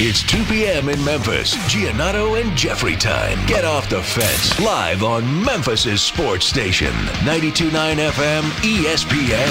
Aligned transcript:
It's 0.00 0.22
2 0.22 0.44
p.m. 0.44 0.88
in 0.88 1.04
Memphis. 1.04 1.56
Giannotto 1.66 2.40
and 2.40 2.56
Jeffrey 2.56 2.94
time. 2.94 3.44
Get 3.46 3.64
off 3.64 3.90
the 3.90 4.00
fence. 4.00 4.56
Live 4.60 5.02
on 5.02 5.24
Memphis's 5.42 6.00
sports 6.00 6.46
station. 6.46 6.92
92.9 7.26 7.72
FM 7.72 8.42
ESPN. 8.62 9.50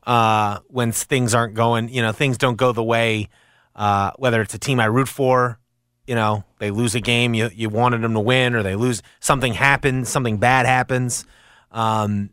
Uh, 0.09 0.61
when 0.69 0.91
things 0.91 1.35
aren't 1.35 1.55
going, 1.55 1.89
you 1.91 2.01
know, 2.01 2.13
things 2.13 2.39
don't 2.39 2.57
go 2.57 2.73
the 2.73 2.83
way 2.83 3.29
uh, 3.79 4.11
whether 4.17 4.43
it's 4.43 4.53
a 4.55 4.59
team 4.59 4.81
I 4.81 4.87
root 4.87 5.09
for, 5.09 5.59
you 6.07 6.17
know, 6.17 6.43
they 6.59 6.73
lose 6.73 6.97
a 6.97 7.01
game 7.01 7.33
you, 7.33 7.49
you 7.55 7.69
wanted 7.69 8.03
them 8.03 8.13
to 8.15 8.21
win, 8.21 8.55
or 8.55 8.63
they 8.65 8.75
lose 8.75 9.03
something 9.21 9.55
happens, 9.55 10.09
something 10.09 10.39
bad 10.39 10.67
happens. 10.67 11.25
Um, 11.71 12.31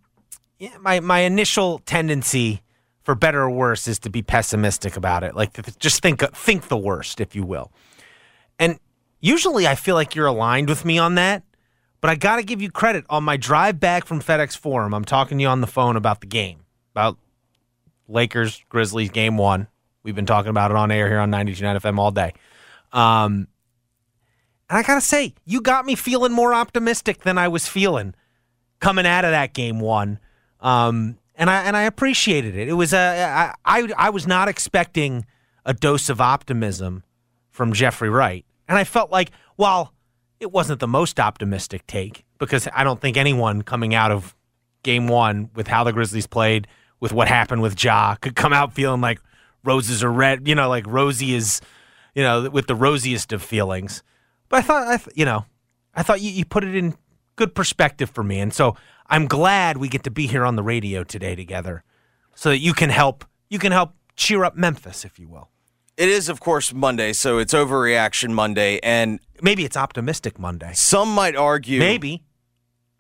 yeah, 0.58 0.76
my 0.80 1.02
my 1.02 1.20
initial 1.20 1.80
tendency, 1.80 2.64
for 3.04 3.14
better 3.14 3.44
or 3.44 3.52
worse, 3.52 3.88
is 3.88 4.00
to 4.00 4.10
be 4.10 4.24
pessimistic 4.24 4.98
about 4.98 5.24
it. 5.24 5.36
Like 5.36 5.78
just 5.78 6.02
think 6.02 6.22
think 6.34 6.68
the 6.68 6.78
worst, 6.78 7.22
if 7.22 7.36
you 7.36 7.44
will. 7.44 7.72
And 8.58 8.80
usually, 9.20 9.68
I 9.68 9.76
feel 9.76 9.94
like 9.94 10.16
you're 10.16 10.26
aligned 10.26 10.68
with 10.68 10.84
me 10.84 10.98
on 10.98 11.16
that. 11.16 11.44
But 12.02 12.10
I 12.10 12.16
got 12.16 12.38
to 12.38 12.44
give 12.44 12.62
you 12.62 12.72
credit 12.72 13.06
on 13.10 13.24
my 13.24 13.38
drive 13.38 13.80
back 13.80 14.06
from 14.06 14.22
FedEx 14.22 14.58
Forum. 14.58 14.94
I'm 14.94 15.06
talking 15.06 15.38
to 15.38 15.42
you 15.44 15.48
on 15.48 15.62
the 15.62 15.68
phone 15.68 15.96
about 15.96 16.22
the 16.22 16.28
game, 16.28 16.62
about 16.94 17.18
Lakers 18.08 18.64
Grizzlies 18.70 19.10
game 19.10 19.38
one. 19.38 19.68
We've 20.04 20.16
been 20.16 20.26
talking 20.26 20.50
about 20.50 20.72
it 20.72 20.78
on 20.78 20.92
air 20.92 21.08
here 21.08 21.20
on 21.20 21.32
92.9 21.32 21.82
FM 21.82 21.98
all 21.98 22.12
day. 22.12 22.34
Um, 22.92 23.48
and 24.70 24.78
I 24.78 24.84
got 24.84 24.96
to 24.96 25.02
say, 25.02 25.34
you 25.46 25.62
got 25.62 25.86
me 25.86 25.96
feeling 25.96 26.32
more 26.32 26.54
optimistic 26.54 27.22
than 27.22 27.38
I 27.38 27.48
was 27.48 27.68
feeling 27.68 28.14
coming 28.80 29.06
out 29.06 29.26
of 29.26 29.32
that 29.32 29.54
game 29.54 29.80
one. 29.80 30.20
Um, 30.60 31.18
and 31.36 31.50
I 31.50 31.64
and 31.64 31.76
I 31.76 31.84
appreciated 31.84 32.56
it. 32.56 32.68
It 32.68 32.74
was 32.74 32.94
a 32.94 33.54
I, 33.66 33.80
I 33.80 33.90
I 33.98 34.10
was 34.10 34.26
not 34.26 34.48
expecting 34.48 35.26
a 35.66 35.74
dose 35.74 36.10
of 36.10 36.22
optimism 36.22 37.04
from 37.50 37.74
Jeffrey 37.74 38.10
Wright, 38.10 38.46
and 38.68 38.78
I 38.78 38.84
felt 38.84 39.12
like 39.12 39.32
while 39.56 39.94
it 40.40 40.52
wasn't 40.52 40.80
the 40.80 40.88
most 40.88 41.20
optimistic 41.20 41.86
take 41.88 42.26
because 42.38 42.68
I 42.74 42.84
don't 42.84 43.02
think 43.02 43.18
anyone 43.18 43.62
coming 43.64 43.94
out 43.94 44.12
of 44.12 44.36
game 44.84 45.08
one 45.08 45.50
with 45.56 45.68
how 45.68 45.84
the 45.84 45.94
Grizzlies 45.94 46.28
played, 46.28 46.68
with 47.00 47.14
what 47.14 47.28
happened 47.28 47.62
with 47.62 47.82
Ja, 47.84 48.16
could 48.16 48.36
come 48.36 48.54
out 48.54 48.74
feeling 48.74 49.02
like 49.02 49.20
roses 49.64 50.04
are 50.04 50.12
red. 50.12 50.48
You 50.48 50.56
know, 50.56 50.70
like 50.70 50.86
Rosie 50.88 51.34
is, 51.36 51.62
you 52.14 52.24
know, 52.24 52.50
with 52.50 52.68
the 52.68 52.76
rosiest 52.76 53.34
of 53.34 53.42
feelings. 53.44 54.04
But 54.50 54.58
I 54.58 54.62
thought, 54.62 54.88
I 54.88 54.98
th- 54.98 55.16
you 55.18 55.26
know, 55.26 55.46
I 55.94 56.04
thought 56.04 56.22
you, 56.22 56.32
you 56.32 56.46
put 56.46 56.64
it 56.64 56.76
in 56.76 56.96
good 57.36 57.54
perspective 57.56 58.10
for 58.10 58.24
me, 58.24 58.40
and 58.40 58.54
so 58.54 58.76
I'm 59.08 59.28
glad 59.28 59.78
we 59.78 59.90
get 59.90 60.04
to 60.04 60.12
be 60.12 60.28
here 60.28 60.46
on 60.46 60.56
the 60.56 60.64
radio 60.64 61.04
today 61.04 61.36
together, 61.36 61.84
so 62.36 62.50
that 62.50 62.60
you 62.60 62.74
can 62.74 62.90
help 62.90 63.26
you 63.50 63.60
can 63.60 63.72
help 63.72 63.94
cheer 64.16 64.44
up 64.46 64.56
Memphis, 64.56 65.04
if 65.06 65.20
you 65.20 65.28
will. 65.28 65.50
It 65.98 66.10
is, 66.10 66.28
of 66.30 66.40
course, 66.40 66.74
Monday, 66.74 67.14
so 67.14 67.38
it's 67.38 67.54
overreaction 67.54 68.32
Monday, 68.34 68.80
and 68.84 69.20
Maybe 69.42 69.64
it's 69.66 69.78
optimistic 69.78 70.38
Monday. 70.40 70.72
some 70.74 71.10
might 71.14 71.36
argue 71.36 71.80
Maybe. 71.80 72.24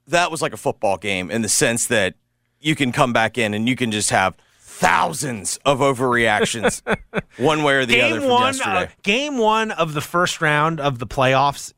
that 0.08 0.32
was 0.32 0.42
like 0.42 0.54
a 0.54 0.58
football 0.58 0.98
game 0.98 1.30
in 1.32 1.42
the 1.42 1.50
sense 1.50 1.88
that 1.88 2.16
you 2.66 2.76
can 2.76 2.92
come 2.92 3.14
back 3.14 3.38
in 3.38 3.54
and 3.54 3.70
you 3.70 3.76
can 3.76 3.92
just 3.92 4.10
have 4.10 4.36
thousands 4.60 5.58
of 5.66 5.80
overreactions 5.80 6.82
one 7.38 7.64
way 7.64 7.76
or 7.76 7.86
the 7.86 8.02
other 8.02 8.14
game 8.14 8.22
from 8.22 8.30
one, 8.30 8.56
yesterday. 8.56 8.84
uh, 8.84 8.88
game 9.04 9.38
one 9.38 9.72
of 9.72 9.94
the 9.94 10.02
first 10.02 10.42
round 10.42 10.80
of 10.80 10.98
the 10.98 11.06
playoffs 11.08 11.74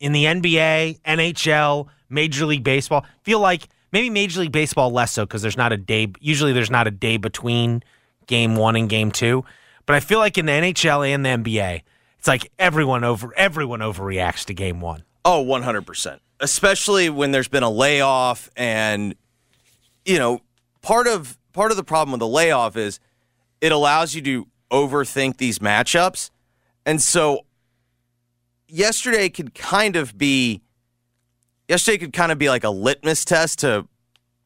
in 0.00 0.12
the 0.12 0.24
NBA, 0.24 1.00
NHL, 1.02 1.86
Major 2.08 2.46
League 2.46 2.64
Baseball. 2.64 3.04
Feel 3.22 3.40
like 3.40 3.68
maybe 3.92 4.08
Major 4.08 4.40
League 4.40 4.52
Baseball 4.52 4.90
less 4.90 5.12
so 5.12 5.24
because 5.24 5.42
there's 5.42 5.56
not 5.56 5.70
a 5.72 5.76
day. 5.76 6.10
Usually, 6.18 6.52
there's 6.52 6.70
not 6.70 6.86
a 6.86 6.90
day 6.90 7.18
between 7.18 7.82
game 8.26 8.56
one 8.56 8.74
and 8.74 8.88
game 8.88 9.12
two. 9.12 9.44
But 9.84 9.96
I 9.96 10.00
feel 10.00 10.18
like 10.18 10.38
in 10.38 10.46
the 10.46 10.52
NHL 10.52 11.06
and 11.06 11.24
the 11.24 11.28
NBA, 11.28 11.82
it's 12.18 12.26
like 12.26 12.50
everyone 12.58 13.04
over 13.04 13.32
everyone 13.36 13.80
overreacts 13.80 14.46
to 14.46 14.54
game 14.54 14.80
one. 14.80 15.04
Oh, 15.24 15.44
100%. 15.44 16.18
Especially 16.40 17.08
when 17.08 17.30
there's 17.30 17.46
been 17.46 17.62
a 17.62 17.70
layoff 17.70 18.50
and 18.56 19.14
you 20.04 20.18
know, 20.18 20.40
part 20.80 21.06
of 21.06 21.38
part 21.52 21.70
of 21.70 21.76
the 21.76 21.84
problem 21.84 22.12
with 22.12 22.20
the 22.20 22.28
layoff 22.28 22.76
is 22.76 22.98
it 23.60 23.72
allows 23.72 24.14
you 24.14 24.22
to 24.22 24.46
overthink 24.70 25.36
these 25.36 25.58
matchups. 25.58 26.30
And 26.84 27.00
so 27.00 27.46
yesterday 28.68 29.28
could 29.28 29.54
kind 29.54 29.96
of 29.96 30.16
be 30.16 30.62
yesterday 31.68 31.98
could 31.98 32.12
kind 32.12 32.32
of 32.32 32.38
be 32.38 32.48
like 32.48 32.64
a 32.64 32.70
litmus 32.70 33.24
test 33.24 33.60
to 33.60 33.86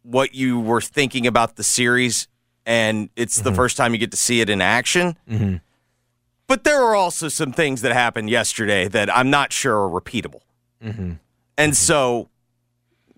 what 0.03 0.35
you 0.35 0.61
were 0.61 0.81
thinking 0.81 1.27
about 1.27 1.57
the 1.57 1.65
series 1.65 2.29
and 2.65 3.09
it's 3.17 3.41
the 3.41 3.51
mm-hmm. 3.51 3.57
first 3.57 3.77
time 3.77 3.93
you 3.93 3.99
get 3.99 4.11
to 4.11 4.17
see 4.17 4.41
it 4.41 4.51
in 4.51 4.61
action. 4.61 5.17
Mm-hmm. 5.31 5.57
But 6.49 6.65
there 6.65 6.83
are 6.83 6.95
also 6.95 7.29
some 7.29 7.53
things 7.53 7.83
that 7.83 7.93
happened 7.93 8.29
yesterday 8.29 8.89
that 8.89 9.15
I'm 9.15 9.31
not 9.31 9.53
sure 9.53 9.89
are 9.89 10.01
repeatable. 10.01 10.43
Mm-hmm. 10.85 11.13
And 11.59 11.77
so 11.77 12.29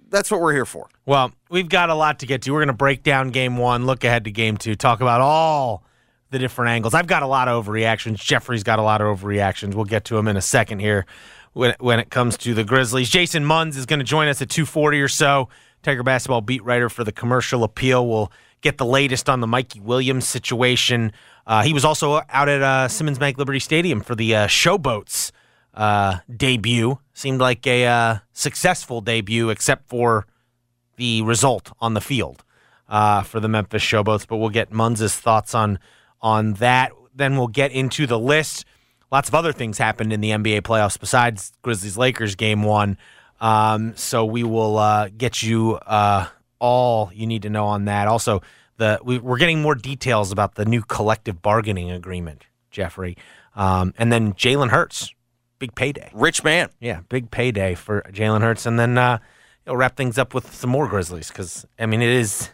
that's 0.09 0.31
what 0.31 0.41
we're 0.41 0.55
here 0.55 0.67
for. 0.67 0.89
Well, 1.09 1.33
we've 1.49 1.71
got 1.71 1.89
a 1.89 1.95
lot 1.95 2.19
to 2.19 2.27
get 2.27 2.43
to. 2.43 2.51
We're 2.53 2.59
going 2.59 2.67
to 2.67 2.75
break 2.75 3.03
down 3.03 3.31
game 3.31 3.57
one, 3.57 3.87
look 3.87 4.05
ahead 4.05 4.25
to 4.25 4.31
game 4.31 4.59
two, 4.59 4.75
talk 4.75 5.01
about 5.01 5.23
all 5.23 5.83
the 6.29 6.39
different 6.39 6.69
angles. 6.69 6.93
I've 6.93 7.07
got 7.07 7.23
a 7.23 7.27
lot 7.27 7.49
of 7.49 7.65
overreactions. 7.65 8.17
Jeffrey's 8.17 8.63
got 8.63 8.79
a 8.79 8.83
lot 8.83 9.01
of 9.01 9.19
overreactions. 9.19 9.73
We'll 9.73 9.87
get 9.87 10.05
to 10.05 10.17
them 10.17 10.29
in 10.29 10.37
a 10.37 10.43
second 10.43 10.81
here 10.81 11.07
when, 11.55 11.75
when 11.81 11.99
it 11.99 12.11
comes 12.11 12.37
to 12.37 12.53
the 12.53 12.63
Grizzlies. 12.63 13.09
Jason 13.09 13.43
Munz 13.47 13.79
is 13.79 13.87
going 13.87 14.01
to 14.01 14.05
join 14.05 14.29
us 14.29 14.43
at 14.43 14.51
240 14.51 15.01
or 15.01 15.09
so. 15.09 15.49
Tiger 15.83 16.03
basketball 16.03 16.43
beat 16.43 16.63
writer 16.63 16.91
for 16.91 17.05
the 17.05 17.13
commercial 17.13 17.65
appeal. 17.65 18.07
We'll 18.07 18.31
get 18.61 18.77
the 18.77 18.85
latest 18.85 19.31
on 19.31 19.41
the 19.41 19.47
Mikey 19.47 19.81
Williams 19.81 20.27
situation. 20.27 21.13
Uh, 21.47 21.63
he 21.63 21.73
was 21.73 21.87
also 21.87 22.21
out 22.29 22.51
at 22.51 22.61
uh, 22.61 22.87
Simmons 22.87 23.19
Bank 23.19 23.39
Liberty 23.39 23.61
Stadium 23.61 24.03
for 24.03 24.15
the 24.15 24.37
uh, 24.37 24.47
Showboats 24.47 25.33
uh, 25.73 26.19
debut. 26.37 26.99
Seemed 27.15 27.41
like 27.41 27.67
a 27.67 27.87
uh, 27.87 28.19
successful 28.35 29.01
debut, 29.01 29.49
except 29.49 29.89
for 29.89 30.27
the 30.99 31.23
result 31.23 31.73
on 31.81 31.95
the 31.95 32.01
field 32.03 32.45
uh, 32.89 33.23
for 33.23 33.41
the 33.41 33.49
Memphis 33.49 33.83
Showboats. 33.83 34.29
But 34.29 34.37
we'll 34.37 34.51
get 34.51 34.71
Munz's 34.71 35.17
thoughts 35.17 35.55
on 35.55 35.79
on 36.21 36.55
that. 36.55 36.93
Then 37.15 37.37
we'll 37.37 37.49
get 37.49 37.73
into 37.73 38.07
the 38.07 38.19
list. 38.19 38.67
lots 39.11 39.29
of 39.29 39.35
other 39.35 39.53
things 39.53 39.79
happened 39.79 40.13
in 40.13 40.21
the 40.21 40.31
NBA 40.31 40.63
playoffs 40.63 41.01
besides 41.01 41.53
Grizzlies 41.63 41.97
Lakers 41.97 42.35
game 42.35 42.63
one. 42.63 42.99
Um, 43.41 43.97
so 43.97 44.25
we 44.25 44.43
will 44.43 44.79
uh, 44.79 45.09
get 45.17 45.43
you 45.43 45.77
uh, 45.77 46.27
all 46.59 47.11
you 47.15 47.27
need 47.27 47.43
to 47.43 47.51
know 47.51 47.67
on 47.67 47.87
that. 47.87 48.09
Also, 48.09 48.43
the 48.77 49.01
we, 49.03 49.19
we're 49.19 49.39
getting 49.39 49.63
more 49.63 49.75
details 49.75 50.33
about 50.33 50.55
the 50.55 50.65
new 50.65 50.83
collective 50.83 51.41
bargaining 51.43 51.91
agreement, 51.91 52.47
Jeffrey, 52.71 53.17
um, 53.57 53.95
and 53.99 54.13
then 54.13 54.33
Jalen 54.35 54.71
Hurts, 54.71 55.15
big 55.59 55.75
payday. 55.75 56.11
Rich 56.15 56.45
man. 56.45 56.71
Yeah, 56.81 57.01
big 57.09 57.31
payday 57.31 57.75
for 57.75 58.03
Jalen 58.11 58.41
Hurts, 58.41 58.67
and 58.67 58.79
then 58.79 58.99
you'll 59.69 59.77
wrap 59.77 59.97
things 59.97 60.17
up 60.17 60.33
with 60.35 60.53
some 60.55 60.71
more 60.71 60.89
Grizzlies 60.89 61.29
because 61.29 61.67
I 61.79 61.87
mean 61.87 62.03
it 62.03 62.09
is. 62.09 62.51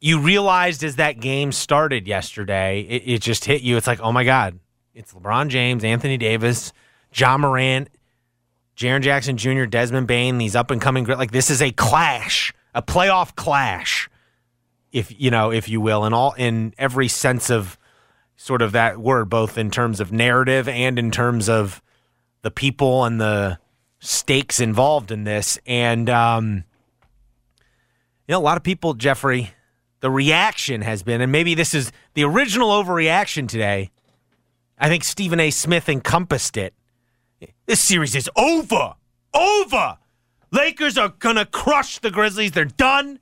You 0.00 0.18
realized 0.18 0.82
as 0.82 0.96
that 0.96 1.20
game 1.20 1.52
started 1.52 2.06
yesterday, 2.06 2.80
it, 2.80 3.02
it 3.04 3.20
just 3.20 3.44
hit 3.44 3.60
you. 3.60 3.76
It's 3.76 3.86
like, 3.86 4.00
oh 4.00 4.12
my 4.12 4.24
god, 4.24 4.58
it's 4.94 5.12
LeBron 5.12 5.48
James, 5.48 5.84
Anthony 5.84 6.16
Davis, 6.16 6.72
Ja 7.12 7.36
Morant, 7.36 7.88
Jaren 8.76 9.02
Jackson 9.02 9.36
Jr., 9.36 9.64
Desmond 9.64 10.06
Bane, 10.06 10.38
these 10.38 10.56
up 10.56 10.70
and 10.70 10.80
coming 10.80 11.04
like 11.04 11.32
this 11.32 11.50
is 11.50 11.60
a 11.60 11.70
clash, 11.72 12.54
a 12.74 12.80
playoff 12.80 13.34
clash, 13.34 14.08
if 14.92 15.12
you 15.20 15.30
know, 15.30 15.50
if 15.50 15.68
you 15.68 15.80
will, 15.80 16.06
in 16.06 16.14
all 16.14 16.32
in 16.34 16.72
every 16.78 17.08
sense 17.08 17.50
of 17.50 17.76
sort 18.36 18.62
of 18.62 18.72
that 18.72 18.98
word, 18.98 19.28
both 19.28 19.58
in 19.58 19.70
terms 19.70 20.00
of 20.00 20.12
narrative 20.12 20.66
and 20.66 20.98
in 20.98 21.10
terms 21.10 21.48
of 21.48 21.82
the 22.40 22.50
people 22.50 23.04
and 23.04 23.20
the 23.20 23.58
stakes 24.00 24.58
involved 24.60 25.12
in 25.12 25.24
this. 25.24 25.58
And 25.66 26.10
um, 26.10 26.64
you 28.26 28.32
know, 28.32 28.38
a 28.38 28.40
lot 28.40 28.56
of 28.56 28.62
people, 28.62 28.94
Jeffrey, 28.94 29.52
the 30.00 30.10
reaction 30.10 30.80
has 30.82 31.02
been, 31.02 31.20
and 31.20 31.30
maybe 31.30 31.54
this 31.54 31.74
is 31.74 31.92
the 32.14 32.24
original 32.24 32.70
overreaction 32.70 33.48
today. 33.48 33.90
I 34.78 34.88
think 34.88 35.04
Stephen 35.04 35.38
A. 35.38 35.50
Smith 35.50 35.88
encompassed 35.88 36.56
it. 36.56 36.74
This 37.66 37.80
series 37.80 38.14
is 38.14 38.28
over. 38.36 38.94
Over. 39.34 39.98
Lakers 40.50 40.98
are 40.98 41.10
going 41.10 41.36
to 41.36 41.44
crush 41.44 41.98
the 41.98 42.10
Grizzlies. 42.10 42.52
They're 42.52 42.64
done. 42.64 43.20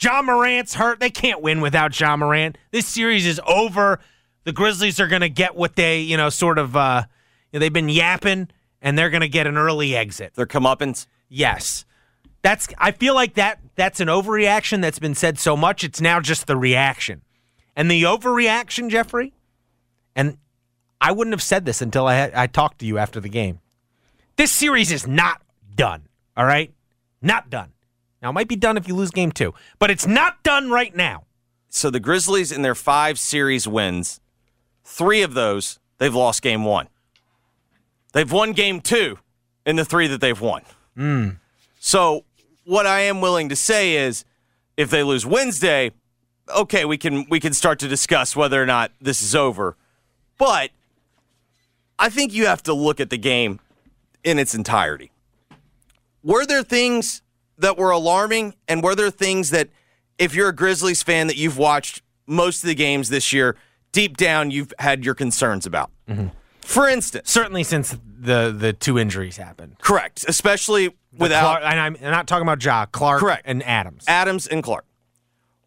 Ja 0.00 0.22
Morant's 0.22 0.74
hurt. 0.74 1.00
They 1.00 1.10
can't 1.10 1.42
win 1.42 1.60
without 1.60 1.98
Ja 1.98 2.16
Morant. 2.16 2.58
This 2.70 2.86
series 2.86 3.26
is 3.26 3.40
over. 3.46 4.00
The 4.44 4.52
Grizzlies 4.52 5.00
are 5.00 5.06
going 5.06 5.22
to 5.22 5.28
get 5.28 5.54
what 5.54 5.76
they, 5.76 6.00
you 6.00 6.16
know, 6.16 6.28
sort 6.28 6.58
of, 6.58 6.76
uh, 6.76 7.04
you 7.52 7.58
know, 7.58 7.60
they've 7.60 7.72
been 7.72 7.88
yapping, 7.88 8.48
and 8.86 8.96
they're 8.96 9.10
going 9.10 9.20
to 9.20 9.28
get 9.28 9.48
an 9.48 9.56
early 9.56 9.96
exit. 9.96 10.34
Their 10.34 10.46
comeuppance. 10.46 11.08
Yes. 11.28 11.84
That's 12.42 12.68
I 12.78 12.92
feel 12.92 13.16
like 13.16 13.34
that 13.34 13.58
that's 13.74 13.98
an 13.98 14.06
overreaction 14.06 14.80
that's 14.80 15.00
been 15.00 15.16
said 15.16 15.40
so 15.40 15.56
much 15.56 15.82
it's 15.82 16.00
now 16.00 16.20
just 16.20 16.46
the 16.46 16.56
reaction. 16.56 17.22
And 17.74 17.90
the 17.90 18.04
overreaction, 18.04 18.88
Jeffrey, 18.88 19.34
and 20.14 20.38
I 21.00 21.10
wouldn't 21.10 21.34
have 21.34 21.42
said 21.42 21.64
this 21.64 21.82
until 21.82 22.06
I 22.06 22.14
had, 22.14 22.34
I 22.34 22.46
talked 22.46 22.78
to 22.78 22.86
you 22.86 22.96
after 22.96 23.18
the 23.18 23.28
game. 23.28 23.58
This 24.36 24.52
series 24.52 24.92
is 24.92 25.04
not 25.04 25.42
done, 25.74 26.06
all 26.36 26.46
right? 26.46 26.72
Not 27.20 27.50
done. 27.50 27.72
Now 28.22 28.30
it 28.30 28.34
might 28.34 28.48
be 28.48 28.54
done 28.54 28.76
if 28.76 28.86
you 28.86 28.94
lose 28.94 29.10
game 29.10 29.32
2, 29.32 29.52
but 29.80 29.90
it's 29.90 30.06
not 30.06 30.44
done 30.44 30.70
right 30.70 30.94
now. 30.94 31.24
So 31.68 31.90
the 31.90 31.98
Grizzlies 31.98 32.52
in 32.52 32.62
their 32.62 32.76
5 32.76 33.18
series 33.18 33.66
wins, 33.66 34.20
3 34.84 35.22
of 35.22 35.34
those 35.34 35.80
they've 35.98 36.14
lost 36.14 36.40
game 36.40 36.64
1. 36.64 36.88
They've 38.16 38.32
won 38.32 38.52
game 38.52 38.80
2 38.80 39.18
in 39.66 39.76
the 39.76 39.84
3 39.84 40.06
that 40.06 40.22
they've 40.22 40.40
won. 40.40 40.62
Mm. 40.96 41.36
So 41.78 42.24
what 42.64 42.86
I 42.86 43.00
am 43.00 43.20
willing 43.20 43.50
to 43.50 43.56
say 43.56 43.94
is 43.94 44.24
if 44.78 44.88
they 44.88 45.02
lose 45.02 45.26
Wednesday, 45.26 45.90
okay, 46.48 46.86
we 46.86 46.96
can 46.96 47.26
we 47.28 47.40
can 47.40 47.52
start 47.52 47.78
to 47.80 47.88
discuss 47.88 48.34
whether 48.34 48.62
or 48.62 48.64
not 48.64 48.90
this 49.02 49.20
is 49.20 49.34
over. 49.34 49.76
But 50.38 50.70
I 51.98 52.08
think 52.08 52.32
you 52.32 52.46
have 52.46 52.62
to 52.62 52.72
look 52.72 53.00
at 53.00 53.10
the 53.10 53.18
game 53.18 53.60
in 54.24 54.38
its 54.38 54.54
entirety. 54.54 55.12
Were 56.22 56.46
there 56.46 56.62
things 56.62 57.20
that 57.58 57.76
were 57.76 57.90
alarming 57.90 58.54
and 58.66 58.82
were 58.82 58.94
there 58.94 59.10
things 59.10 59.50
that 59.50 59.68
if 60.16 60.34
you're 60.34 60.48
a 60.48 60.56
Grizzlies 60.56 61.02
fan 61.02 61.26
that 61.26 61.36
you've 61.36 61.58
watched 61.58 62.00
most 62.26 62.62
of 62.62 62.68
the 62.68 62.74
games 62.74 63.10
this 63.10 63.34
year, 63.34 63.56
deep 63.92 64.16
down 64.16 64.50
you've 64.50 64.72
had 64.78 65.04
your 65.04 65.14
concerns 65.14 65.66
about? 65.66 65.90
Mm-hmm. 66.08 66.28
For 66.66 66.88
instance, 66.88 67.30
certainly 67.30 67.62
since 67.62 67.96
the 68.18 68.52
the 68.56 68.72
two 68.72 68.98
injuries 68.98 69.36
happened. 69.36 69.76
Correct, 69.78 70.24
especially 70.26 70.92
without. 71.16 71.60
Clark, 71.60 71.62
and 71.64 71.80
I'm 71.80 71.96
not 72.02 72.26
talking 72.26 72.42
about 72.42 72.62
Ja, 72.62 72.86
Clark, 72.86 73.20
correct, 73.20 73.42
and 73.44 73.62
Adams. 73.62 74.04
Adams 74.08 74.48
and 74.48 74.64
Clark. 74.64 74.84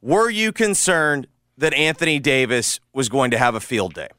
Were 0.01 0.29
you 0.29 0.51
concerned 0.51 1.27
that 1.57 1.73
Anthony 1.73 2.19
Davis 2.19 2.81
was 2.93 3.07
going 3.07 3.31
to 3.31 3.37
have 3.37 3.55
a 3.55 3.61
field 3.61 3.93
day? 3.93 4.09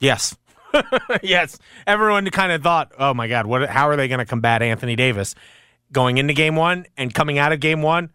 Yes. 0.00 0.34
yes. 1.22 1.58
Everyone 1.86 2.28
kind 2.30 2.50
of 2.50 2.62
thought, 2.62 2.92
"Oh 2.98 3.12
my 3.12 3.28
God, 3.28 3.44
what? 3.44 3.68
How 3.68 3.90
are 3.90 3.96
they 3.96 4.08
going 4.08 4.20
to 4.20 4.24
combat 4.24 4.62
Anthony 4.62 4.96
Davis?" 4.96 5.34
Going 5.92 6.16
into 6.16 6.32
Game 6.32 6.56
One 6.56 6.86
and 6.96 7.12
coming 7.12 7.36
out 7.36 7.52
of 7.52 7.60
Game 7.60 7.82
One, 7.82 8.08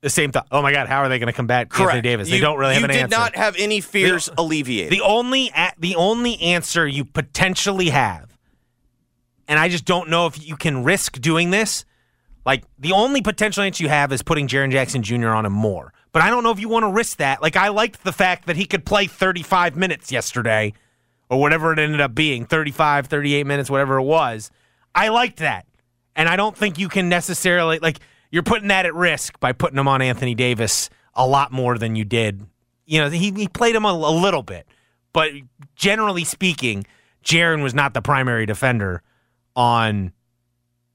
the 0.00 0.10
same 0.10 0.32
thought. 0.32 0.46
Oh 0.50 0.62
my 0.62 0.72
God, 0.72 0.88
how 0.88 0.98
are 0.98 1.08
they 1.08 1.18
going 1.18 1.28
to 1.28 1.32
combat 1.32 1.68
Correct. 1.68 1.96
Anthony 1.96 2.02
Davis? 2.02 2.28
They 2.28 2.36
you, 2.36 2.40
don't 2.40 2.58
really 2.58 2.74
have 2.74 2.84
an 2.84 2.90
answer. 2.90 3.00
you 3.00 3.06
did 3.06 3.10
not 3.10 3.36
have 3.36 3.56
any 3.58 3.80
fears 3.80 4.26
the, 4.26 4.40
alleviated. 4.40 4.92
The 4.92 5.02
only 5.02 5.52
the 5.78 5.96
only 5.96 6.40
answer 6.40 6.86
you 6.86 7.04
potentially 7.04 7.90
have, 7.90 8.36
and 9.46 9.58
I 9.58 9.68
just 9.68 9.84
don't 9.84 10.08
know 10.08 10.26
if 10.26 10.46
you 10.46 10.56
can 10.56 10.84
risk 10.84 11.20
doing 11.20 11.50
this. 11.50 11.84
Like 12.46 12.64
the 12.78 12.92
only 12.92 13.20
potential 13.20 13.62
answer 13.62 13.82
you 13.82 13.90
have 13.90 14.12
is 14.12 14.22
putting 14.22 14.48
Jaren 14.48 14.70
Jackson 14.70 15.02
Jr. 15.02 15.28
on 15.28 15.44
him 15.44 15.52
more. 15.52 15.92
But 16.12 16.22
I 16.22 16.30
don't 16.30 16.42
know 16.42 16.50
if 16.50 16.60
you 16.60 16.68
want 16.68 16.84
to 16.84 16.90
risk 16.90 17.18
that. 17.18 17.42
Like 17.42 17.56
I 17.56 17.68
liked 17.68 18.04
the 18.04 18.12
fact 18.12 18.46
that 18.46 18.56
he 18.56 18.64
could 18.64 18.86
play 18.86 19.06
35 19.06 19.76
minutes 19.76 20.10
yesterday 20.10 20.72
or 21.28 21.38
whatever 21.38 21.72
it 21.72 21.78
ended 21.78 22.00
up 22.00 22.14
being, 22.14 22.46
35, 22.46 23.06
38 23.06 23.46
minutes, 23.46 23.68
whatever 23.68 23.98
it 23.98 24.04
was. 24.04 24.50
I 24.94 25.08
liked 25.08 25.38
that. 25.38 25.66
And 26.16 26.28
I 26.28 26.36
don't 26.36 26.56
think 26.56 26.78
you 26.78 26.88
can 26.88 27.08
necessarily 27.08 27.78
like 27.80 28.00
you're 28.30 28.42
putting 28.42 28.68
that 28.68 28.86
at 28.86 28.94
risk 28.94 29.38
by 29.40 29.52
putting 29.52 29.78
him 29.78 29.88
on 29.88 30.02
Anthony 30.02 30.34
Davis 30.34 30.90
a 31.14 31.26
lot 31.26 31.52
more 31.52 31.78
than 31.78 31.96
you 31.96 32.04
did. 32.04 32.46
You 32.86 33.00
know, 33.00 33.10
he, 33.10 33.30
he 33.32 33.48
played 33.48 33.74
him 33.74 33.84
a, 33.84 33.90
a 33.90 34.12
little 34.12 34.42
bit, 34.42 34.66
but 35.12 35.32
generally 35.74 36.24
speaking, 36.24 36.86
Jaren 37.24 37.62
was 37.62 37.74
not 37.74 37.94
the 37.94 38.02
primary 38.02 38.46
defender 38.46 39.02
on 39.56 40.12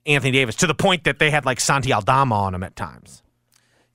Anthony 0.05 0.31
Davis 0.31 0.55
to 0.55 0.67
the 0.67 0.73
point 0.73 1.03
that 1.03 1.19
they 1.19 1.29
had 1.29 1.45
like 1.45 1.59
Santi 1.59 1.93
Aldama 1.93 2.35
on 2.35 2.55
him 2.55 2.63
at 2.63 2.75
times. 2.75 3.21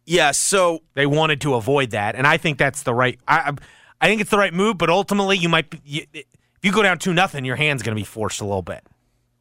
Yeah, 0.06 0.30
so 0.30 0.80
they 0.94 1.06
wanted 1.06 1.40
to 1.42 1.54
avoid 1.54 1.90
that, 1.90 2.14
and 2.14 2.26
I 2.26 2.38
think 2.38 2.56
that's 2.56 2.82
the 2.82 2.94
right. 2.94 3.18
I, 3.28 3.52
I 4.00 4.06
think 4.06 4.22
it's 4.22 4.30
the 4.30 4.38
right 4.38 4.54
move, 4.54 4.78
but 4.78 4.88
ultimately, 4.88 5.36
you 5.36 5.50
might 5.50 5.68
be, 5.68 5.80
you, 5.84 6.02
if 6.14 6.24
you 6.62 6.72
go 6.72 6.82
down 6.82 6.98
two 6.98 7.12
nothing, 7.12 7.44
your 7.44 7.56
hand's 7.56 7.82
going 7.82 7.94
to 7.94 8.00
be 8.00 8.06
forced 8.06 8.40
a 8.40 8.44
little 8.44 8.62
bit. 8.62 8.86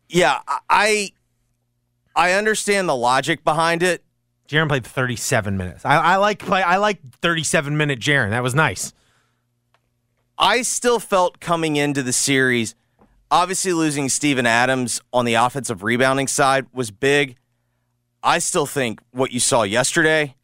Yeah, 0.09 0.39
I 0.69 1.11
I 2.17 2.31
understand 2.31 2.89
the 2.89 2.95
logic 2.95 3.43
behind 3.43 3.83
it. 3.83 4.03
Jaren 4.49 4.67
played 4.67 4.85
37 4.85 5.55
minutes. 5.55 5.85
I, 5.85 5.97
I 5.97 6.15
like 6.15 6.39
play. 6.39 6.63
I 6.63 6.77
like 6.77 6.99
37 7.21 7.77
minute 7.77 7.99
Jaren. 7.99 8.31
That 8.31 8.41
was 8.41 8.55
nice. 8.55 8.91
I 10.37 10.63
still 10.63 10.99
felt 10.99 11.39
coming 11.39 11.75
into 11.75 12.01
the 12.01 12.13
series, 12.13 12.73
obviously 13.29 13.73
losing 13.73 14.09
Steven 14.09 14.45
Adams 14.45 14.99
on 15.13 15.25
the 15.25 15.35
offensive 15.35 15.83
rebounding 15.83 16.27
side 16.27 16.65
was 16.73 16.91
big. 16.91 17.35
I 18.23 18.39
still 18.39 18.65
think 18.65 18.99
what 19.11 19.31
you 19.31 19.39
saw 19.39 19.63
yesterday, 19.63 20.35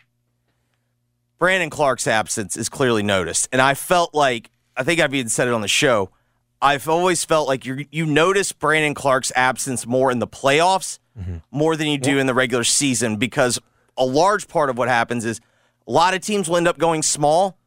Brandon 1.40 1.70
Clark's 1.70 2.08
absence 2.08 2.56
is 2.56 2.70
clearly 2.70 3.04
noticed. 3.04 3.50
And 3.52 3.62
I 3.62 3.74
felt 3.74 4.14
like, 4.14 4.52
I 4.78 4.84
think 4.84 5.00
I've 5.00 5.14
even 5.14 5.30
said 5.30 5.48
it 5.48 5.54
on 5.54 5.62
the 5.62 5.68
show, 5.68 6.12
I've 6.62 6.88
always 6.88 7.26
felt 7.26 7.48
like 7.48 7.66
you 7.66 7.86
you 7.92 8.06
notice 8.06 8.52
Brandon 8.52 8.94
Clark's 8.94 9.32
absence 9.36 9.86
more 9.86 10.12
in 10.12 10.20
the 10.20 10.28
playoffs 10.28 11.00
mm-hmm. 11.20 11.38
more 11.52 11.76
than 11.76 11.88
you 11.88 11.98
do 11.98 12.18
in 12.18 12.28
the 12.28 12.34
regular 12.34 12.64
season 12.64 13.18
because 13.18 13.60
a 13.98 14.06
large 14.06 14.48
part 14.48 14.70
of 14.70 14.78
what 14.78 14.88
happens 14.88 15.26
is 15.26 15.40
a 15.88 15.92
lot 15.92 16.14
of 16.14 16.22
teams 16.22 16.50
will 16.50 16.58
end 16.58 16.68
up 16.68 16.78
going 16.78 17.04
small. 17.04 17.58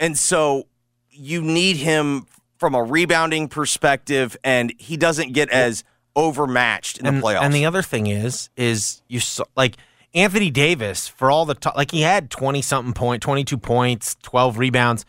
And 0.00 0.18
so 0.18 0.66
you 1.10 1.42
need 1.42 1.76
him 1.76 2.26
from 2.58 2.74
a 2.74 2.82
rebounding 2.82 3.48
perspective, 3.48 4.36
and 4.44 4.72
he 4.78 4.96
doesn't 4.96 5.32
get 5.32 5.50
as 5.50 5.84
overmatched 6.16 6.98
in 6.98 7.06
and, 7.06 7.18
the 7.18 7.22
playoffs. 7.22 7.42
And 7.42 7.54
the 7.54 7.66
other 7.66 7.82
thing 7.82 8.06
is, 8.06 8.48
is 8.56 9.02
you 9.08 9.20
saw 9.20 9.44
like 9.56 9.76
Anthony 10.14 10.50
Davis 10.50 11.08
for 11.08 11.30
all 11.30 11.44
the 11.44 11.56
like 11.76 11.90
he 11.90 12.02
had 12.02 12.30
twenty 12.30 12.62
something 12.62 12.94
point, 12.94 13.22
twenty 13.22 13.44
two 13.44 13.58
points, 13.58 14.16
twelve 14.22 14.58
rebounds. 14.58 15.04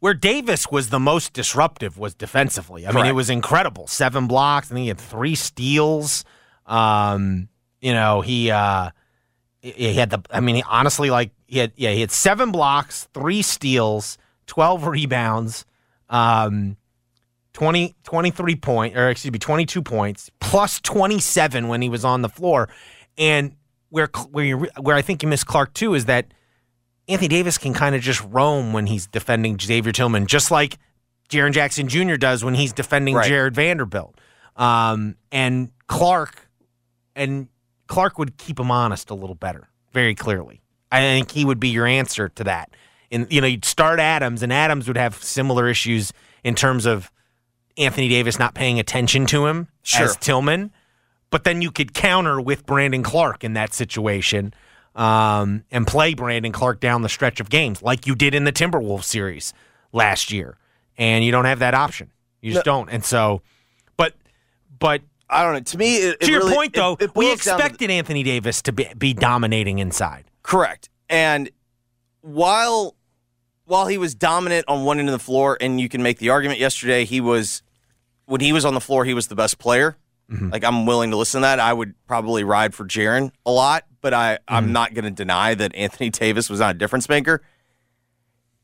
Where 0.00 0.14
Davis 0.14 0.70
was 0.70 0.88
the 0.88 0.98
most 0.98 1.34
disruptive 1.34 1.98
was 1.98 2.14
defensively. 2.14 2.86
I 2.86 2.92
Correct. 2.92 3.04
mean, 3.04 3.10
it 3.10 3.14
was 3.14 3.28
incredible. 3.28 3.86
Seven 3.86 4.26
blocks, 4.26 4.70
and 4.70 4.78
he 4.78 4.88
had 4.88 4.98
three 4.98 5.34
steals. 5.34 6.24
Um, 6.70 7.48
you 7.80 7.92
know, 7.92 8.20
he 8.20 8.50
uh, 8.50 8.90
he 9.60 9.94
had 9.94 10.10
the. 10.10 10.22
I 10.30 10.40
mean, 10.40 10.56
he 10.56 10.62
honestly, 10.68 11.10
like 11.10 11.32
he 11.46 11.58
had 11.58 11.72
yeah, 11.76 11.90
he 11.90 12.00
had 12.00 12.10
seven 12.10 12.52
blocks, 12.52 13.08
three 13.12 13.42
steals, 13.42 14.16
twelve 14.46 14.86
rebounds. 14.86 15.64
Um, 16.08 16.76
20, 17.52 17.94
23 18.04 18.56
point 18.56 18.96
or 18.96 19.08
excuse 19.10 19.32
me 19.32 19.38
22 19.38 19.82
points 19.82 20.30
plus 20.40 20.80
27 20.80 21.68
when 21.68 21.82
he 21.82 21.88
was 21.88 22.04
on 22.04 22.22
the 22.22 22.28
floor 22.28 22.68
and 23.18 23.54
where 23.90 24.08
where 24.30 24.44
you, 24.44 24.58
where 24.80 24.96
I 24.96 25.02
think 25.02 25.22
you 25.22 25.28
miss 25.28 25.44
Clark 25.44 25.74
too 25.74 25.94
is 25.94 26.06
that 26.06 26.32
Anthony 27.08 27.28
Davis 27.28 27.58
can 27.58 27.74
kind 27.74 27.94
of 27.94 28.02
just 28.02 28.24
roam 28.30 28.72
when 28.72 28.86
he's 28.86 29.06
defending 29.08 29.58
Xavier 29.58 29.92
Tillman 29.92 30.26
just 30.26 30.50
like 30.50 30.78
Jaren 31.28 31.52
Jackson 31.52 31.88
Jr. 31.88 32.16
does 32.16 32.44
when 32.44 32.54
he's 32.54 32.72
defending 32.72 33.14
Right. 33.14 33.28
Jarred 33.28 33.54
Vanderbilt. 33.54 34.16
Um, 34.56 35.16
and 35.30 35.70
Clark 35.86 36.48
and 37.16 37.48
Clark 37.86 38.18
would 38.18 38.36
keep 38.36 38.58
him 38.58 38.70
honest 38.70 39.10
a 39.10 39.14
little 39.14 39.34
better, 39.34 39.68
very 39.92 40.14
clearly. 40.14 40.60
I 40.92 41.00
think 41.00 41.30
he 41.30 41.44
would 41.44 41.60
be 41.60 41.68
your 41.68 41.86
answer 41.86 42.28
to 42.30 42.44
that. 42.44 42.70
And 43.10 43.26
you 43.30 43.40
know, 43.40 43.46
you'd 43.46 43.64
start 43.64 44.00
Adams, 44.00 44.42
and 44.42 44.52
Adams 44.52 44.86
would 44.88 44.96
have 44.96 45.22
similar 45.22 45.68
issues 45.68 46.12
in 46.44 46.54
terms 46.54 46.86
of 46.86 47.10
Anthony 47.76 48.08
Davis 48.08 48.38
not 48.38 48.54
paying 48.54 48.78
attention 48.78 49.26
to 49.26 49.46
him 49.46 49.68
Sure. 49.82 50.06
as 50.06 50.16
Tillman. 50.16 50.70
But 51.30 51.44
then 51.44 51.62
you 51.62 51.70
could 51.70 51.94
counter 51.94 52.40
with 52.40 52.66
Brandon 52.66 53.02
Clark 53.04 53.44
in 53.44 53.52
that 53.52 53.72
situation 53.72 54.52
um, 54.96 55.64
and 55.70 55.86
play 55.86 56.14
Brandon 56.14 56.50
Clark 56.50 56.80
down 56.80 57.02
the 57.02 57.08
stretch 57.08 57.38
of 57.38 57.48
games 57.48 57.82
like 57.82 58.06
you 58.06 58.16
did 58.16 58.34
in 58.34 58.42
the 58.44 58.52
Timberwolves 58.52 59.04
series 59.04 59.54
last 59.92 60.32
year. 60.32 60.56
And 60.98 61.24
you 61.24 61.30
don't 61.30 61.44
have 61.44 61.60
that 61.60 61.72
option. 61.72 62.10
You 62.42 62.52
just 62.52 62.64
don't. 62.64 62.88
And 62.90 63.04
so, 63.04 63.42
but, 63.96 64.14
but 64.78 65.02
I 65.30 65.42
don't 65.44 65.54
know. 65.54 65.60
To 65.60 65.78
me, 65.78 65.96
it, 65.96 66.20
to 66.20 66.26
it 66.26 66.30
your 66.30 66.40
really- 66.40 66.54
point, 66.54 66.74
though, 66.74 66.96
we 67.14 67.26
down 67.26 67.30
to 67.30 67.32
expected 67.32 67.90
Anthony 67.90 68.22
Davis 68.22 68.62
to 68.62 68.72
be, 68.72 68.88
be 68.96 69.14
dominating 69.14 69.78
inside. 69.78 70.24
Correct. 70.42 70.88
And 71.08 71.50
while 72.20 72.96
while 73.64 73.86
he 73.86 73.98
was 73.98 74.16
dominant 74.16 74.64
on 74.66 74.84
one 74.84 74.98
end 74.98 75.08
of 75.08 75.12
the 75.12 75.18
floor, 75.20 75.56
and 75.60 75.80
you 75.80 75.88
can 75.88 76.02
make 76.02 76.18
the 76.18 76.30
argument 76.30 76.58
yesterday, 76.58 77.04
he 77.04 77.20
was 77.20 77.62
when 78.26 78.40
he 78.40 78.52
was 78.52 78.64
on 78.64 78.74
the 78.74 78.80
floor, 78.80 79.04
he 79.04 79.14
was 79.14 79.28
the 79.28 79.36
best 79.36 79.58
player. 79.58 79.96
Mm-hmm. 80.30 80.50
Like 80.50 80.64
I'm 80.64 80.86
willing 80.86 81.10
to 81.10 81.16
listen 81.16 81.40
to 81.40 81.42
that. 81.42 81.60
I 81.60 81.72
would 81.72 81.94
probably 82.06 82.44
ride 82.44 82.74
for 82.74 82.84
Jaren 82.84 83.32
a 83.44 83.50
lot, 83.50 83.84
but 84.00 84.14
I, 84.14 84.38
I'm 84.46 84.64
mm-hmm. 84.64 84.72
not 84.72 84.94
going 84.94 85.04
to 85.04 85.10
deny 85.10 85.54
that 85.54 85.74
Anthony 85.74 86.10
Davis 86.10 86.48
was 86.48 86.60
not 86.60 86.74
a 86.74 86.78
difference 86.78 87.08
maker. 87.08 87.42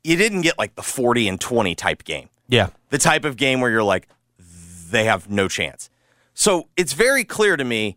You 0.05 0.17
didn't 0.17 0.43
get 0.43 0.59
like 0.59 0.77
the 0.77 0.83
40 0.83 1.27
and 1.29 1.41
20 1.41 1.75
type 1.75 2.05
game 2.05 2.29
Yeah. 2.49 2.69
the 2.91 2.99
type 2.99 3.25
of 3.25 3.37
game 3.37 3.61
where 3.61 3.71
you're 3.71 3.83
like, 3.83 4.07
they 4.91 5.05
have 5.05 5.29
no 5.29 5.49
chance. 5.49 5.91
So 6.39 6.69
it's 6.77 6.93
very 6.93 7.25
clear 7.25 7.57
to 7.57 7.65
me 7.65 7.97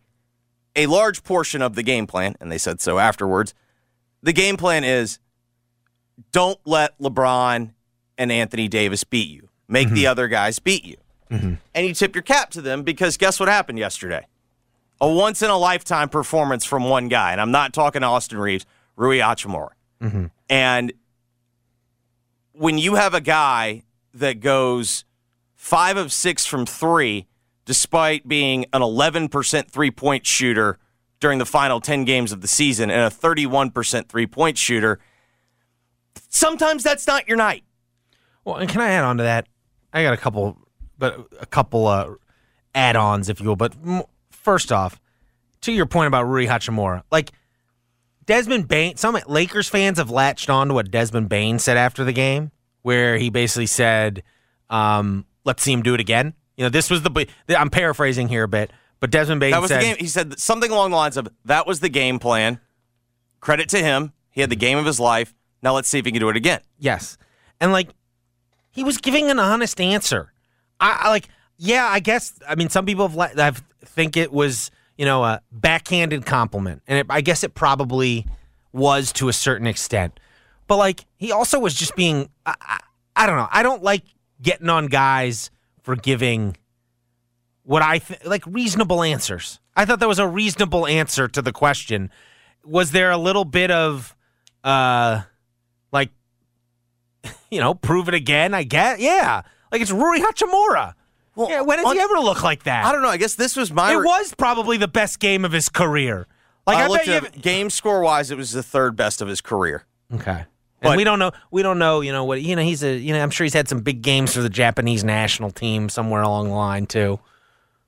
a 0.74 0.86
large 0.86 1.24
portion 1.26 1.62
of 1.62 1.76
the 1.76 1.84
game 1.84 2.08
plan, 2.08 2.38
and 2.40 2.50
they 2.50 2.58
said 2.58 2.80
so 2.80 2.98
afterwards. 2.98 3.54
The 4.24 4.32
game 4.32 4.56
plan 4.56 4.86
is 4.86 5.20
don't 6.32 6.58
let 6.64 6.98
LeBron 7.00 7.74
and 8.18 8.32
Anthony 8.32 8.70
Davis 8.70 9.04
beat 9.04 9.30
you. 9.30 9.50
Make 9.68 9.90
the 9.90 10.04
mm-hmm. 10.04 10.12
other 10.12 10.30
guys 10.30 10.58
beat 10.58 10.86
you. 10.86 10.96
Mm-hmm. 11.30 11.56
And 11.76 11.86
you 11.86 11.94
tip 11.94 12.16
your 12.16 12.22
cap 12.22 12.50
to 12.52 12.62
them 12.62 12.84
because 12.84 13.18
guess 13.18 13.42
what 13.42 13.50
happened 13.50 13.78
yesterday? 13.78 14.26
A 15.02 15.12
once 15.12 15.42
in 15.42 15.50
a 15.50 15.58
lifetime 15.58 16.08
performance 16.08 16.64
from 16.64 16.86
one 16.86 17.10
guy. 17.10 17.34
And 17.34 17.42
I'm 17.42 17.52
not 17.52 17.74
talking 17.74 18.04
Austin 18.04 18.38
Reaves, 18.38 18.66
Rui 18.96 19.18
Hachimura. 19.18 19.72
Mm-hmm. 20.02 20.26
And 20.50 20.94
when 22.54 22.78
you 22.78 22.96
have 22.96 23.14
a 23.14 23.22
guy 23.22 23.84
that 24.14 24.40
goes 24.40 25.04
five 25.56 25.98
of 25.98 26.14
six 26.14 26.46
from 26.46 26.66
three, 26.66 27.28
despite 27.70 28.28
being 28.28 28.66
an 28.74 28.82
11% 28.82 29.70
three 29.70 29.92
point 29.92 30.26
shooter 30.26 30.80
during 31.20 31.38
the 31.38 31.46
final 31.46 31.80
10 31.80 32.04
games 32.04 32.32
of 32.32 32.42
the 32.42 32.48
season 32.48 32.90
and 32.90 33.02
a 33.02 33.16
31% 33.16 34.10
three 34.10 34.26
point 34.26 34.58
shooter, 34.58 34.98
sometimes 36.30 36.82
that's 36.82 37.06
not 37.06 37.28
your 37.28 37.38
night. 37.38 37.64
Well, 38.44 38.56
and 38.56 38.68
can 38.68 38.82
I 38.82 38.90
add 38.90 39.04
on 39.04 39.18
to 39.18 39.24
that? 39.24 39.48
I 39.94 40.02
got 40.02 40.14
a 40.14 40.18
couple, 40.18 40.58
but 40.98 41.28
a 41.40 41.46
couple 41.46 41.86
uh, 41.86 42.16
add-ons, 42.74 43.30
if 43.30 43.40
you 43.40 43.50
will. 43.50 43.56
But 43.56 43.76
first 44.32 44.72
off, 44.72 45.00
to 45.62 45.72
your 45.72 45.86
point 45.86 46.08
about 46.08 46.24
Rui 46.24 46.48
Hachimura, 46.48 47.04
like 47.12 47.30
Desmond 48.26 48.68
Bane, 48.68 48.98
some 48.98 49.16
Lakers 49.28 49.70
fans 49.70 50.00
have 50.00 50.10
latched 50.10 50.50
on 50.50 50.70
to 50.70 50.74
what 50.74 50.90
Desmond 50.90 51.30
Bane 51.30 51.60
said 51.60 51.78
after 51.78 52.04
the 52.04 52.14
game, 52.14 52.50
where 52.82 53.20
he 53.20 53.30
basically 53.30 53.68
said, 53.68 54.24
um, 54.72 55.28
"Let's 55.46 55.62
see 55.62 55.72
him 55.72 55.84
do 55.84 55.94
it 55.94 56.00
again." 56.00 56.34
You 56.60 56.66
know, 56.66 56.70
this 56.70 56.90
was 56.90 57.04
the. 57.04 57.26
I'm 57.48 57.70
paraphrasing 57.70 58.28
here 58.28 58.44
a 58.44 58.48
bit, 58.50 58.72
but 59.00 59.12
Desmond 59.12 59.40
Bane 59.40 59.52
That 59.52 59.62
was 59.62 59.70
said, 59.70 59.80
the 59.80 59.86
game. 59.86 59.96
He 59.98 60.08
said 60.08 60.38
something 60.38 60.70
along 60.70 60.92
the 60.92 60.98
lines 60.98 61.16
of, 61.16 61.30
that 61.46 61.66
was 61.66 61.80
the 61.80 61.88
game 61.88 62.20
plan. 62.20 62.60
Credit 63.40 63.70
to 63.70 63.78
him. 63.78 64.12
He 64.30 64.42
had 64.42 64.50
the 64.50 64.58
game 64.58 64.78
of 64.78 64.86
his 64.86 65.00
life. 65.00 65.34
Now 65.64 65.74
let's 65.74 65.88
see 65.88 66.00
if 66.00 66.06
he 66.06 66.12
can 66.12 66.20
do 66.20 66.28
it 66.28 66.36
again. 66.36 66.60
Yes. 66.78 67.18
And 67.62 67.72
like 67.72 67.92
he 68.72 68.84
was 68.84 68.98
giving 68.98 69.32
an 69.32 69.40
honest 69.40 69.80
answer. 69.80 70.34
I, 70.82 71.04
I 71.04 71.10
like 71.10 71.30
yeah, 71.56 71.88
I 71.90 72.02
guess 72.02 72.38
I 72.46 72.56
mean 72.56 72.68
some 72.68 72.86
people 72.86 73.08
have 73.08 73.38
have 73.38 73.64
think 73.86 74.18
it 74.18 74.34
was, 74.34 74.70
you 74.98 75.06
know, 75.06 75.24
a 75.24 75.42
backhanded 75.54 76.26
compliment. 76.26 76.82
And 76.88 77.00
it, 77.00 77.06
I 77.10 77.22
guess 77.22 77.46
it 77.46 77.56
probably 77.56 78.26
was 78.74 79.14
to 79.14 79.30
a 79.30 79.34
certain 79.34 79.66
extent. 79.66 80.20
But 80.68 80.76
like 80.76 81.06
he 81.16 81.32
also 81.32 81.58
was 81.58 81.74
just 81.74 81.96
being 81.96 82.30
I, 82.46 82.56
I, 82.60 82.80
I 83.16 83.26
don't 83.28 83.38
know. 83.38 83.48
I 83.50 83.64
don't 83.64 83.82
like 83.82 84.04
getting 84.42 84.68
on 84.68 84.88
guys 84.88 85.52
for 85.90 85.96
giving 85.96 86.56
what 87.64 87.82
I 87.82 87.98
th- 87.98 88.24
like 88.24 88.46
reasonable 88.46 89.02
answers. 89.02 89.60
I 89.76 89.86
thought 89.86 90.00
that 90.02 90.08
was 90.08 90.20
a 90.20 90.28
reasonable 90.28 90.86
answer 90.86 91.28
to 91.28 91.42
the 91.42 91.52
question. 91.52 92.12
Was 92.64 92.92
there 92.92 93.10
a 93.10 93.18
little 93.18 93.44
bit 93.44 93.72
of 93.72 94.16
uh 94.64 95.22
like 95.92 96.12
you 97.50 97.60
know, 97.60 97.74
prove 97.74 98.08
it 98.08 98.14
again, 98.14 98.54
I 98.54 98.62
guess. 98.62 99.00
Yeah. 99.00 99.42
Like 99.72 99.82
it's 99.82 99.90
Rui 99.90 100.20
Hachimura. 100.20 100.94
Well, 101.36 101.50
yeah, 101.50 101.62
when 101.62 101.78
does 101.80 101.88
on- 101.88 101.96
he 101.96 102.02
ever 102.02 102.20
look 102.20 102.44
like 102.44 102.66
that? 102.66 102.86
I 102.86 102.92
don't 102.92 103.02
know. 103.02 103.10
I 103.10 103.18
guess 103.18 103.34
this 103.34 103.56
was 103.56 103.72
my. 103.72 103.92
It 103.94 103.98
was 103.98 104.36
probably 104.38 104.78
the 104.78 104.88
best 104.88 105.20
game 105.20 105.44
of 105.44 105.52
his 105.52 105.70
career. 105.70 106.28
Like 106.68 106.78
I, 106.78 106.82
I 106.82 106.84
bet 106.84 106.92
looked 106.92 107.08
you 107.08 107.14
at 107.14 107.24
have- 107.24 107.42
game 107.42 107.72
score 107.72 108.02
wise, 108.02 108.30
it 108.30 108.38
was 108.38 108.52
the 108.52 108.62
third 108.62 108.96
best 108.96 109.24
of 109.24 109.28
his 109.28 109.42
career. 109.42 109.86
Okay. 110.14 110.46
But- 110.82 110.90
and 110.90 110.98
we 110.98 111.04
don't 111.04 111.20
know. 111.20 111.32
We 111.52 111.62
don't 111.62 111.80
know. 111.80 112.02
You 112.02 112.12
know 112.12 112.24
what? 112.24 112.42
You 112.42 112.56
know 112.56 112.62
he's 112.62 112.84
a. 112.84 112.96
You 112.96 113.14
know 113.14 113.22
I'm 113.22 113.32
sure 113.32 113.44
he's 113.44 113.54
had 113.54 113.68
some 113.68 113.80
big 113.82 114.02
games 114.02 114.34
for 114.34 114.42
the 114.42 114.50
Japanese 114.50 115.04
national 115.04 115.52
team 115.52 115.90
somewhere 115.90 116.22
along 116.22 116.48
the 116.48 116.56
line 116.56 116.86
too. 116.86 117.20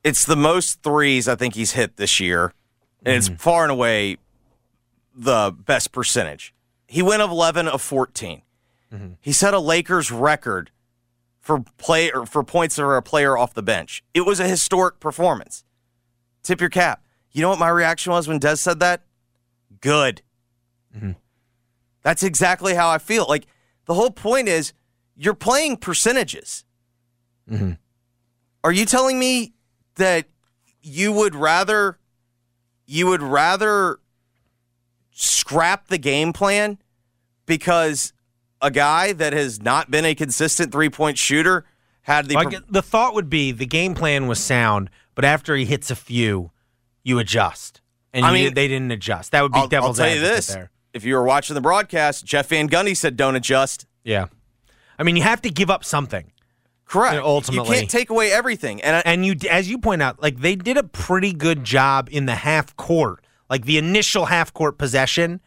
It's 0.04 0.26
the 0.26 0.36
most 0.36 0.82
threes 0.82 1.28
I 1.28 1.36
think 1.36 1.56
he's 1.56 1.72
hit 1.72 1.98
this 1.98 2.20
year, 2.20 2.54
and 3.06 3.16
it's 3.16 3.30
mm-hmm. 3.30 3.38
far 3.38 3.64
and 3.64 3.72
away 3.72 4.18
the 5.16 5.56
best 5.56 5.92
percentage. 5.92 6.54
He 6.88 7.02
went 7.02 7.22
of 7.22 7.30
11 7.30 7.68
of 7.68 7.82
14. 7.82 8.42
Mm-hmm. 8.94 9.08
He 9.22 9.32
set 9.32 9.54
a 9.54 9.60
Lakers 9.60 10.12
record 10.12 10.72
for 11.40 11.64
play 11.78 12.12
or 12.12 12.26
for 12.26 12.44
points 12.44 12.76
for 12.76 12.98
a 12.98 13.02
player 13.02 13.38
off 13.38 13.54
the 13.54 13.64
bench. 13.64 14.04
It 14.14 14.22
was 14.22 14.40
a 14.40 14.48
historic 14.48 15.00
performance. 15.00 15.64
Tip 16.44 16.60
your 16.60 16.70
cap. 16.70 17.04
You 17.32 17.42
know 17.42 17.50
what 17.50 17.60
my 17.60 17.70
reaction 17.70 18.12
was 18.12 18.28
when 18.28 18.40
Des 18.40 18.58
said 18.58 18.80
that? 18.80 19.04
Good. 19.80 20.22
Mm-hmm. 20.96 21.12
That's 22.04 22.24
exactly 22.24 22.74
how 22.76 22.90
I 22.90 22.98
feel. 22.98 23.26
Like 23.28 23.46
the 23.86 23.94
whole 23.94 24.12
point 24.12 24.48
is 24.48 24.74
you're 25.16 25.34
playing 25.34 25.78
percentages. 25.78 26.66
Mm-hmm. 27.50 27.74
Are 28.64 28.72
you 28.72 28.86
telling 28.86 29.20
me 29.20 29.54
that 29.96 30.26
you 30.82 31.12
would 31.12 31.36
rather 31.36 31.98
you 32.86 33.08
would 33.08 33.22
rather 33.22 34.00
scrap 35.12 35.88
the 35.88 35.98
game 35.98 36.34
plan 36.34 36.78
because 37.46 38.14
a 38.62 38.72
guy 38.72 39.14
that 39.14 39.34
has 39.34 39.62
not 39.62 39.92
been 39.92 40.06
a 40.06 40.16
consistent 40.16 40.72
three-point 40.72 41.18
shooter 41.18 41.66
had 42.04 42.28
the 42.28 42.38
I 42.38 42.46
the 42.70 42.82
thought 42.82 43.14
would 43.14 43.30
be 43.30 43.52
the 43.52 43.66
game 43.66 43.94
plan 43.94 44.28
was 44.28 44.40
sound, 44.40 44.90
but 45.14 45.24
after 45.24 45.56
he 45.56 45.66
hits 45.66 45.92
a 45.92 45.96
few, 45.96 46.52
you 47.04 47.20
adjust. 47.20 47.82
And 48.14 48.26
I 48.26 48.36
you- 48.36 48.46
mean, 48.46 48.54
they 48.54 48.68
didn't 48.68 48.92
adjust. 48.92 49.32
That 49.32 49.44
would 49.44 49.52
be 49.52 49.58
I'll, 49.58 49.64
I'll 49.64 49.70
devil's 49.70 49.98
tell 49.98 50.14
you 50.14 50.20
this. 50.20 50.48
there. 50.48 50.72
If 50.94 51.04
you 51.06 51.16
were 51.16 51.24
watching 51.24 51.54
the 51.54 51.62
broadcast, 51.62 52.26
Jeff 52.26 52.48
Van 52.50 52.68
Gundy 52.70 52.96
said 52.96 53.16
don't 53.18 53.36
adjust. 53.36 53.86
Yeah. 54.04 54.28
I 55.00 55.04
mean, 55.04 55.16
you 55.16 55.24
have 55.24 55.42
to 55.44 55.50
give 55.50 55.70
up 55.70 55.84
something. 55.86 56.32
Correct. 56.86 57.16
Yeah, 57.16 57.22
ultimately. 57.22 57.70
You 57.76 57.82
can't 57.82 57.90
take 57.90 58.10
away 58.10 58.32
everything. 58.32 58.82
And, 58.82 58.98
I, 58.98 59.00
And 59.06 59.26
you, 59.26 59.36
as 59.50 59.70
you 59.70 59.78
point 59.78 60.02
out, 60.02 60.22
like 60.22 60.40
they 60.42 60.56
did 60.56 60.78
a 60.78 60.84
pretty 60.84 61.32
good 61.34 61.64
job 61.64 62.10
in 62.12 62.26
the 62.26 62.36
half 62.36 62.76
court, 62.76 63.24
like 63.50 63.64
the 63.66 63.78
initial 63.78 64.26
half 64.26 64.54
court 64.54 64.78
possession 64.78 65.40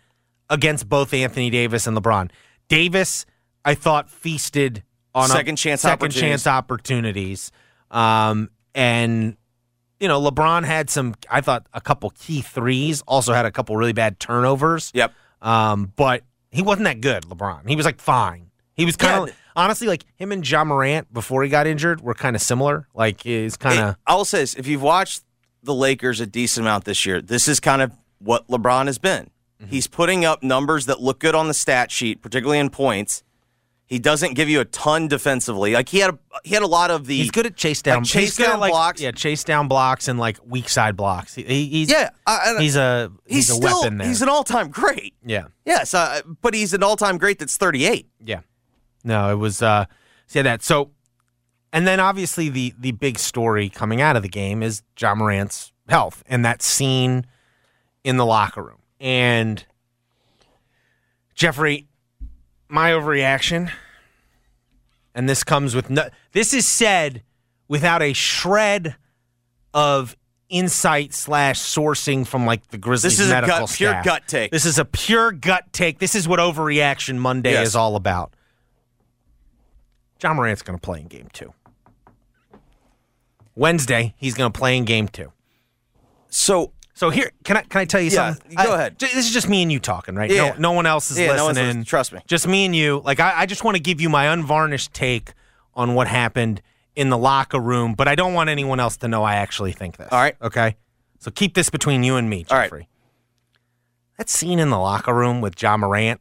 against 0.48 0.88
both 0.88 1.12
Anthony 1.12 1.50
Davis 1.50 1.86
and 1.86 1.96
LeBron. 1.96 2.30
Davis, 2.68 3.26
I 3.64 3.74
thought 3.74 4.08
feasted 4.08 4.82
on 5.14 5.26
a- 5.30 5.32
Second 5.34 5.56
chance 5.56 5.82
second 5.82 5.92
opportunities. 6.06 6.20
chance 6.20 6.46
opportunities, 6.46 7.52
um, 7.90 8.48
and 8.74 9.36
you 10.00 10.08
know 10.08 10.20
LeBron 10.20 10.64
had 10.64 10.88
some. 10.90 11.14
I 11.30 11.40
thought 11.40 11.66
a 11.72 11.80
couple 11.80 12.10
key 12.10 12.40
threes. 12.40 13.02
Also 13.06 13.32
had 13.32 13.46
a 13.46 13.50
couple 13.52 13.76
really 13.76 13.92
bad 13.92 14.18
turnovers. 14.18 14.90
Yep. 14.94 15.12
Um, 15.44 15.92
but 15.94 16.22
he 16.50 16.62
wasn't 16.62 16.84
that 16.84 17.00
good, 17.00 17.24
LeBron. 17.24 17.68
He 17.68 17.76
was 17.76 17.84
like 17.86 18.00
fine. 18.00 18.50
He 18.74 18.84
was 18.84 18.96
kind 18.96 19.22
of 19.22 19.28
Yeah. 19.28 19.34
honestly 19.54 19.86
like 19.86 20.04
him 20.16 20.32
and 20.32 20.48
Ja 20.48 20.64
Morant 20.64 21.12
before 21.12 21.42
he 21.44 21.48
got 21.50 21.66
injured 21.66 22.00
were 22.00 22.14
kind 22.14 22.34
of 22.34 22.42
similar. 22.42 22.88
Like 22.94 23.22
he's 23.22 23.56
kind 23.56 23.78
of 23.78 23.96
I 24.06 24.14
will 24.16 24.24
say 24.24 24.38
this: 24.40 24.54
if 24.54 24.66
you've 24.66 24.82
watched 24.82 25.22
the 25.62 25.74
Lakers 25.74 26.18
a 26.20 26.26
decent 26.26 26.66
amount 26.66 26.84
this 26.84 27.06
year, 27.06 27.20
this 27.20 27.46
is 27.46 27.60
kind 27.60 27.82
of 27.82 27.92
what 28.18 28.48
LeBron 28.48 28.86
has 28.86 28.98
been. 28.98 29.30
Mm-hmm. 29.60 29.70
He's 29.70 29.86
putting 29.86 30.24
up 30.24 30.42
numbers 30.42 30.86
that 30.86 31.00
look 31.00 31.20
good 31.20 31.34
on 31.34 31.46
the 31.46 31.54
stat 31.54 31.90
sheet, 31.92 32.20
particularly 32.22 32.58
in 32.58 32.70
points. 32.70 33.22
He 33.86 33.98
doesn't 33.98 34.32
give 34.34 34.48
you 34.48 34.60
a 34.60 34.64
ton 34.64 35.08
defensively. 35.08 35.74
Like 35.74 35.90
he 35.90 35.98
had 35.98 36.10
a 36.14 36.18
he 36.42 36.54
had 36.54 36.62
a 36.62 36.66
lot 36.66 36.90
of 36.90 37.06
the 37.06 37.18
he's 37.18 37.30
good 37.30 37.44
at 37.46 37.54
chase 37.54 37.82
down, 37.82 37.98
like, 37.98 38.06
chase 38.06 38.22
he's 38.30 38.36
good 38.38 38.46
at, 38.46 38.50
down 38.52 38.60
like, 38.60 38.72
blocks. 38.72 39.00
Yeah, 39.00 39.10
chase 39.12 39.44
down 39.44 39.68
blocks 39.68 40.08
and 40.08 40.18
like 40.18 40.38
weak 40.44 40.68
side 40.70 40.96
blocks. 40.96 41.34
He, 41.34 41.42
he- 41.42 41.66
he's 41.68 41.90
Yeah, 41.90 42.08
I- 42.26 42.56
he's 42.58 42.76
a 42.76 43.12
he's, 43.26 43.48
he's, 43.48 43.50
a 43.50 43.54
still 43.54 43.82
weapon 43.82 43.98
there. 43.98 44.08
he's 44.08 44.22
an 44.22 44.28
all 44.30 44.42
time 44.42 44.68
great. 44.70 45.14
yeah, 45.24 45.48
Yes, 45.66 45.92
uh, 45.92 46.22
but 46.40 46.54
he's 46.54 46.72
an 46.72 46.82
all 46.82 46.96
time 46.96 47.18
great 47.18 47.38
that's 47.38 47.56
thirty 47.56 47.84
eight. 47.84 48.08
yeah. 48.24 48.40
No, 49.04 49.30
it 49.30 49.36
was 49.36 49.60
uh, 49.60 49.84
see 50.26 50.40
that. 50.40 50.62
So 50.62 50.90
And 51.74 51.86
then 51.86 52.00
obviously 52.00 52.48
the 52.48 52.72
the 52.78 52.92
big 52.92 53.18
story 53.18 53.68
coming 53.68 54.00
out 54.00 54.16
of 54.16 54.22
the 54.22 54.30
game 54.30 54.62
is 54.62 54.82
Ja 54.98 55.14
Morant's 55.14 55.72
health 55.90 56.24
and 56.26 56.42
that 56.44 56.62
scene 56.62 57.26
in 58.02 58.16
the 58.16 58.24
locker 58.24 58.62
room. 58.62 58.78
And 58.98 59.62
Jeffrey, 61.34 61.88
my 62.68 62.90
overreaction, 62.90 63.70
and 65.14 65.28
this 65.28 65.44
comes 65.44 65.74
with 65.74 65.90
no, 65.90 66.08
this 66.32 66.52
is 66.54 66.66
said 66.66 67.22
without 67.68 68.02
a 68.02 68.12
shred 68.12 68.96
of 69.72 70.16
insight 70.48 71.12
slash 71.14 71.58
sourcing 71.60 72.26
from 72.26 72.46
like 72.46 72.66
the 72.68 72.78
Grizzlies 72.78 73.18
medical 73.28 73.66
staff. 73.66 73.70
This 73.70 73.78
is 73.78 73.78
a 73.78 73.92
gut- 73.92 74.02
pure 74.02 74.02
gut 74.14 74.22
take. 74.28 74.50
This 74.52 74.64
is 74.66 74.78
a 74.78 74.84
pure 74.84 75.32
gut 75.32 75.72
take. 75.72 75.98
This 75.98 76.14
is 76.14 76.28
what 76.28 76.38
overreaction 76.40 77.16
Monday 77.18 77.52
Yes. 77.52 77.68
is 77.68 77.76
all 77.76 77.96
about. 77.96 78.34
Ja 80.22 80.32
Morant's 80.32 80.62
going 80.62 80.78
to 80.78 80.82
play 80.82 81.00
in 81.00 81.08
game 81.08 81.28
two. 81.32 81.52
Wednesday, 83.56 84.14
he's 84.16 84.34
going 84.34 84.52
to 84.52 84.58
play 84.58 84.76
in 84.76 84.84
game 84.84 85.08
two. 85.08 85.32
So 86.28 86.72
So 86.96 87.10
here, 87.10 87.30
can 87.42 87.56
I 87.56 87.62
can 87.62 87.80
I 87.80 87.84
tell 87.86 88.00
you 88.00 88.10
Yeah, 88.10 88.34
something? 88.34 88.54
go 88.54 88.72
I- 88.72 88.74
ahead. 88.76 88.98
j- 88.98 89.08
this 89.12 89.26
is 89.26 89.32
just 89.32 89.48
me 89.48 89.62
and 89.62 89.72
you 89.72 89.80
talking, 89.80 90.14
right? 90.14 90.30
Yeah. 90.30 90.50
No, 90.52 90.56
no 90.58 90.72
one 90.72 90.86
else 90.86 91.10
is 91.10 91.18
Yeah, 91.18 91.34
no 91.34 91.44
one's 91.46 91.56
listening. 91.56 91.66
listening. 91.66 91.84
Trust 91.84 92.12
me. 92.12 92.20
Just 92.28 92.46
me 92.46 92.64
and 92.64 92.74
you. 92.76 93.02
Like 93.04 93.18
I, 93.20 93.40
I 93.40 93.46
just 93.46 93.64
want 93.64 93.76
to 93.76 93.82
give 93.82 94.00
you 94.00 94.08
my 94.08 94.26
unvarnished 94.26 94.92
take 94.94 95.32
on 95.74 95.94
what 95.94 96.06
happened 96.06 96.62
in 96.94 97.10
the 97.10 97.18
locker 97.18 97.58
room, 97.58 97.94
but 97.94 98.06
I 98.06 98.14
don't 98.14 98.32
want 98.34 98.48
anyone 98.48 98.78
else 98.78 98.96
to 98.98 99.08
know 99.08 99.24
I 99.24 99.34
actually 99.34 99.72
think 99.72 99.96
this. 99.96 100.08
All 100.12 100.20
right. 100.20 100.36
Okay. 100.40 100.76
So 101.18 101.32
keep 101.32 101.54
this 101.54 101.68
between 101.68 102.04
you 102.04 102.14
and 102.14 102.30
me, 102.30 102.44
Jeffrey. 102.44 102.54
All 102.56 102.78
right. 102.78 102.88
That 104.18 104.30
scene 104.30 104.60
in 104.60 104.70
the 104.70 104.78
locker 104.78 105.12
room 105.12 105.40
with 105.40 105.60
Ja 105.60 105.76
Morant, 105.76 106.20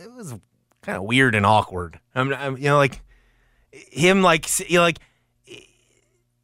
it 0.00 0.12
was 0.14 0.34
kind 0.82 0.96
of 0.96 1.02
weird 1.02 1.34
and 1.34 1.44
awkward. 1.44 1.98
I'm, 2.14 2.32
I'm 2.32 2.56
you 2.56 2.64
know, 2.64 2.76
like 2.76 3.00
him, 3.72 4.22
like 4.22 4.46
you 4.70 4.78
know, 4.78 4.82
like 4.84 4.98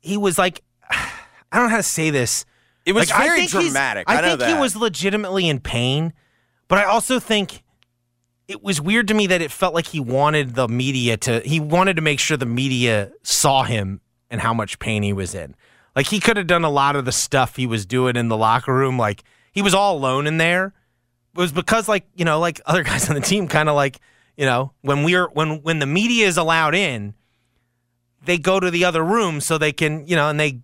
he 0.01 0.17
was 0.17 0.37
like, 0.39 0.63
I 0.91 1.09
don't 1.53 1.65
know 1.67 1.71
how 1.71 1.77
to 1.77 1.83
say 1.85 2.11
this. 2.11 2.45
It 2.87 2.93
was 2.93 3.11
Like, 3.11 3.21
I 3.21 3.27
very 3.27 3.47
think 3.47 3.51
dramatic. 3.51 4.09
I, 4.09 4.19
I, 4.19 4.23
think 4.23 4.39
that. 4.39 4.49
he 4.49 4.55
was 4.55 4.77
legitimately 4.77 5.49
in 5.49 5.59
pain, 5.59 6.13
but 6.69 6.79
I 6.79 6.85
also 6.85 7.19
think 7.19 7.65
it 8.47 8.63
was 8.63 8.81
weird 8.81 9.09
to 9.09 9.15
me 9.15 9.27
that 9.27 9.43
it 9.43 9.51
felt 9.51 9.75
like 9.75 9.89
he 9.89 9.99
wanted 9.99 10.55
the 10.55 10.69
media 10.69 11.17
to 11.17 11.41
he 11.41 11.59
wanted 11.59 11.97
to 11.97 12.03
make 12.03 12.21
sure 12.21 12.37
the 12.37 12.47
media 12.47 13.11
saw 13.25 13.65
him 13.65 14.01
and 14.31 14.41
how 14.41 14.55
much 14.55 14.79
pain 14.79 15.03
he 15.03 15.13
was 15.13 15.35
in. 15.35 15.57
Like 15.97 16.07
he 16.07 16.21
could 16.21 16.37
have 16.37 16.47
done 16.47 16.65
a 16.65 16.71
lot 16.71 16.95
of 16.95 17.05
the 17.05 17.13
stuff 17.13 17.57
he 17.57 17.67
was 17.67 17.87
doing 17.87 18.15
in 18.17 18.29
the 18.29 18.37
locker 18.37 18.73
room. 18.73 18.99
Like 18.99 19.25
he 19.53 19.63
was 19.63 19.75
all 19.75 19.97
alone 19.97 20.29
in 20.29 20.37
there. 20.37 20.73
It 21.35 21.41
was 21.41 21.51
because 21.51 21.89
like 21.89 22.07
you 22.15 22.25
know 22.25 22.39
like 22.39 22.61
other 22.67 22.83
guys 22.85 23.09
on 23.09 23.17
the 23.17 23.21
team 23.21 23.49
kind 23.49 23.69
of 23.69 23.75
like 23.75 23.99
you 24.37 24.47
know 24.47 24.73
when 24.83 25.03
we're 25.03 25.27
when 25.27 25.63
when 25.63 25.81
the 25.81 25.87
media 25.87 26.27
is 26.29 26.37
allowed 26.37 26.77
in, 26.77 27.15
they 28.25 28.39
go 28.39 28.61
to 28.61 28.71
the 28.71 28.85
other 28.85 29.05
room 29.05 29.41
so 29.41 29.59
they 29.59 29.73
can 29.73 30.07
you 30.07 30.15
know 30.15 30.29
and 30.29 30.39
they 30.39 30.61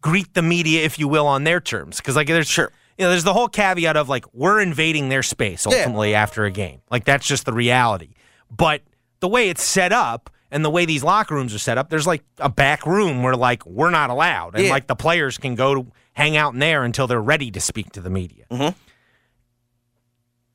greet 0.00 0.34
the 0.34 0.42
media, 0.42 0.84
if 0.84 0.98
you 0.98 1.08
will, 1.08 1.26
on 1.26 1.44
their 1.44 1.60
terms. 1.60 1.96
Because 1.98 2.16
like 2.16 2.26
there's 2.28 2.48
Sure. 2.48 2.70
you 2.96 3.04
know, 3.04 3.10
there's 3.10 3.24
the 3.24 3.32
whole 3.32 3.48
caveat 3.48 3.96
of 3.96 4.08
like 4.08 4.24
we're 4.34 4.60
invading 4.60 5.08
their 5.08 5.22
space 5.22 5.66
ultimately 5.66 6.14
after 6.14 6.44
a 6.44 6.50
game. 6.50 6.80
Like 6.90 7.04
that's 7.04 7.26
just 7.26 7.44
the 7.46 7.52
reality. 7.52 8.10
But 8.50 8.82
the 9.20 9.28
way 9.28 9.48
it's 9.48 9.62
set 9.62 9.92
up 9.92 10.30
and 10.50 10.64
the 10.64 10.70
way 10.70 10.84
these 10.84 11.04
locker 11.04 11.34
rooms 11.34 11.54
are 11.54 11.58
set 11.58 11.76
up, 11.78 11.90
there's 11.90 12.06
like 12.06 12.22
a 12.38 12.48
back 12.48 12.86
room 12.86 13.22
where 13.22 13.36
like 13.36 13.64
we're 13.66 13.90
not 13.90 14.10
allowed, 14.10 14.54
and 14.54 14.64
Yeah. 14.64 14.70
like 14.70 14.86
the 14.86 14.96
players 14.96 15.36
can 15.38 15.54
go 15.54 15.74
to 15.74 15.92
hang 16.14 16.36
out 16.36 16.52
in 16.54 16.58
there 16.58 16.84
until 16.84 17.06
they're 17.06 17.20
ready 17.20 17.50
to 17.50 17.60
speak 17.60 17.92
to 17.92 18.00
the 18.00 18.10
media. 18.10 18.44
Mm-hmm. 18.50 18.76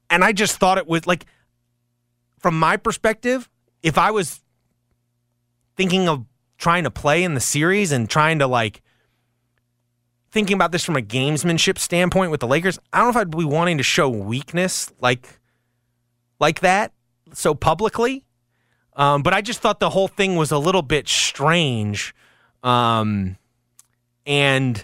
And 0.10 0.24
I 0.24 0.32
just 0.32 0.58
thought 0.58 0.78
it 0.78 0.88
was 0.88 1.08
like, 1.08 1.26
from 2.40 2.60
my 2.60 2.78
perspective, 2.78 3.50
if 3.82 3.98
I 3.98 4.12
was 4.12 4.42
thinking 5.76 6.08
of 6.08 6.26
trying 6.58 6.84
to 6.84 6.92
play 6.92 7.24
in 7.24 7.34
the 7.34 7.40
series 7.40 7.92
and 7.92 8.10
trying 8.10 8.40
to 8.40 8.48
like 8.48 8.82
thinking 10.34 10.56
about 10.56 10.72
this 10.72 10.84
from 10.84 10.98
a 10.98 11.02
gamesmanship 11.02 11.78
standpoint 11.78 12.32
with 12.32 12.40
the 12.40 12.48
Lakers, 12.48 12.80
I 12.92 12.98
don't 12.98 13.06
know 13.06 13.12
if 13.12 13.18
I'd 13.18 13.38
be 13.38 13.46
wanting 13.46 13.78
to 13.78 13.84
show 13.84 14.10
weakness 14.10 14.92
like 15.00 15.40
like 16.40 16.62
that 16.62 16.92
so 17.34 17.54
publicly. 17.54 18.26
Um, 18.96 19.22
but 19.22 19.34
I 19.34 19.42
just 19.42 19.62
thought 19.62 19.80
the 19.80 19.92
whole 19.92 20.08
thing 20.08 20.36
was 20.36 20.52
a 20.52 20.58
little 20.58 20.82
bit 20.82 21.08
strange. 21.08 22.14
Um, 22.64 23.38
and 24.26 24.84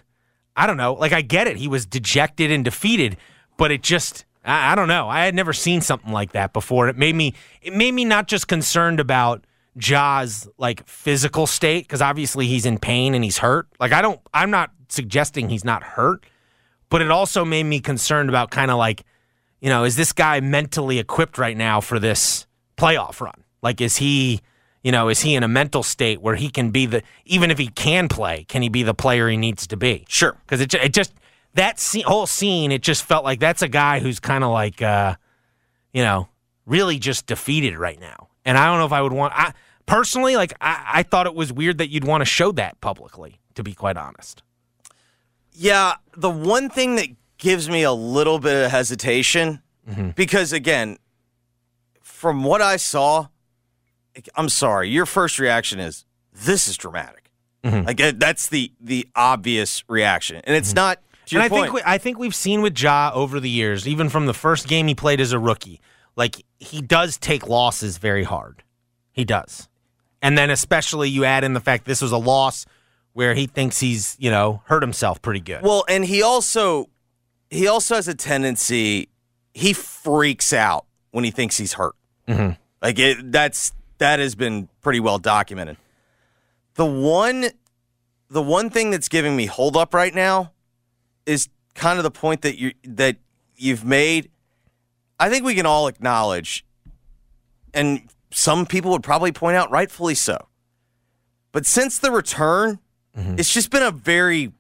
I 0.55 0.67
don't 0.67 0.77
know, 0.77 0.93
like 0.93 1.13
I 1.13 1.21
get 1.21 1.47
it. 1.47 1.57
He 1.57 1.67
was 1.67 1.85
dejected 1.85 2.51
and 2.51 2.63
defeated, 2.63 3.17
but 3.57 3.71
it 3.71 3.81
just 3.81 4.25
I, 4.45 4.73
I 4.73 4.75
don't 4.75 4.88
know. 4.88 5.09
I 5.09 5.25
had 5.25 5.33
never 5.33 5.51
seen 5.51 5.81
something 5.81 6.12
like 6.12 6.33
that 6.33 6.53
before. 6.53 6.89
It 6.89 6.97
made 6.97 7.15
me 7.15 7.33
it 7.63 7.73
made 7.73 7.93
me 7.93 8.05
not 8.05 8.27
just 8.27 8.47
concerned 8.47 8.99
about 8.99 9.43
Ja's 9.77 10.47
like 10.58 10.88
physical 10.88 11.47
state 11.47 11.86
because 11.86 12.01
obviously 12.01 12.47
he's 12.47 12.65
in 12.65 12.77
pain 12.77 13.13
and 13.13 13.23
he's 13.23 13.38
hurt. 13.38 13.67
Like 13.79 13.91
I 13.91 14.01
don't 14.01 14.19
I'm 14.34 14.51
not 14.51 14.71
suggesting 14.89 15.49
he's 15.49 15.63
not 15.63 15.84
hurt, 15.84 16.25
but 16.89 17.01
it 17.01 17.12
also 17.12 17.45
made 17.45 17.63
me 17.63 17.79
concerned 17.79 18.29
about 18.29 18.51
kind 18.51 18.71
of 18.71 18.77
like, 18.77 19.03
you 19.62 19.69
know, 19.69 19.84
is 19.84 19.95
this 19.95 20.12
guy 20.12 20.39
mentally 20.39 20.99
equipped 20.99 21.38
right 21.38 21.55
now 21.55 21.82
for 21.82 21.99
this 21.99 22.47
playoff 22.77 23.21
run? 23.21 23.43
Like 23.62 23.82
is 23.82 23.97
he, 23.97 24.41
you 24.84 24.91
know, 24.91 25.10
is 25.10 25.21
he 25.21 25.36
in 25.36 25.43
a 25.43 25.47
mental 25.47 25.84
state 25.84 26.21
where 26.21 26.36
he 26.36 26.49
can 26.49 26.71
be 26.71 26.86
the 26.86 27.03
even 27.25 27.51
if 27.51 27.58
he 27.58 27.67
can 27.67 28.08
play, 28.08 28.45
can 28.45 28.62
he 28.62 28.69
be 28.69 28.84
the 28.84 28.93
player 28.93 29.29
he 29.29 29.38
needs 29.38 29.67
to 29.67 29.77
be? 29.77 30.05
Sure. 30.10 30.36
because 30.45 30.62
it, 30.62 30.73
it 30.73 30.93
just 30.93 31.13
that 31.55 31.79
scene, 31.79 32.03
whole 32.05 32.27
scene 32.27 32.71
it 32.71 32.82
just 32.82 33.03
felt 33.03 33.23
like 33.23 33.39
that's 33.39 33.62
a 33.62 33.67
guy 33.67 33.99
who's 33.99 34.19
kind 34.19 34.43
of 34.43 34.51
like 34.51 34.82
uh 34.82 35.15
you 35.93 36.03
know 36.03 36.27
really 36.65 36.99
just 36.99 37.25
defeated 37.25 37.77
right 37.77 37.99
now 37.99 38.28
and 38.45 38.58
i 38.58 38.65
don't 38.65 38.80
know 38.80 38.86
if 38.86 38.91
i 38.93 39.02
would 39.02 39.13
want 39.13 39.34
i 39.36 39.54
personally 39.86 40.36
like 40.36 40.54
i, 40.62 40.86
I 40.95 41.04
thought 41.04 41.25
it 41.28 41.36
was 41.36 41.52
weird 41.54 41.78
that 41.80 41.89
you'd 41.89 42.04
want 42.06 42.21
to 42.21 42.25
show 42.25 42.52
that 42.54 42.80
publicly 42.82 43.39
to 43.56 43.63
be 43.63 43.73
quite 43.73 43.97
honest 43.97 44.41
Yeah, 45.52 45.95
the 46.15 46.30
one 46.30 46.69
thing 46.69 46.95
that 46.95 47.08
gives 47.38 47.69
me 47.69 47.84
a 47.84 47.91
little 47.91 48.39
bit 48.39 48.65
of 48.65 48.71
hesitation, 48.71 49.62
Mm-hmm. 49.89 50.10
because 50.12 50.54
again, 50.54 50.97
from 52.02 52.43
what 52.43 52.62
I 52.62 52.78
saw, 52.78 53.28
I'm 54.36 54.49
sorry, 54.49 54.89
your 54.89 55.06
first 55.08 55.39
reaction 55.39 55.80
is 55.80 56.06
this 56.32 56.67
is 56.67 56.78
dramatic. 56.78 57.32
Mm-hmm. 57.63 57.88
Like 57.88 58.19
that's 58.19 58.47
the 58.49 58.71
the 58.80 59.08
obvious 59.15 59.84
reaction, 59.89 60.41
and 60.45 60.56
it's 60.56 60.73
not. 60.75 61.02
To 61.25 61.36
your 61.36 61.41
and 61.43 61.45
I 61.45 61.49
point. 61.49 61.63
think 61.63 61.73
we, 61.73 61.82
I 61.86 61.97
think 61.97 62.19
we've 62.19 62.36
seen 62.36 62.62
with 62.62 62.80
Ja 62.80 63.12
over 63.13 63.39
the 63.39 63.49
years, 63.49 63.88
even 63.88 64.10
from 64.10 64.25
the 64.28 64.34
first 64.34 64.67
game 64.67 64.88
he 64.88 64.95
played 64.95 65.19
as 65.19 65.32
a 65.34 65.39
rookie, 65.39 65.82
like 66.19 66.45
he 66.60 66.82
does 66.82 67.17
take 67.17 67.47
losses 67.47 67.97
very 67.97 68.23
hard. 68.23 68.62
He 69.12 69.23
does, 69.23 69.69
and 70.21 70.38
then 70.38 70.49
especially 70.49 71.10
you 71.10 71.23
add 71.23 71.43
in 71.43 71.53
the 71.53 71.62
fact 71.62 71.86
this 71.86 72.01
was 72.01 72.12
a 72.12 72.17
loss 72.17 72.65
where 73.13 73.34
he 73.34 73.47
thinks 73.47 73.79
he's 73.79 74.17
you 74.19 74.29
know 74.29 74.62
hurt 74.65 74.84
himself 74.84 75.21
pretty 75.21 75.39
good. 75.39 75.63
Well, 75.63 75.86
and 75.88 76.03
he 76.03 76.21
also 76.21 76.89
he 77.49 77.67
also 77.67 77.95
has 77.95 78.10
a 78.10 78.13
tendency 78.13 79.08
he 79.53 79.71
freaks 79.73 80.51
out 80.53 80.86
when 81.12 81.23
he 81.23 81.32
thinks 81.32 81.58
he's 81.58 81.73
hurt. 81.73 81.95
Mm-hmm. 82.27 82.51
Like 82.82 82.99
it, 82.99 83.32
that's 83.32 83.73
that 83.99 84.19
has 84.19 84.36
been 84.36 84.67
pretty 84.82 84.99
well 84.99 85.19
documented. 85.19 85.77
The 86.75 86.86
one 86.86 87.49
the 88.29 88.41
one 88.41 88.69
thing 88.69 88.91
that's 88.91 89.08
giving 89.08 89.36
me 89.38 89.45
hold 89.45 89.77
up 89.77 89.93
right 89.93 90.13
now 90.13 90.51
is 91.25 91.47
kind 91.75 91.97
of 91.97 92.03
the 92.03 92.12
point 92.12 92.41
that 92.41 92.58
you 92.58 92.73
that 92.84 93.15
you've 93.55 93.86
made. 93.86 94.29
I 95.19 95.29
think 95.29 95.43
we 95.43 95.55
can 95.55 95.65
all 95.65 95.88
acknowledge, 95.88 96.65
and 97.73 98.10
some 98.32 98.65
people 98.65 98.91
would 98.91 99.03
probably 99.03 99.32
point 99.32 99.58
out, 99.58 99.69
rightfully 99.71 100.15
so. 100.15 100.47
But 101.51 101.65
since 101.65 101.99
the 101.99 102.12
return, 102.12 102.79
mm-hmm. 103.17 103.36
it's 103.38 103.53
just 103.53 103.69
been 103.69 103.84
a 103.84 103.91
very 103.91 104.51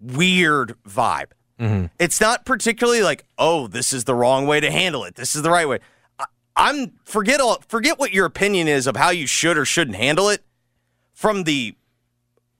weird 0.00 0.76
vibe. 0.86 1.32
Mm-hmm. 1.58 1.86
It's 1.98 2.20
not 2.20 2.44
particularly 2.44 3.02
like, 3.02 3.24
oh, 3.38 3.66
this 3.66 3.92
is 3.92 4.04
the 4.04 4.14
wrong 4.14 4.46
way 4.46 4.60
to 4.60 4.70
handle 4.70 5.04
it. 5.04 5.14
This 5.14 5.34
is 5.34 5.42
the 5.42 5.50
right 5.50 5.66
way. 5.66 5.78
I, 6.18 6.26
I'm 6.54 6.92
forget 7.04 7.40
all 7.40 7.62
forget 7.66 7.98
what 7.98 8.12
your 8.12 8.26
opinion 8.26 8.68
is 8.68 8.86
of 8.86 8.96
how 8.96 9.10
you 9.10 9.26
should 9.26 9.56
or 9.56 9.64
shouldn't 9.64 9.96
handle 9.96 10.28
it. 10.28 10.42
From 11.14 11.44
the 11.44 11.74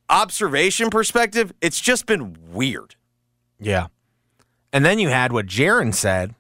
observation 0.09 0.89
perspective, 0.89 1.53
it's 1.61 1.79
just 1.79 2.07
been 2.07 2.37
weird. 2.51 2.95
Yeah. 3.61 3.89
And 4.73 4.85
then 4.85 4.99
you 4.99 5.11
had 5.11 5.31
what 5.31 5.47
Jaren 5.47 5.95
said 5.95 6.35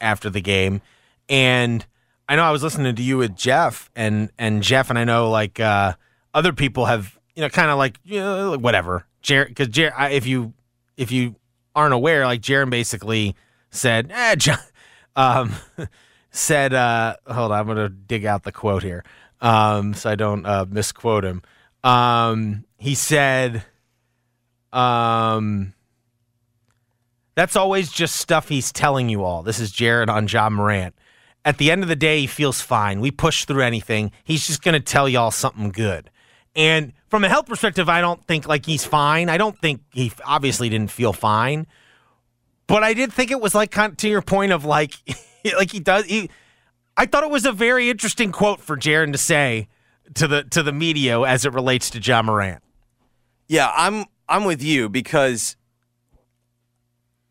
after 0.00 0.30
the 0.30 0.40
game. 0.40 0.80
And 1.28 1.84
I 2.28 2.36
know 2.36 2.42
I 2.44 2.50
was 2.50 2.62
listening 2.62 2.94
to 2.94 3.02
you 3.02 3.18
with 3.18 3.36
Jeff 3.36 3.90
and 3.96 4.30
and 4.38 4.62
Jeff 4.62 4.90
and 4.90 4.98
I 4.98 5.04
know 5.04 5.30
like 5.30 5.60
uh 5.60 5.94
other 6.34 6.52
people 6.52 6.86
have, 6.86 7.18
you 7.34 7.42
know, 7.42 7.48
kind 7.48 7.70
of 7.70 7.78
like, 7.78 7.98
you 8.04 8.20
know, 8.20 8.56
whatever. 8.58 9.06
Cuz 9.26 9.68
Jaren 9.68 9.92
I- 9.96 10.10
if 10.10 10.26
you 10.26 10.52
if 10.96 11.10
you 11.12 11.36
aren't 11.74 11.94
aware, 11.94 12.26
like 12.26 12.40
Jaren 12.40 12.70
basically 12.70 13.34
said, 13.70 14.10
eh, 14.14 14.36
Ja, 14.40 14.56
um 15.16 15.54
said 16.30 16.72
uh 16.74 17.16
hold 17.26 17.52
on, 17.52 17.68
I'm 17.70 17.76
to 17.76 17.88
dig 17.88 18.24
out 18.24 18.42
the 18.44 18.52
quote 18.52 18.82
here. 18.82 19.04
Um 19.40 19.94
so 19.94 20.10
I 20.10 20.14
don't 20.14 20.44
uh 20.46 20.66
misquote 20.68 21.24
him. 21.24 21.42
Um 21.84 22.64
he 22.78 22.94
said 22.94 23.64
um 24.72 25.72
that's 27.38 27.56
always 27.56 27.90
just 27.90 28.16
stuff 28.16 28.48
he's 28.48 28.72
telling 28.72 29.08
you 29.08 29.22
all. 29.22 29.42
This 29.42 29.60
is 29.60 29.70
Jared 29.70 30.10
on 30.10 30.26
Ja 30.26 30.50
Morant. 30.50 30.94
At 31.44 31.58
the 31.58 31.70
end 31.70 31.82
of 31.82 31.88
the 31.88 31.96
day, 31.96 32.20
he 32.20 32.26
feels 32.26 32.60
fine. 32.60 33.00
We 33.00 33.10
push 33.10 33.44
through 33.44 33.62
anything. 33.62 34.10
He's 34.24 34.46
just 34.46 34.62
going 34.62 34.74
to 34.74 34.80
tell 34.80 35.08
y'all 35.08 35.30
something 35.30 35.70
good. 35.70 36.10
And 36.56 36.92
from 37.08 37.24
a 37.24 37.28
health 37.28 37.46
perspective, 37.46 37.88
I 37.88 38.00
don't 38.00 38.24
think 38.26 38.48
like 38.48 38.66
he's 38.66 38.84
fine. 38.84 39.28
I 39.28 39.38
don't 39.38 39.58
think 39.58 39.82
he 39.92 40.12
obviously 40.24 40.68
didn't 40.68 40.90
feel 40.90 41.12
fine. 41.12 41.66
But 42.66 42.82
I 42.82 42.92
did 42.92 43.12
think 43.12 43.30
it 43.30 43.40
was 43.40 43.54
like 43.54 43.70
kind 43.70 43.92
of 43.92 43.96
to 43.98 44.08
your 44.08 44.22
point 44.22 44.52
of 44.52 44.64
like 44.64 44.94
like 45.56 45.70
he 45.72 45.80
does 45.80 46.04
he 46.04 46.28
I 46.96 47.06
thought 47.06 47.22
it 47.22 47.30
was 47.30 47.46
a 47.46 47.52
very 47.52 47.88
interesting 47.88 48.32
quote 48.32 48.60
for 48.60 48.76
Jaren 48.76 49.12
to 49.12 49.18
say 49.18 49.68
to 50.14 50.26
the 50.26 50.42
to 50.44 50.62
the 50.62 50.72
media 50.72 51.20
as 51.20 51.44
it 51.44 51.54
relates 51.54 51.90
to 51.90 52.00
Ja 52.00 52.22
Morant. 52.22 52.62
Yeah, 53.46 53.70
I'm 53.74 54.04
I'm 54.28 54.44
with 54.44 54.62
you 54.62 54.88
because 54.88 55.56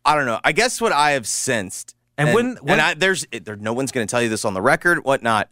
I 0.08 0.14
don't 0.14 0.24
know. 0.24 0.40
I 0.42 0.52
guess 0.52 0.80
what 0.80 0.90
I 0.92 1.10
have 1.10 1.26
sensed, 1.26 1.94
And 2.16 2.32
when- 2.34 2.56
when- 2.62 2.72
and 2.72 2.80
I, 2.80 2.94
there's 2.94 3.26
there, 3.30 3.56
no 3.56 3.72
one's 3.74 3.92
going 3.92 4.06
to 4.06 4.10
tell 4.10 4.22
you 4.22 4.28
this 4.30 4.44
on 4.44 4.54
the 4.54 4.62
record, 4.62 5.04
whatnot. 5.04 5.50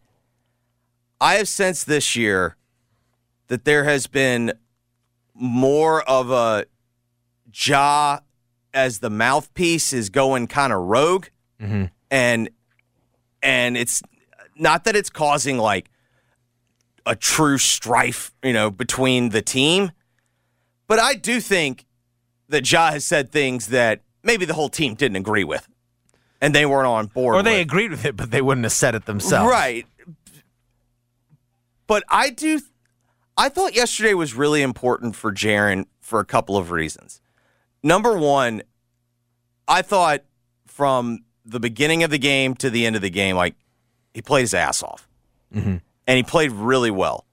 I 1.20 1.34
have 1.34 1.46
sensed 1.48 1.86
this 1.86 2.16
year 2.16 2.56
that 3.48 3.64
there 3.66 3.84
has 3.84 4.06
been 4.06 4.52
more 5.34 6.02
of 6.08 6.30
a 6.30 6.64
Ja 7.52 8.20
as 8.72 8.98
the 9.00 9.10
mouthpiece 9.10 9.92
is 9.92 10.08
going 10.08 10.46
kind 10.46 10.72
of 10.72 10.80
rogue, 10.80 11.26
mm-hmm. 11.60 11.84
and 12.10 12.50
and 13.42 13.76
it's 13.76 14.02
not 14.56 14.84
that 14.84 14.96
it's 14.96 15.10
causing 15.10 15.58
like 15.58 15.90
a 17.04 17.14
true 17.14 17.58
strife, 17.58 18.32
you 18.42 18.52
know, 18.52 18.70
between 18.70 19.28
the 19.28 19.42
team. 19.42 19.92
But 20.86 20.98
I 20.98 21.14
do 21.14 21.40
think 21.40 21.84
that 22.48 22.70
Ja 22.70 22.90
has 22.90 23.04
said 23.04 23.30
things 23.30 23.68
that 23.68 24.00
maybe 24.26 24.44
the 24.44 24.54
whole 24.54 24.68
team 24.68 24.94
didn't 24.94 25.16
agree 25.16 25.44
with, 25.44 25.66
and 26.40 26.54
they 26.54 26.66
weren't 26.66 26.86
on 26.86 27.06
board. 27.06 27.36
Or 27.36 27.42
they 27.42 27.58
with. 27.58 27.68
agreed 27.68 27.90
with 27.92 28.04
it, 28.04 28.16
but 28.16 28.30
they 28.30 28.42
wouldn't 28.42 28.64
have 28.64 28.72
said 28.72 28.94
it 28.94 29.06
themselves. 29.06 29.50
right? 29.50 29.86
But 31.86 32.02
I 32.08 32.30
do. 32.30 32.60
I 33.36 33.48
thought 33.48 33.74
yesterday 33.74 34.14
was 34.14 34.34
really 34.34 34.62
important 34.62 35.14
for 35.14 35.32
Jaren 35.32 35.86
for 36.00 36.20
a 36.20 36.24
couple 36.24 36.56
of 36.56 36.70
reasons. 36.70 37.20
Number 37.82 38.16
one, 38.16 38.62
I 39.68 39.82
thought 39.82 40.24
from 40.66 41.20
the 41.44 41.60
beginning 41.60 42.02
of 42.02 42.10
the 42.10 42.18
game 42.18 42.54
to 42.56 42.70
the 42.70 42.86
end 42.86 42.96
of 42.96 43.02
the 43.02 43.10
game, 43.10 43.36
like 43.36 43.54
he 44.12 44.22
played 44.22 44.42
his 44.42 44.54
ass 44.54 44.82
off, 44.82 45.08
mm-hmm. 45.54 45.76
and 46.06 46.16
he 46.16 46.22
played 46.22 46.50
really 46.52 46.90
well. 46.90 47.26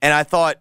And 0.00 0.14
I 0.14 0.22
thought 0.22 0.56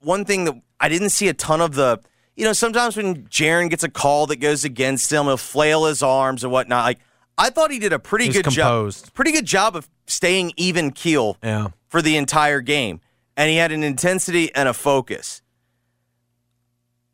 one 0.00 0.24
thing 0.24 0.44
that 0.44 0.60
I 0.78 0.88
didn't 0.88 1.10
see 1.10 1.28
a 1.28 1.34
ton 1.34 1.60
of 1.60 1.74
the, 1.74 2.00
you 2.36 2.44
know, 2.44 2.52
sometimes 2.52 2.96
when 2.96 3.24
Jaren 3.26 3.70
gets 3.70 3.84
a 3.84 3.88
call 3.88 4.26
that 4.26 4.36
goes 4.36 4.64
against 4.64 5.12
him, 5.12 5.24
he'll 5.26 5.36
flail 5.36 5.84
his 5.86 6.02
arms 6.02 6.42
and 6.42 6.52
whatnot. 6.52 6.84
Like 6.84 6.98
I 7.38 7.50
thought 7.50 7.70
he 7.70 7.78
did 7.78 7.92
a 7.92 7.98
pretty 7.98 8.24
He 8.26 8.28
was 8.30 8.36
good 8.38 8.44
composed. 8.46 9.06
job, 9.06 9.14
pretty 9.14 9.32
good 9.32 9.44
job 9.46 9.76
of 9.76 9.88
staying 10.06 10.52
even 10.56 10.90
keel 10.92 11.36
Yeah. 11.42 11.68
for 11.88 12.00
the 12.02 12.16
entire 12.16 12.60
game, 12.60 13.00
and 13.36 13.50
he 13.50 13.56
had 13.56 13.72
an 13.72 13.82
intensity 13.82 14.54
and 14.54 14.68
a 14.68 14.74
focus. 14.74 15.42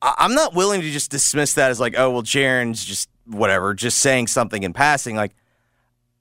I- 0.03 0.15
I'm 0.19 0.35
not 0.35 0.55
willing 0.55 0.81
to 0.81 0.91
just 0.91 1.11
dismiss 1.11 1.55
that 1.55 1.71
as 1.71 1.81
like, 1.81 1.95
oh 1.99 2.11
well, 2.11 2.23
Jaren's 2.23 2.85
just 2.85 3.09
whatever, 3.27 3.75
just 3.75 3.99
saying 3.99 4.27
something 4.27 4.63
in 4.63 4.73
passing. 4.73 5.17
Like, 5.17 5.35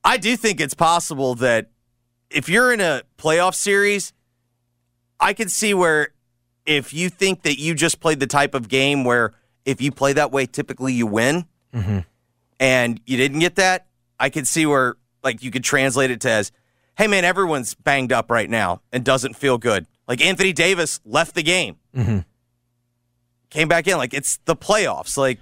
I 0.03 0.17
do 0.17 0.35
think 0.38 0.59
it's 0.62 0.73
possible 0.73 1.35
that 1.35 1.69
if 2.29 2.47
you're 2.49 2.71
in 2.73 2.81
a 2.81 3.03
playoff 3.17 3.55
series, 3.55 4.13
I 5.19 5.33
could 5.33 5.51
see 5.51 5.73
where 5.73 6.09
if 6.69 6.93
you 6.93 7.10
think 7.10 7.41
that 7.41 7.58
you 7.58 7.73
just 7.73 7.99
played 7.99 8.19
the 8.19 8.27
type 8.27 8.53
of 8.53 8.69
game 8.69 9.03
where 9.03 9.34
if 9.65 9.82
you 9.82 9.91
play 9.91 10.13
that 10.13 10.32
way, 10.32 10.45
typically 10.45 10.93
you 10.93 11.08
win, 11.08 11.45
mm-hmm. 11.73 11.99
and 12.60 13.01
you 13.08 13.17
didn't 13.17 13.39
get 13.39 13.55
that, 13.55 13.88
I 14.19 14.29
could 14.29 14.47
see 14.47 14.67
where 14.67 14.95
like 15.23 15.41
you 15.41 15.49
could 15.49 15.63
translate 15.63 16.12
it 16.12 16.21
to 16.21 16.29
as, 16.29 16.51
hey 16.95 17.08
man, 17.08 17.25
everyone's 17.25 17.73
banged 17.73 18.13
up 18.13 18.29
right 18.29 18.49
now 18.49 18.82
and 18.93 19.03
doesn't 19.03 19.36
feel 19.36 19.58
good. 19.58 19.88
Like 20.08 20.21
Anthony 20.21 20.53
Davis 20.53 20.99
left 21.05 21.34
the 21.34 21.41
game, 21.41 21.77
mm-hmm. 21.95 22.19
came 23.49 23.67
back 23.67 23.88
in. 23.88 23.97
Like 23.97 24.13
it's 24.13 24.38
the 24.45 24.55
playoffs. 24.55 25.17
Like 25.17 25.39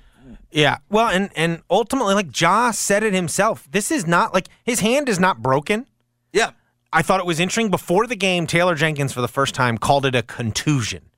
Yeah. 0.49 0.77
Well, 0.89 1.09
and 1.09 1.29
and 1.35 1.61
ultimately, 1.69 2.13
like 2.13 2.39
Ja 2.39 2.71
said 2.71 3.03
it 3.03 3.13
himself. 3.13 3.67
This 3.69 3.91
is 3.91 4.07
not 4.07 4.33
like 4.33 4.47
his 4.63 4.79
hand 4.79 5.09
is 5.09 5.19
not 5.19 5.41
broken. 5.41 5.87
yeah, 6.31 6.51
I 6.93 7.01
thought 7.01 7.19
it 7.19 7.25
was 7.25 7.41
interesting. 7.41 7.69
Before 7.69 8.07
the 8.07 8.15
game, 8.15 8.47
Taylor 8.47 8.75
Jenkins 8.75 9.11
for 9.11 9.19
the 9.19 9.27
first 9.27 9.53
time 9.53 9.77
called 9.77 10.05
it 10.05 10.15
a 10.15 10.23
contusion. 10.23 11.09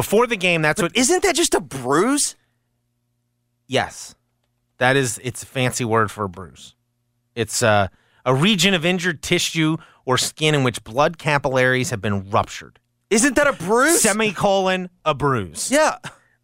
Before 0.00 0.26
the 0.26 0.36
game, 0.38 0.62
that's 0.62 0.80
what. 0.80 0.96
isn't 0.96 1.22
that 1.24 1.34
just 1.34 1.52
a 1.52 1.60
bruise? 1.60 2.34
Yes, 3.66 4.14
that 4.78 4.96
is. 4.96 5.20
It's 5.22 5.42
a 5.42 5.46
fancy 5.46 5.84
word 5.84 6.10
for 6.10 6.24
a 6.24 6.28
bruise. 6.30 6.74
It's 7.34 7.62
uh, 7.62 7.88
a 8.24 8.34
region 8.34 8.72
of 8.72 8.86
injured 8.86 9.20
tissue 9.20 9.76
or 10.06 10.16
skin 10.16 10.54
in 10.54 10.64
which 10.64 10.82
blood 10.84 11.18
capillaries 11.18 11.90
have 11.90 12.00
been 12.00 12.30
ruptured. 12.30 12.80
Isn't 13.10 13.36
that 13.36 13.46
a 13.46 13.52
bruise? 13.52 14.00
Semicolon 14.00 14.88
a 15.04 15.12
bruise. 15.12 15.70
yeah. 15.70 15.98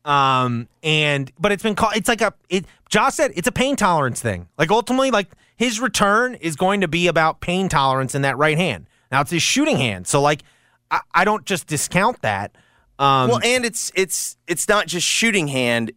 Um, 0.04 0.68
and 0.82 1.32
but 1.38 1.50
it's 1.50 1.62
been 1.62 1.76
called. 1.76 1.96
It's 1.96 2.10
like 2.10 2.20
a. 2.20 2.34
It. 2.50 2.66
Josh 2.90 3.14
said 3.14 3.32
it's 3.36 3.48
a 3.48 3.52
pain 3.52 3.74
tolerance 3.76 4.20
thing. 4.20 4.48
Like 4.58 4.70
ultimately, 4.70 5.10
like 5.10 5.28
his 5.56 5.80
return 5.80 6.34
is 6.34 6.56
going 6.56 6.82
to 6.82 6.88
be 6.88 7.06
about 7.06 7.40
pain 7.40 7.70
tolerance 7.70 8.14
in 8.14 8.20
that 8.20 8.36
right 8.36 8.58
hand. 8.58 8.86
Now 9.10 9.22
it's 9.22 9.30
his 9.30 9.42
shooting 9.42 9.78
hand, 9.78 10.06
so 10.06 10.20
like 10.20 10.42
I, 10.90 11.00
I 11.14 11.24
don't 11.24 11.46
just 11.46 11.66
discount 11.66 12.20
that. 12.20 12.54
Um, 12.98 13.28
Well, 13.28 13.40
and 13.44 13.64
it's 13.64 13.92
it's 13.94 14.36
it's 14.46 14.68
not 14.68 14.86
just 14.86 15.06
shooting 15.06 15.48
hand. 15.48 15.92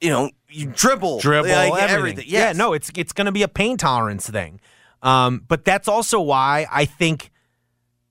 You 0.00 0.10
know, 0.10 0.30
you 0.48 0.66
dribble, 0.66 1.18
dribble, 1.18 1.48
like, 1.48 1.82
everything. 1.82 2.24
Yes. 2.28 2.54
Yeah, 2.54 2.58
no, 2.58 2.72
it's 2.72 2.90
it's 2.94 3.12
going 3.12 3.26
to 3.26 3.32
be 3.32 3.42
a 3.42 3.48
pain 3.48 3.76
tolerance 3.76 4.30
thing. 4.30 4.60
Um, 5.02 5.44
but 5.46 5.64
that's 5.64 5.88
also 5.88 6.20
why 6.20 6.66
I 6.70 6.84
think, 6.84 7.30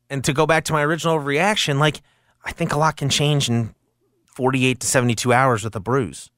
and 0.10 0.24
to 0.26 0.34
go 0.34 0.46
back 0.46 0.66
to 0.66 0.74
my 0.74 0.84
original 0.84 1.18
reaction, 1.18 1.80
like 1.80 2.02
I 2.44 2.52
think 2.52 2.74
a 2.74 2.78
lot 2.78 2.98
can 2.98 3.10
change 3.10 3.50
in 3.50 3.74
forty-eight 4.26 4.82
to 4.82 4.88
seventy-two 4.88 5.34
hours 5.34 5.64
with 5.64 5.76
a 5.76 5.80
bruise. 5.80 6.30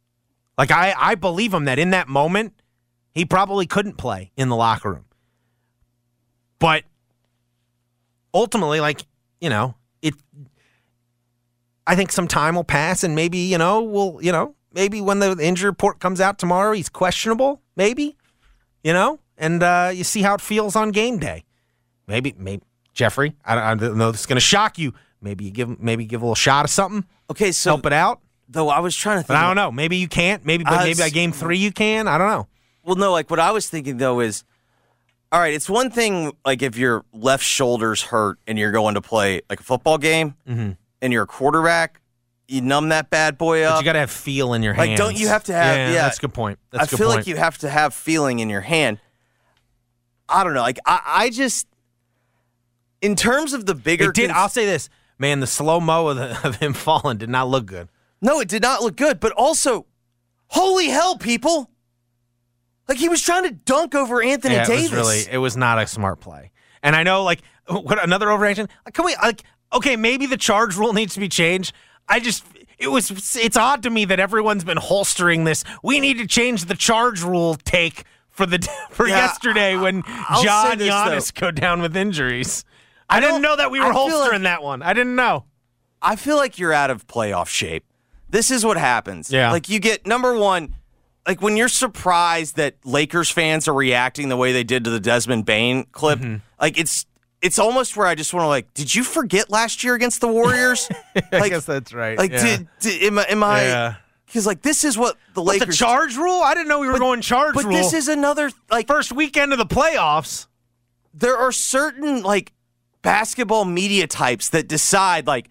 Like 0.57 0.71
I, 0.71 0.93
I 0.97 1.15
believe 1.15 1.53
him 1.53 1.65
that 1.65 1.79
in 1.79 1.89
that 1.89 2.07
moment, 2.07 2.53
he 3.11 3.25
probably 3.25 3.65
couldn't 3.65 3.97
play 3.97 4.31
in 4.37 4.49
the 4.49 4.55
locker 4.55 4.91
room. 4.91 5.05
But 6.59 6.83
ultimately, 8.33 8.79
like 8.79 9.01
you 9.41 9.49
know, 9.49 9.75
it. 10.01 10.13
I 11.89 11.95
think 11.95 12.11
some 12.11 12.27
time 12.27 12.55
will 12.55 12.63
pass, 12.63 13.03
and 13.03 13.15
maybe 13.15 13.37
you 13.39 13.57
know 13.57 13.81
we'll 13.81 14.19
you 14.21 14.31
know 14.31 14.55
maybe 14.73 15.01
when 15.01 15.19
the 15.19 15.35
injury 15.39 15.69
report 15.69 15.99
comes 15.99 16.21
out 16.21 16.37
tomorrow, 16.37 16.73
he's 16.73 16.89
questionable. 16.89 17.61
Maybe, 17.75 18.15
you 18.83 18.93
know, 18.93 19.19
and 19.37 19.63
uh, 19.63 19.91
you 19.93 20.03
see 20.03 20.21
how 20.21 20.35
it 20.35 20.41
feels 20.41 20.75
on 20.75 20.91
game 20.91 21.17
day. 21.17 21.45
Maybe, 22.07 22.35
maybe 22.37 22.63
Jeffrey. 22.93 23.35
I 23.45 23.55
don't, 23.55 23.63
I 23.63 23.75
don't 23.75 23.97
know. 23.97 24.11
This 24.11 24.21
is 24.21 24.25
going 24.25 24.35
to 24.37 24.41
shock 24.41 24.77
you. 24.77 24.93
Maybe 25.21 25.45
you 25.45 25.51
give 25.51 25.79
maybe 25.79 26.05
give 26.05 26.21
a 26.21 26.25
little 26.25 26.35
shot 26.35 26.65
of 26.65 26.71
something, 26.71 27.05
Okay, 27.29 27.51
so 27.51 27.71
help 27.71 27.85
it 27.85 27.93
out. 27.93 28.21
though 28.47 28.69
I 28.69 28.79
was 28.79 28.95
trying 28.95 29.17
to 29.17 29.21
think. 29.21 29.27
But 29.29 29.37
I 29.37 29.47
don't 29.47 29.55
know. 29.55 29.71
Maybe 29.71 29.97
you 29.97 30.07
can't. 30.07 30.45
Maybe, 30.45 30.63
but 30.63 30.83
maybe 30.83 30.99
by 30.99 31.09
game 31.09 31.31
three 31.31 31.57
you 31.57 31.71
can. 31.71 32.07
I 32.07 32.17
don't 32.17 32.29
know. 32.29 32.47
Well, 32.83 32.95
no, 32.95 33.11
like 33.11 33.29
what 33.29 33.39
I 33.39 33.51
was 33.51 33.69
thinking 33.69 33.97
though 33.97 34.19
is, 34.19 34.43
all 35.31 35.39
right, 35.39 35.53
it's 35.53 35.69
one 35.69 35.91
thing 35.91 36.31
like 36.45 36.61
if 36.61 36.77
your 36.77 37.03
left 37.13 37.43
shoulder's 37.43 38.01
hurt 38.01 38.39
and 38.47 38.57
you're 38.57 38.71
going 38.71 38.95
to 38.95 39.01
play 39.01 39.41
like 39.49 39.59
a 39.59 39.63
football 39.63 39.97
game 39.97 40.35
and 41.01 41.11
you're 41.13 41.23
a 41.23 41.27
quarterback, 41.27 42.01
you 42.47 42.61
numb 42.61 42.89
that 42.89 43.09
bad 43.09 43.37
boy 43.37 43.61
But 43.63 43.73
up. 43.73 43.81
you 43.81 43.85
got 43.85 43.93
to 43.93 43.99
have 43.99 44.11
feel 44.11 44.53
in 44.53 44.63
your 44.63 44.73
hand. 44.73 44.89
Like, 44.91 44.97
don't 44.97 45.17
you 45.19 45.27
have 45.27 45.43
to 45.45 45.53
have- 45.53 45.75
yeah. 45.93 46.01
that's 46.03 46.17
a 46.17 46.21
good 46.21 46.33
point. 46.33 46.59
That's 46.71 46.81
I 46.81 46.85
a 46.85 46.89
good 46.89 46.97
feel 46.97 47.07
point. 47.07 47.17
like 47.19 47.27
you 47.27 47.35
have 47.35 47.57
to 47.59 47.69
have 47.69 47.93
feeling 47.93 48.39
in 48.39 48.49
your 48.49 48.61
hand. 48.61 48.99
I 50.27 50.43
don't 50.43 50.53
know. 50.53 50.61
Like 50.61 50.79
I, 50.85 51.01
I 51.05 51.29
just, 51.29 51.67
in 53.01 53.15
terms 53.15 53.53
of 53.53 53.65
the 53.65 53.75
bigger, 53.75 54.09
It 54.09 54.15
did. 54.15 54.29
cons- 54.29 54.37
I'll 54.39 54.49
say 54.49 54.65
this, 54.65 54.89
man. 55.17 55.39
The 55.39 55.47
slow 55.47 55.79
mo 55.79 56.07
of, 56.09 56.17
of 56.45 56.55
him 56.57 56.73
falling 56.73 57.17
did 57.17 57.29
not 57.29 57.47
look 57.49 57.65
good. 57.65 57.87
no, 58.21 58.39
it 58.39 58.47
did 58.47 58.61
not 58.61 58.81
look 58.81 58.95
good. 58.95 59.19
But 59.19 59.31
also, 59.33 59.85
holy 60.47 60.87
hell, 60.87 61.17
people! 61.17 61.69
Like 62.87 62.97
he 62.97 63.09
was 63.09 63.21
trying 63.21 63.43
to 63.43 63.51
dunk 63.51 63.93
over 63.95 64.21
Anthony 64.21 64.55
yeah, 64.55 64.65
Davis. 64.65 64.91
it 64.91 64.95
was 64.97 65.07
really. 65.07 65.33
It 65.33 65.37
was 65.37 65.55
not 65.55 65.79
a 65.79 65.87
smart 65.87 66.19
play. 66.19 66.51
And 66.83 66.95
I 66.95 67.03
know, 67.03 67.23
like, 67.23 67.41
what 67.67 68.03
another 68.03 68.27
overreaction? 68.27 68.67
Like, 68.85 68.93
can 68.93 69.05
we? 69.05 69.15
Like, 69.21 69.43
okay, 69.73 69.95
maybe 69.95 70.25
the 70.25 70.37
charge 70.37 70.75
rule 70.75 70.93
needs 70.99 71.13
to 71.15 71.19
be 71.19 71.29
changed. 71.29 71.73
I 72.07 72.19
just. 72.19 72.43
It 72.77 72.87
was. 72.87 73.35
It's 73.35 73.57
odd 73.57 73.83
to 73.83 73.89
me 73.89 74.05
that 74.05 74.19
everyone's 74.21 74.63
been 74.63 74.77
holstering 74.77 75.43
this. 75.43 75.63
We 75.83 75.99
need 75.99 76.17
to 76.19 76.25
change 76.27 76.65
the 76.65 76.75
charge 76.75 77.21
rule 77.23 77.55
take 77.55 78.03
for 78.29 78.45
the 78.45 78.59
for 78.91 79.05
Yeah, 79.07 79.17
yesterday 79.17 79.75
when 79.75 80.03
I'll 80.07 80.41
John 80.43 80.77
this, 80.77 80.89
Giannis 80.93 81.33
go 81.37 81.51
down 81.51 81.81
with 81.81 81.95
injuries. 81.97 82.63
I, 83.09 83.19
don't- 83.19 83.31
didn't 83.31 83.41
know 83.41 83.55
that 83.57 83.69
we 83.71 83.79
were 83.79 83.87
I 83.87 83.93
feel 83.93 84.03
like- 84.05 84.11
holstering 84.13 84.43
that 84.43 84.63
one. 84.63 84.81
I 84.81 84.93
didn't 84.93 85.15
know. 85.15 85.43
I 86.01 86.15
feel 86.15 86.37
like 86.37 86.57
you're 86.57 86.71
out 86.71 86.89
of 86.89 87.05
playoff 87.07 87.47
shape. 87.47 87.83
This 88.29 88.49
is 88.51 88.63
what 88.65 88.77
happens. 88.77 89.29
Yeah. 89.29 89.51
Like 89.51 89.67
you 89.67 89.79
get 89.79 90.07
number 90.07 90.33
one, 90.37 90.75
like 91.27 91.41
when 91.41 91.57
you're 91.57 91.67
surprised 91.67 92.55
that 92.55 92.75
Lakers 92.85 93.29
fans 93.29 93.67
are 93.67 93.73
reacting 93.73 94.29
the 94.29 94.37
way 94.37 94.53
they 94.53 94.63
did 94.63 94.85
to 94.85 94.89
the 94.89 94.99
Desmond 95.01 95.45
Bane 95.45 95.85
clip, 95.91 96.19
Mm-hmm. 96.19 96.35
like 96.61 96.79
it's 96.79 97.05
it's 97.41 97.57
almost 97.59 97.95
where 97.95 98.05
I 98.07 98.15
just 98.15 98.33
want 98.33 98.43
to 98.43 98.47
like, 98.47 98.73
did 98.73 98.93
you 98.93 99.03
forget 99.03 99.49
last 99.49 99.83
year 99.83 99.93
against 99.95 100.21
the 100.21 100.27
Warriors? 100.27 100.89
I 101.15 101.37
like, 101.39 101.51
guess 101.51 101.65
that's 101.65 101.93
right. 101.93 102.17
like 102.17 102.31
yeah. 102.31 102.57
did, 102.57 102.67
did 102.81 103.03
am 103.03 103.19
I 103.19 103.23
am 103.29 103.43
I 103.43 103.61
Yeah. 103.63 103.95
because 104.25 104.45
like 104.45 104.61
this 104.61 104.83
is 104.83 104.97
what 104.97 105.17
the 105.33 105.41
Lakers 105.41 105.67
the 105.67 105.73
charge 105.73 106.17
rule? 106.17 106.41
I 106.43 106.53
didn't 106.53 106.67
know 106.67 106.79
we 106.79 106.87
were 106.87 106.99
going 106.99 107.21
charge 107.21 107.53
But 107.55 107.65
rule. 107.65 107.73
But 107.73 107.77
this 107.77 107.93
is 107.93 108.07
another 108.07 108.51
like 108.69 108.87
first 108.87 109.11
weekend 109.11 109.53
of 109.53 109.57
the 109.57 109.65
playoffs. 109.65 110.47
there 111.13 111.37
are 111.37 111.51
certain 111.51 112.23
like 112.23 112.51
basketball 113.01 113.63
media 113.63 114.05
types 114.07 114.49
that 114.49 114.67
decide 114.67 115.25
like 115.25 115.49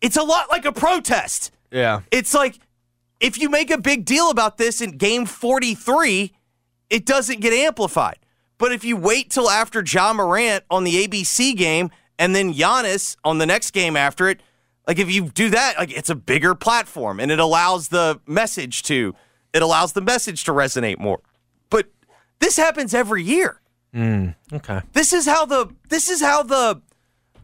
it's 0.00 0.16
a 0.16 0.22
lot 0.22 0.48
like 0.50 0.64
a 0.64 0.72
protest. 0.72 1.50
Yeah. 1.72 2.02
It's 2.12 2.32
like 2.34 2.58
if 3.20 3.36
you 3.36 3.48
make 3.50 3.70
a 3.72 3.78
big 3.78 4.04
deal 4.04 4.30
about 4.30 4.58
this 4.58 4.80
in 4.80 4.96
game 4.96 5.26
43, 5.26 6.32
it 6.88 7.04
doesn't 7.04 7.40
get 7.40 7.52
amplified. 7.52 8.18
But 8.58 8.72
if 8.72 8.84
you 8.84 8.96
wait 8.96 9.30
till 9.30 9.48
after 9.48 9.82
Ja 9.86 10.12
Morant 10.12 10.64
on 10.70 10.84
the 10.84 11.06
ABC 11.06 11.56
game 11.56 11.90
and 12.18 12.34
then 12.34 12.52
Giannis 12.52 13.16
on 13.24 13.38
the 13.38 13.46
next 13.46 13.70
game 13.70 13.96
after 13.96 14.28
it, 14.28 14.40
like 14.86 14.98
if 14.98 15.10
you 15.10 15.28
do 15.28 15.50
that, 15.50 15.78
like 15.78 15.96
it's 15.96 16.10
a 16.10 16.14
bigger 16.14 16.54
platform 16.54 17.20
and 17.20 17.30
it 17.30 17.38
allows 17.38 17.88
the 17.88 18.20
message 18.26 18.82
to 18.84 19.14
it 19.52 19.62
allows 19.62 19.92
the 19.92 20.00
message 20.00 20.44
to 20.44 20.52
resonate 20.52 20.98
more. 20.98 21.20
But 21.70 21.86
this 22.40 22.56
happens 22.56 22.94
every 22.94 23.22
year. 23.22 23.60
Okay. 24.52 24.80
This 24.92 25.12
is 25.12 25.26
how 25.26 25.46
the 25.46 25.74
this 25.88 26.08
is 26.08 26.20
how 26.20 26.42
the 26.42 26.80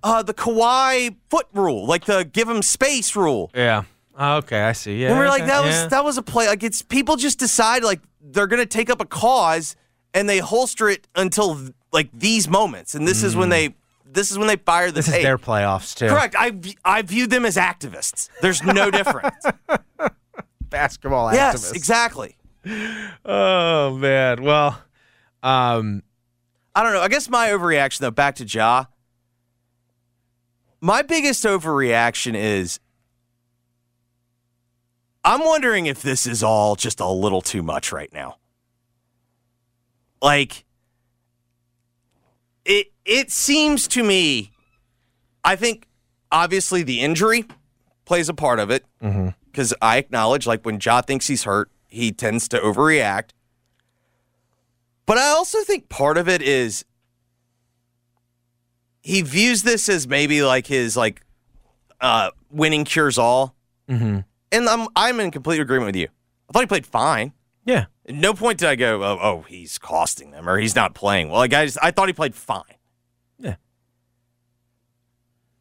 uh 0.03 0.22
the 0.22 0.35
Kawhi 0.35 1.16
foot 1.29 1.46
rule, 1.55 1.87
like 1.87 2.05
the 2.05 2.24
give 2.24 2.48
him 2.48 2.62
space 2.62 3.16
rule. 3.16 3.50
Yeah. 3.55 3.85
Oh, 4.16 4.37
okay, 4.37 4.62
I 4.62 4.72
see. 4.72 5.03
Yeah. 5.03 5.11
And 5.11 5.18
we're 5.18 5.29
like, 5.29 5.46
that 5.46 5.64
yeah. 5.64 5.83
was 5.83 5.90
that 5.90 6.05
was 6.05 6.18
a 6.18 6.22
play. 6.22 6.46
Like 6.46 6.62
it's 6.62 6.83
people 6.83 7.16
just 7.16 7.38
decide 7.38 7.83
like 7.83 8.00
they're 8.20 8.46
gonna 8.46 8.66
take 8.66 8.90
up 8.90 9.00
a 9.00 9.07
cause 9.07 9.77
and 10.14 10.29
they 10.29 10.38
holster 10.38 10.88
it 10.88 11.07
until 11.14 11.70
like 11.92 12.09
these 12.14 12.48
moments. 12.48 12.94
And 12.94 13.07
this 13.07 13.22
is 13.22 13.37
when 13.37 13.50
they 13.50 13.74
this 14.07 14.31
is 14.31 14.38
when 14.38 14.46
they 14.46 14.57
fire 14.57 14.90
the 14.90 15.00
Mm. 15.00 15.07
This 15.07 15.16
is 15.16 15.22
their 15.22 15.38
playoffs 15.38 15.94
too. 15.94 16.09
Correct. 16.09 16.35
I 16.38 16.53
I 16.85 17.03
view 17.03 17.27
them 17.27 17.44
as 17.44 17.57
activists. 17.57 18.31
There's 18.40 18.62
no 18.62 18.90
difference. 18.90 19.44
Basketball 20.70 21.33
yes, 21.35 21.70
activists. 21.70 21.74
exactly. 21.74 22.37
Oh 23.24 23.96
man. 23.98 24.42
Well, 24.42 24.81
um, 25.42 26.03
I 26.74 26.83
don't 26.83 26.92
know. 26.92 27.00
I 27.03 27.09
guess 27.09 27.29
my 27.29 27.48
overreaction 27.48 27.98
though, 27.98 28.11
back 28.11 28.37
to 28.37 28.44
Ja. 28.44 28.85
My 30.81 31.03
biggest 31.03 31.44
overreaction 31.44 32.35
is 32.35 32.79
I'm 35.24 35.40
wondering 35.44 35.87
if 35.87 36.03
this 36.03 36.27
is 36.27 36.42
all 36.42 36.77
just 36.77 37.00
a 37.00 37.09
little 37.09 37.40
too 37.40 37.62
much 37.62 37.90
right 37.90 38.12
now. 38.12 38.37
Like 40.25 40.65
it 42.65 42.87
it 43.05 43.31
seems 43.31 43.87
to 43.89 44.03
me 44.03 44.53
I 45.45 45.55
think 45.55 45.87
obviously 46.33 46.83
the 46.83 47.01
injury 47.01 47.45
plays 48.07 48.31
a 48.31 48.35
part 48.35 48.59
of 48.59 48.71
it 48.71 48.87
because 49.53 49.75
I 49.83 49.99
acknowledge 49.99 50.47
like 50.47 50.65
when 50.65 50.81
Ja 50.83 51.03
thinks 51.03 51.27
he's 51.27 51.45
hurt, 51.45 51.71
he 51.89 52.11
tends 52.11 52.49
to 52.49 52.59
overreact. 52.59 53.31
But 55.05 55.19
I 55.19 55.29
also 55.29 55.63
think 55.63 55.91
part 55.91 56.17
of 56.17 56.27
it 56.27 56.41
is 56.41 56.87
he 59.03 59.21
views 59.21 59.63
this 59.63 59.91
as 59.91 60.09
maybe 60.09 60.43
like 60.43 60.67
his 60.67 60.97
like 60.97 61.21
uh 62.01 62.31
winning 62.51 62.87
cures 62.87 63.19
all. 63.19 63.55
Mm-hmm. 63.91 64.21
And 64.53 64.69
I'm 64.71 64.89
I'm 64.97 65.21
in 65.21 65.31
complete 65.31 65.61
agreement 65.61 65.89
with 65.89 65.97
you. 65.97 66.09
I 66.49 66.53
thought 66.55 66.61
he 66.61 66.67
played 66.67 66.87
fine. 66.87 67.35
yeah. 67.67 67.87
At 68.07 68.14
no 68.14 68.35
point 68.35 68.59
did 68.59 68.69
I 68.69 68.77
go, 68.77 69.03
oh, 69.03 69.19
oh, 69.21 69.45
he's 69.49 69.79
costing 69.79 70.31
them 70.31 70.49
or 70.49 70.59
he's 70.59 70.75
not 70.75 70.95
playing. 70.95 71.31
Well, 71.31 71.38
like 71.38 71.55
I 71.55 71.64
just, 71.64 71.79
I 71.83 71.90
thought 71.90 72.09
he 72.09 72.12
played 72.12 72.35
fine. 72.35 72.62
Yeah. 73.38 73.57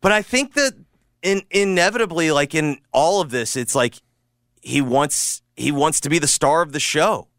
But 0.01 0.12
I 0.12 0.21
think 0.21 0.53
that 0.56 0.73
in 1.21 1.43
inevitably, 1.49 2.32
like 2.32 2.53
in 2.53 2.79
all 2.91 3.21
of 3.21 3.32
this, 3.32 3.56
it's 3.56 3.75
like 3.75 3.95
he 4.62 4.82
wants 4.82 5.41
he 5.56 5.71
wants 5.71 6.01
to 6.01 6.10
be 6.10 6.19
the 6.19 6.27
star 6.27 6.62
of 6.62 6.73
the 6.73 6.79
show. 6.79 7.29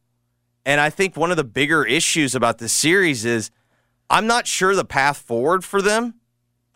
And 0.64 0.80
I 0.80 0.88
think 0.88 1.16
one 1.16 1.30
of 1.30 1.36
the 1.36 1.44
bigger 1.44 1.84
issues 1.84 2.34
about 2.34 2.56
this 2.58 2.72
series 2.72 3.26
is 3.26 3.50
I'm 4.08 4.26
not 4.26 4.46
sure 4.46 4.74
the 4.74 4.84
path 4.84 5.18
forward 5.18 5.64
for 5.64 5.82
them 5.82 6.14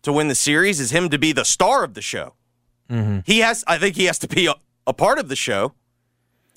to 0.03 0.13
win 0.13 0.27
the 0.27 0.35
series 0.35 0.79
is 0.79 0.91
him 0.91 1.09
to 1.09 1.17
be 1.17 1.31
the 1.31 1.45
star 1.45 1.83
of 1.83 1.95
the 1.95 2.01
show. 2.01 2.35
Mm-hmm. 2.89 3.19
He 3.25 3.39
has 3.39 3.63
I 3.67 3.79
think 3.79 3.95
he 3.95 4.05
has 4.05 4.19
to 4.19 4.27
be 4.27 4.45
a, 4.45 4.53
a 4.85 4.93
part 4.93 5.17
of 5.17 5.29
the 5.29 5.35
show. 5.35 5.73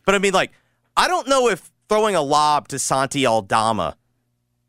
But 0.04 0.14
I 0.14 0.18
mean, 0.18 0.32
like, 0.32 0.52
I 0.96 1.08
don't 1.08 1.28
know 1.28 1.48
if 1.48 1.70
throwing 1.88 2.14
a 2.14 2.22
lob 2.22 2.68
to 2.68 2.78
Santi 2.78 3.26
Aldama 3.26 3.96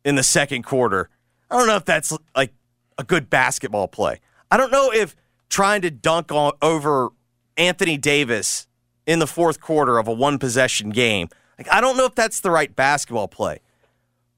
in 0.06 0.16
the 0.16 0.24
second 0.24 0.64
quarter, 0.64 1.10
I 1.50 1.58
don't 1.58 1.68
know 1.68 1.76
if 1.76 1.86
that's 1.86 2.16
like 2.36 2.54
a 2.98 3.04
good 3.04 3.30
basketball 3.30 3.88
play. 3.88 4.20
I 4.52 4.58
don't 4.58 4.72
know 4.72 4.92
if 4.92 5.16
trying 5.50 5.82
to 5.82 5.92
dunk 5.92 6.32
on, 6.32 6.54
over 6.62 7.10
Anthony 7.58 7.98
Davis 7.98 8.68
in 9.06 9.20
the 9.20 9.28
fourth 9.28 9.60
quarter 9.60 9.98
of 9.98 10.08
a 10.08 10.14
one 10.14 10.40
possession 10.40 10.90
game, 10.90 11.30
like, 11.58 11.70
I 11.72 11.82
don't 11.82 11.98
know 11.98 12.06
if 12.06 12.16
that's 12.16 12.40
the 12.40 12.52
right 12.52 12.74
basketball 12.76 13.28
play. 13.28 13.60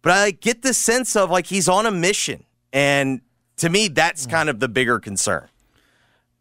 But 0.01 0.13
I 0.13 0.31
get 0.31 0.61
the 0.61 0.73
sense 0.73 1.15
of 1.15 1.31
like 1.31 1.47
he's 1.47 1.67
on 1.67 1.85
a 1.85 1.91
mission. 1.91 2.43
And 2.73 3.21
to 3.57 3.69
me, 3.69 3.87
that's 3.87 4.25
hmm. 4.25 4.31
kind 4.31 4.49
of 4.49 4.59
the 4.59 4.67
bigger 4.67 4.99
concern. 4.99 5.47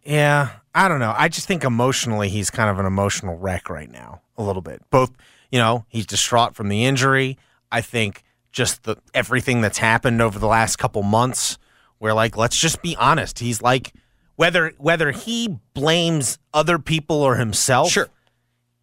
Yeah, 0.02 0.50
I 0.74 0.88
don't 0.88 0.98
know. 0.98 1.14
I 1.16 1.28
just 1.28 1.46
think 1.46 1.64
emotionally 1.64 2.28
he's 2.28 2.50
kind 2.50 2.68
of 2.68 2.78
an 2.78 2.85
emotional 2.85 3.38
wreck 3.38 3.70
right 3.70 3.90
now, 3.90 4.20
a 4.37 4.42
little 4.42 4.61
bit. 4.61 4.83
Both, 4.90 5.12
you 5.54 5.60
know, 5.60 5.84
he's 5.88 6.04
distraught 6.04 6.56
from 6.56 6.68
the 6.68 6.84
injury. 6.84 7.38
I 7.70 7.80
think 7.80 8.24
just 8.50 8.82
the 8.82 8.96
everything 9.14 9.60
that's 9.60 9.78
happened 9.78 10.20
over 10.20 10.38
the 10.40 10.48
last 10.48 10.76
couple 10.76 11.02
months 11.04 11.58
where 11.98 12.12
like 12.12 12.36
let's 12.36 12.58
just 12.58 12.82
be 12.82 12.96
honest, 12.96 13.38
he's 13.38 13.62
like 13.62 13.92
whether 14.34 14.72
whether 14.78 15.12
he 15.12 15.60
blames 15.72 16.38
other 16.52 16.80
people 16.80 17.22
or 17.22 17.36
himself, 17.36 17.90
Sure. 17.90 18.08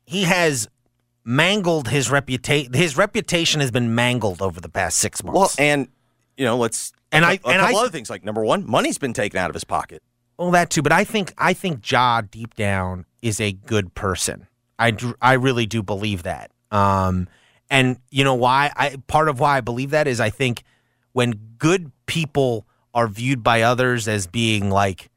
he 0.05 0.23
has 0.23 0.69
mangled 1.25 1.89
his 1.89 2.09
reputation. 2.09 2.71
His 2.73 2.95
reputation 2.97 3.59
has 3.59 3.69
been 3.71 3.93
mangled 3.93 4.41
over 4.41 4.61
the 4.61 4.69
past 4.69 4.97
6 4.99 5.23
months. 5.25 5.37
Well, 5.37 5.51
and, 5.59 5.87
you 6.37 6.45
know, 6.45 6.57
let's. 6.57 6.93
And 7.11 7.25
a, 7.25 7.27
I- 7.27 7.31
a 7.31 7.47
and 7.49 7.59
couple 7.61 7.77
I- 7.77 7.79
other 7.81 7.89
things 7.89 8.09
like 8.09 8.23
number 8.23 8.43
one, 8.45 8.65
money's 8.65 8.97
been 8.97 9.13
taken 9.13 9.37
out 9.39 9.49
of 9.49 9.53
his 9.53 9.65
pocket. 9.65 10.01
Well, 10.37 10.51
that 10.51 10.69
too, 10.69 10.81
but 10.81 10.93
I 10.93 11.03
think 11.03 11.33
I 11.37 11.51
think 11.53 11.89
Ja 11.91 12.21
deep 12.21 12.55
down 12.55 13.05
is 13.21 13.41
a 13.41 13.51
good 13.51 13.93
person. 13.93 14.47
I 14.79 14.95
I 15.21 15.33
really 15.33 15.65
do 15.65 15.83
believe 15.83 16.23
that. 16.23 16.50
Um, 16.71 17.27
and 17.69 17.97
you 18.09 18.23
know 18.23 18.35
why? 18.35 18.71
I 18.75 18.97
part 19.07 19.29
of 19.29 19.39
why 19.39 19.57
I 19.57 19.61
believe 19.61 19.91
that 19.91 20.07
is 20.07 20.19
I 20.19 20.29
think 20.29 20.63
when 21.13 21.31
good 21.57 21.91
people 22.05 22.65
are 22.93 23.07
viewed 23.07 23.43
by 23.43 23.61
others 23.61 24.07
as 24.07 24.27
being 24.27 24.69
like 24.69 25.09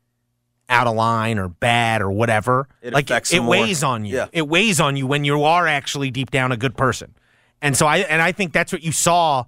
out 0.68 0.86
of 0.86 0.94
line 0.94 1.38
or 1.38 1.48
bad 1.48 2.00
or 2.00 2.10
whatever, 2.10 2.68
It 2.80 2.92
like 2.92 3.10
it 3.10 3.40
more. 3.40 3.50
weighs 3.50 3.82
on 3.82 4.04
you. 4.04 4.16
Yeah. 4.16 4.26
It 4.32 4.48
weighs 4.48 4.80
on 4.80 4.96
you 4.96 5.06
when 5.06 5.24
you 5.24 5.42
are 5.44 5.66
actually 5.66 6.10
deep 6.10 6.30
down 6.30 6.52
a 6.52 6.56
good 6.56 6.76
person. 6.76 7.14
And 7.60 7.76
so 7.76 7.86
I 7.86 7.98
and 7.98 8.20
I 8.22 8.32
think 8.32 8.52
that's 8.52 8.72
what 8.72 8.82
you 8.82 8.92
saw 8.92 9.44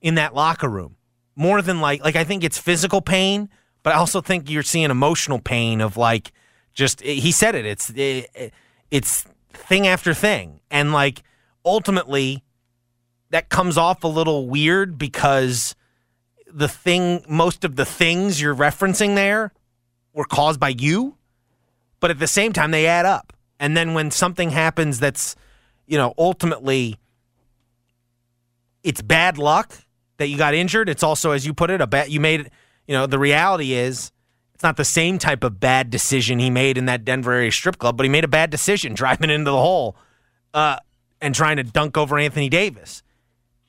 in 0.00 0.16
that 0.16 0.34
locker 0.34 0.68
room. 0.68 0.96
More 1.36 1.62
than 1.62 1.80
like 1.80 2.02
like 2.04 2.16
I 2.16 2.24
think 2.24 2.44
it's 2.44 2.58
physical 2.58 3.00
pain, 3.00 3.48
but 3.82 3.92
I 3.94 3.96
also 3.96 4.20
think 4.20 4.50
you're 4.50 4.62
seeing 4.62 4.90
emotional 4.90 5.38
pain 5.38 5.80
of 5.80 5.96
like 5.96 6.32
just 6.74 7.00
he 7.02 7.30
said 7.32 7.54
it. 7.54 7.64
It's 7.66 7.90
it, 7.90 8.52
it's 8.90 9.24
thing 9.56 9.86
after 9.86 10.14
thing, 10.14 10.60
and 10.70 10.92
like 10.92 11.22
ultimately 11.64 12.42
that 13.30 13.48
comes 13.48 13.76
off 13.76 14.04
a 14.04 14.08
little 14.08 14.48
weird 14.48 14.98
because 14.98 15.74
the 16.52 16.68
thing 16.68 17.24
most 17.28 17.64
of 17.64 17.76
the 17.76 17.84
things 17.84 18.40
you're 18.40 18.54
referencing 18.54 19.14
there 19.14 19.52
were 20.12 20.24
caused 20.24 20.60
by 20.60 20.68
you, 20.68 21.16
but 22.00 22.10
at 22.10 22.18
the 22.18 22.26
same 22.26 22.52
time 22.52 22.70
they 22.70 22.86
add 22.86 23.04
up. 23.04 23.32
And 23.58 23.76
then 23.76 23.94
when 23.94 24.10
something 24.10 24.50
happens 24.50 25.00
that's 25.00 25.36
you 25.86 25.98
know 25.98 26.14
ultimately 26.18 26.98
it's 28.86 29.02
bad 29.02 29.36
luck 29.36 29.76
that 30.18 30.28
you 30.28 30.38
got 30.38 30.54
injured. 30.54 30.88
It's 30.88 31.02
also, 31.02 31.32
as 31.32 31.44
you 31.44 31.52
put 31.52 31.70
it, 31.70 31.80
a 31.80 31.86
bad. 31.86 32.08
You 32.08 32.20
made, 32.20 32.50
you 32.86 32.94
know, 32.94 33.06
the 33.06 33.18
reality 33.18 33.72
is 33.72 34.12
it's 34.56 34.62
not 34.62 34.78
the 34.78 34.86
same 34.86 35.18
type 35.18 35.44
of 35.44 35.60
bad 35.60 35.90
decision 35.90 36.38
he 36.38 36.48
made 36.48 36.78
in 36.78 36.86
that 36.86 37.04
Denver 37.04 37.32
area 37.32 37.52
strip 37.52 37.76
club, 37.76 37.94
but 37.98 38.04
he 38.04 38.08
made 38.08 38.24
a 38.24 38.28
bad 38.28 38.48
decision 38.48 38.94
driving 39.02 39.28
into 39.28 39.50
the 39.50 39.56
hole 39.58 39.96
uh, 40.54 40.78
and 41.20 41.34
trying 41.34 41.58
to 41.58 41.62
dunk 41.62 41.98
over 41.98 42.18
Anthony 42.18 42.48
Davis, 42.48 43.02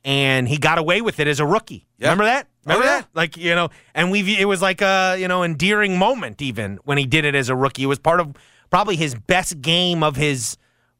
and 0.05 0.47
he 0.47 0.57
got 0.57 0.77
away 0.77 1.01
with 1.01 1.19
it 1.19 1.27
as 1.27 1.41
a 1.41 1.45
rookie. 1.45 1.85
Yeah. 1.97 2.07
Remember 2.07 2.23
that? 2.23 2.47
Remember 2.65 2.85
Oh, 2.85 2.87
yeah. 2.89 2.99
that? 3.01 3.09
Like 3.13 3.35
you 3.35 3.53
know, 3.53 3.67
and 3.93 4.11
we 4.11 4.39
it 4.39 4.45
was 4.45 4.61
like 4.61 4.81
a 4.81 5.17
you 5.19 5.27
know 5.27 5.43
endearing 5.43 5.97
moment 5.97 6.41
even 6.41 6.79
when 6.85 6.97
he 6.97 7.05
did 7.05 7.25
it 7.25 7.35
as 7.35 7.49
a 7.49 7.55
rookie. 7.55 7.83
It 7.83 7.87
was 7.87 7.99
part 7.99 8.21
of 8.21 8.33
probably 8.69 8.95
his 8.95 9.13
best 9.13 9.59
game 9.59 10.03
of 10.03 10.15
his 10.15 10.55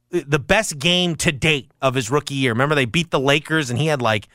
the 0.10 0.40
best 0.40 0.80
game 0.80 1.16
to 1.16 1.32
date 1.32 1.72
of 1.82 1.96
his 1.96 2.12
rookie 2.12 2.36
year. 2.36 2.52
Remember 2.52 2.76
they 2.76 2.84
beat 2.86 3.10
the 3.12 3.20
Lakers 3.22 3.70
and 3.70 3.80
he 3.80 3.88
had 3.88 4.02
like 4.02 4.28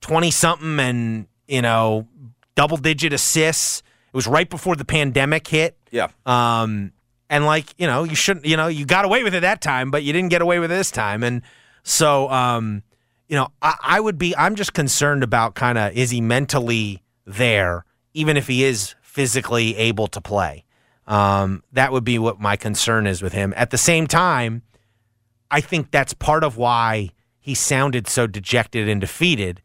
20 0.00 0.30
something 0.30 0.78
and, 0.80 1.26
you 1.46 1.60
know, 1.62 2.08
double 2.54 2.76
digit 2.78 3.12
assists. 3.14 3.82
It 4.14 4.16
was 4.16 4.28
right 4.28 4.48
before 4.48 4.76
the 4.76 4.84
pandemic 4.84 5.48
hit. 5.48 5.76
Yeah. 5.90 6.06
Um, 6.24 6.92
and 7.28 7.46
like, 7.46 7.74
you 7.78 7.88
know, 7.88 8.04
you 8.04 8.14
shouldn't, 8.14 8.46
you 8.46 8.56
know, 8.56 8.68
you 8.68 8.86
got 8.86 9.04
away 9.04 9.24
with 9.24 9.34
it 9.34 9.40
that 9.40 9.60
time, 9.60 9.90
but 9.90 10.04
you 10.04 10.12
didn't 10.12 10.30
get 10.30 10.40
away 10.40 10.60
with 10.60 10.70
it 10.70 10.76
this 10.76 10.92
time. 10.92 11.24
And 11.24 11.42
so, 11.82 12.30
um, 12.30 12.84
you 13.26 13.34
know, 13.34 13.48
I, 13.60 13.74
I 13.82 13.98
would 13.98 14.16
be, 14.16 14.36
I'm 14.36 14.54
just 14.54 14.72
concerned 14.72 15.24
about 15.24 15.56
kind 15.56 15.76
of, 15.78 15.96
is 15.96 16.10
he 16.10 16.20
mentally 16.20 17.02
there, 17.26 17.84
even 18.12 18.36
if 18.36 18.46
he 18.46 18.62
is 18.62 18.94
physically 19.02 19.76
able 19.78 20.06
to 20.06 20.20
play? 20.20 20.64
Um, 21.08 21.64
that 21.72 21.90
would 21.90 22.04
be 22.04 22.20
what 22.20 22.38
my 22.38 22.54
concern 22.54 23.08
is 23.08 23.20
with 23.20 23.32
him. 23.32 23.52
At 23.56 23.70
the 23.70 23.78
same 23.78 24.06
time, 24.06 24.62
I 25.50 25.60
think 25.60 25.90
that's 25.90 26.14
part 26.14 26.44
of 26.44 26.56
why 26.56 27.10
he 27.40 27.54
sounded 27.56 28.06
so 28.06 28.28
dejected 28.28 28.88
and 28.88 29.00
defeated. 29.00 29.60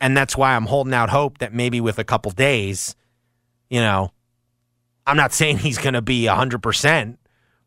And 0.00 0.16
that's 0.16 0.38
why 0.38 0.56
I'm 0.56 0.66
holding 0.66 0.94
out 0.94 1.10
hope 1.10 1.36
that 1.38 1.52
maybe 1.52 1.82
with 1.82 1.98
a 1.98 2.04
couple 2.04 2.30
days, 2.30 2.96
you 3.70 3.80
know, 3.80 4.12
I'm 5.06 5.16
not 5.16 5.32
saying 5.32 5.58
he's 5.58 5.78
going 5.78 5.94
to 5.94 6.02
be 6.02 6.24
100%, 6.24 7.16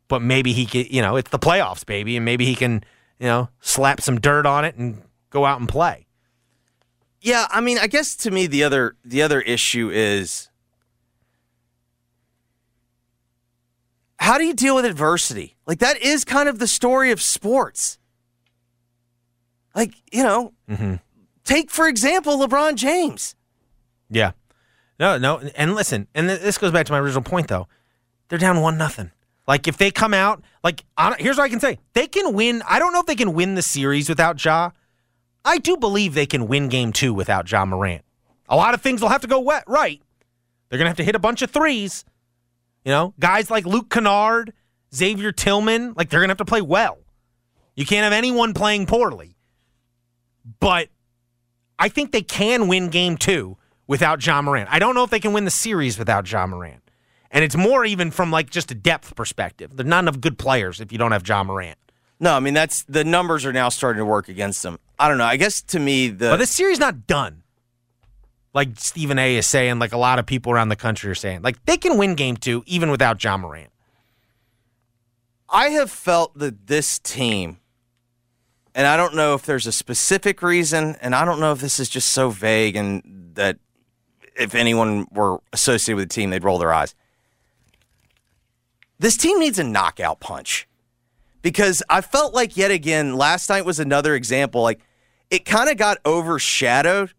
but 0.08 0.22
maybe 0.22 0.54
he 0.54 0.66
can, 0.66 0.86
you 0.90 1.02
know, 1.02 1.16
it's 1.16 1.32
the 1.32 1.40
playoffs, 1.40 1.86
baby, 1.86 2.16
and 2.16 2.24
maybe 2.24 2.46
he 2.46 2.56
can, 2.56 2.84
you 3.20 3.28
know, 3.28 3.50
slap 3.62 4.02
some 4.02 4.20
dirt 4.20 4.46
on 4.46 4.66
it 4.66 4.76
and 4.76 5.02
go 5.32 5.46
out 5.46 5.60
and 5.60 5.68
play. 5.68 6.06
Yeah, 7.22 7.48
I 7.50 7.62
mean, 7.62 7.80
I 7.80 7.88
guess 7.88 8.16
to 8.18 8.32
me 8.32 8.48
the 8.48 8.66
other 8.66 8.98
the 9.06 9.22
other 9.22 9.40
issue 9.40 9.90
is 9.90 10.50
how 14.18 14.38
do 14.38 14.44
you 14.44 14.54
deal 14.54 14.76
with 14.76 14.84
adversity? 14.84 15.56
Like 15.66 15.80
that 15.80 16.02
is 16.02 16.26
kind 16.26 16.50
of 16.50 16.60
the 16.60 16.68
story 16.68 17.12
of 17.12 17.22
sports. 17.22 17.98
Like, 19.74 19.94
you 20.12 20.24
know, 20.24 20.54
mm-hmm. 20.70 20.96
take 21.46 21.72
for 21.72 21.88
example 21.88 22.38
LeBron 22.38 22.76
James. 22.76 23.36
Yeah. 24.10 24.32
No, 25.04 25.18
no, 25.18 25.42
and 25.58 25.76
listen, 25.76 26.08
and 26.16 26.30
this 26.30 26.58
goes 26.58 26.72
back 26.72 26.86
to 26.86 26.94
my 26.94 26.98
original 26.98 27.24
point 27.24 27.50
though. 27.50 27.68
They're 28.30 28.40
down 28.40 28.62
one 28.62 28.78
nothing. 28.78 29.12
Like 29.46 29.68
if 29.68 29.76
they 29.76 29.92
come 29.92 30.14
out, 30.14 30.42
like 30.64 30.86
here's 31.20 31.36
what 31.36 31.44
I 31.44 31.50
can 31.50 31.60
say: 31.60 31.80
they 31.92 32.08
can 32.08 32.34
win. 32.34 32.64
I 32.66 32.80
don't 32.80 32.94
know 32.94 33.02
if 33.02 33.06
they 33.06 33.18
can 33.18 33.34
win 33.34 33.56
the 33.56 33.62
series 33.62 34.08
without 34.08 34.42
Ja. 34.46 34.70
I 35.44 35.58
do 35.58 35.76
believe 35.76 36.14
they 36.14 36.26
can 36.26 36.48
win 36.48 36.70
Game 36.70 36.94
Two 36.94 37.14
without 37.14 37.52
Ja 37.52 37.66
Morant. 37.66 38.06
A 38.48 38.56
lot 38.56 38.74
of 38.74 38.82
things 38.82 39.02
will 39.02 39.10
have 39.10 39.20
to 39.20 39.28
go 39.28 39.42
wet 39.42 39.66
right. 39.68 40.02
They're 40.70 40.80
gonna 40.80 40.90
have 40.90 40.96
to 40.96 41.04
hit 41.04 41.16
a 41.16 41.20
bunch 41.20 41.42
of 41.42 41.52
threes. 41.52 42.06
You 42.86 42.94
know, 42.94 43.14
guys 43.20 43.52
like 43.52 43.66
Luke 43.66 43.90
Kennard, 43.90 44.54
Xavier 44.96 45.34
Tillman, 45.34 45.96
like 45.98 46.12
they're 46.12 46.22
gonna 46.22 46.32
have 46.32 46.38
to 46.38 46.46
play 46.46 46.62
well. 46.62 46.98
You 47.76 47.86
can't 47.86 48.06
have 48.06 48.14
anyone 48.14 48.54
playing 48.54 48.86
poorly. 48.86 49.36
But 50.62 50.88
I 51.78 51.90
think 51.90 52.14
they 52.14 52.22
can 52.22 52.70
win 52.70 52.88
game 52.88 53.18
two 53.18 53.58
without 53.94 54.26
Ja 54.26 54.42
Morant. 54.42 54.68
I 54.72 54.80
don't 54.80 54.96
know 54.96 55.04
if 55.04 55.12
they 55.12 55.20
can 55.20 55.34
win 55.34 55.46
the 55.46 55.52
series 55.52 56.00
without 56.00 56.30
Ja 56.32 56.48
Morant. 56.48 56.82
And 57.30 57.46
it's 57.46 57.56
more 57.56 57.86
even 57.86 58.10
from 58.10 58.32
like 58.32 58.50
just 58.50 58.72
a 58.72 58.74
depth 58.74 59.16
perspective. 59.16 59.76
There's 59.76 59.88
not 59.88 60.00
enough 60.00 60.20
good 60.20 60.40
players 60.40 60.82
if 60.82 60.92
you 60.92 60.98
don't 60.98 61.12
have 61.12 61.28
Ja 61.28 61.44
Morant. 61.44 61.78
No, 62.20 62.34
I 62.34 62.40
mean 62.40 62.56
that's 62.56 62.82
the 62.86 63.04
numbers 63.04 63.46
are 63.46 63.54
now 63.54 63.70
starting 63.70 64.00
to 64.00 64.06
work 64.06 64.30
against 64.30 64.64
them. 64.64 64.80
I 64.98 65.08
don't 65.08 65.20
know. 65.20 65.26
I 65.26 65.38
guess 65.38 65.62
to 65.62 65.80
me 65.80 66.08
the 66.08 66.30
But 66.30 66.38
this 66.38 66.50
series 66.50 66.80
not 66.80 67.06
done. 67.06 67.44
Like 68.52 68.80
Stephen 68.80 69.20
A 69.20 69.38
is 69.38 69.46
saying, 69.46 69.78
like 69.78 69.94
a 69.94 69.98
lot 69.98 70.18
of 70.18 70.26
people 70.26 70.52
around 70.52 70.70
the 70.70 70.76
country 70.76 71.12
are 71.12 71.16
saying. 71.16 71.44
Like 71.44 71.64
they 71.66 71.78
can 71.78 72.00
win 72.00 72.16
game 72.16 72.36
two 72.36 72.64
even 72.66 72.90
without 72.90 73.24
Ja 73.24 73.38
Morant. 73.38 73.70
I 75.50 75.70
have 75.70 75.92
felt 75.92 76.36
that 76.40 76.66
this 76.66 76.98
team, 76.98 77.60
and 78.74 78.88
I 78.88 78.98
don't 78.98 79.14
know 79.14 79.36
if 79.36 79.44
there's 79.44 79.68
a 79.68 79.72
specific 79.72 80.42
reason, 80.42 80.96
and 81.00 81.14
I 81.14 81.26
don't 81.26 81.40
know 81.40 81.52
if 81.52 81.60
this 81.60 81.80
is 81.80 81.90
just 81.90 82.12
so 82.12 82.32
vague 82.32 82.76
and 82.76 83.04
that 83.36 83.58
if 84.36 84.56
anyone 84.56 85.08
were 85.12 85.40
associated 85.52 85.98
with 85.98 86.10
the 86.10 86.14
team, 86.14 86.30
they'd 86.30 86.44
roll 86.44 86.58
their 86.58 86.74
eyes. 86.74 86.96
This 89.00 89.18
team 89.18 89.40
needs 89.40 89.60
a 89.60 89.64
knockout 89.64 90.20
punch 90.20 90.68
because 91.42 91.84
I 91.90 92.02
felt 92.02 92.34
like 92.34 92.56
yet 92.56 92.72
again 92.72 93.16
last 93.16 93.50
night 93.50 93.66
was 93.66 93.80
another 93.80 94.16
example. 94.16 94.62
Like 94.62 94.80
it 95.30 95.46
kind 95.46 95.70
of 95.70 95.78
got 95.78 95.98
overshadowed, 96.06 97.14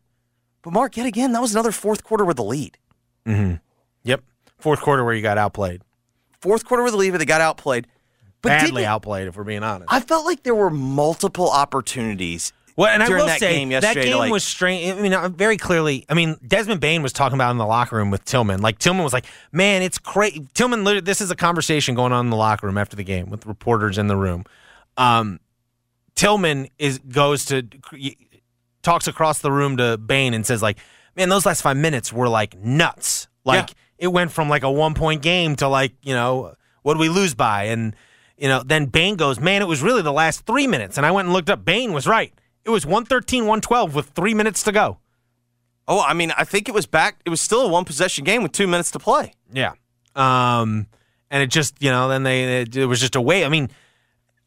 but 0.63 0.73
Mark, 0.73 0.97
yet 0.97 1.07
again, 1.07 1.33
that 1.33 1.43
was 1.43 1.53
another 1.53 1.73
fourth 1.73 2.03
quarter 2.03 2.25
with 2.25 2.37
the 2.37 2.45
lead. 2.45 2.79
Mm-hmm. 3.27 3.57
Yep. 4.05 4.23
Fourth 4.59 4.81
quarter 4.81 5.05
where 5.05 5.15
you 5.15 5.23
got 5.23 5.37
outplayed. 5.37 5.83
Fourth 6.41 6.65
quarter 6.65 6.83
with 6.83 6.93
the 6.93 6.99
lead, 6.99 7.11
but 7.11 7.19
they 7.19 7.25
got 7.27 7.41
outplayed. 7.41 7.87
But 8.41 8.49
Badly 8.51 8.85
outplayed, 8.85 9.29
if 9.29 9.37
we're 9.37 9.45
being 9.45 9.63
honest. 9.63 9.91
I 9.93 10.01
felt 10.01 10.27
like 10.27 10.43
there 10.43 10.55
were 10.55 10.71
multiple 10.71 11.51
opportunities 11.51 12.53
Well, 12.77 12.89
and 12.89 13.03
I 13.03 13.09
will 13.09 13.27
that 13.27 13.39
say 13.39 13.55
game 13.55 13.69
that 13.69 13.95
game 13.95 14.19
like- 14.19 14.33
was 14.33 14.43
strange. 14.43 14.99
I 14.99 15.01
mean, 15.01 15.15
uh, 15.15 15.29
very 15.29 15.57
clearly. 15.57 16.05
I 16.09 16.15
mean, 16.15 16.37
Desmond 16.45 16.81
Bane 16.81 17.03
was 17.03 17.13
talking 17.13 17.37
about 17.37 17.53
in 17.53 17.59
the 17.59 17.67
locker 17.67 17.97
room 17.97 18.11
with 18.11 18.25
Tillman. 18.25 18.63
Like 18.63 18.79
Tillman 18.81 19.05
was 19.05 19.13
like, 19.13 19.27
"Man, 19.53 19.83
it's 19.83 19.99
crazy." 19.99 20.49
Tillman, 20.55 20.83
literally, 20.83 21.05
this 21.05 21.21
is 21.21 21.31
a 21.31 21.37
conversation 21.37 21.95
going 21.95 22.13
on 22.13 22.27
in 22.27 22.31
the 22.31 22.37
locker 22.37 22.67
room 22.67 22.77
after 22.77 22.97
the 22.97 23.05
game 23.05 23.31
with 23.31 23.47
reporters 23.47 23.97
in 23.97 24.09
the 24.09 24.17
room. 24.17 24.45
Um, 24.97 25.39
Tillman 26.17 26.69
is 26.79 26.99
goes 26.99 27.45
to 27.47 27.65
talks 28.83 29.07
across 29.07 29.39
the 29.39 29.53
room 29.53 29.77
to 29.77 29.97
Bane 29.97 30.35
and 30.35 30.45
says 30.45 30.61
like, 30.61 30.79
"Man, 31.17 31.29
those 31.29 31.47
last 31.47 31.63
five 31.63 31.77
minutes 31.77 32.13
were 32.13 32.29
like 32.29 32.59
nuts. 32.59 33.29
Like 33.45 33.71
it 33.99 34.09
went 34.09 34.33
from 34.33 34.49
like 34.49 34.65
a 34.65 34.71
one 34.71 34.95
point 34.95 35.23
game 35.23 35.55
to 35.57 35.69
like 35.69 35.93
you 36.03 36.15
know 36.15 36.55
what 36.83 36.95
do 36.95 37.01
we 37.01 37.09
lose 37.09 37.35
by?" 37.35 37.65
And 37.65 37.95
you 38.37 38.49
know 38.49 38.65
then 38.65 38.87
Bane 38.87 39.15
goes, 39.15 39.39
"Man, 39.39 39.63
it 39.63 39.69
was 39.69 39.81
really 39.81 40.03
the 40.03 40.13
last 40.13 40.45
three 40.45 40.67
minutes." 40.67 40.97
And 40.97 41.07
I 41.07 41.13
went 41.13 41.27
and 41.27 41.33
looked 41.33 41.51
up. 41.51 41.65
Bane 41.65 41.93
was 41.93 42.07
right. 42.09 42.33
It 42.65 42.71
was 42.71 42.87
113, 42.87 43.43
112 43.43 43.95
with 43.95 44.11
three 44.11 44.35
minutes 44.35 44.63
to 44.65 44.73
go. 44.73 44.99
Oh, 45.87 46.01
I 46.01 46.15
mean, 46.15 46.33
I 46.37 46.45
think 46.45 46.69
it 46.69 46.73
was 46.75 46.87
back. 46.87 47.21
It 47.25 47.31
was 47.31 47.41
still 47.41 47.63
a 47.63 47.69
one 47.69 47.85
possession 47.85 48.25
game 48.25 48.43
with 48.43 48.53
two 48.53 48.67
minutes 48.67 48.91
to 48.93 48.99
play. 48.99 49.35
Yeah. 49.53 49.73
Um, 50.17 50.87
and 51.31 51.43
it 51.43 51.51
just, 51.51 51.75
you 51.83 51.91
know, 51.91 52.09
then 52.09 52.23
they, 52.23 52.63
it, 52.63 52.77
it 52.77 52.87
was 52.87 53.01
just 53.01 53.17
a 53.17 53.21
way. 53.21 53.45
I 53.45 53.49
mean, 53.49 53.69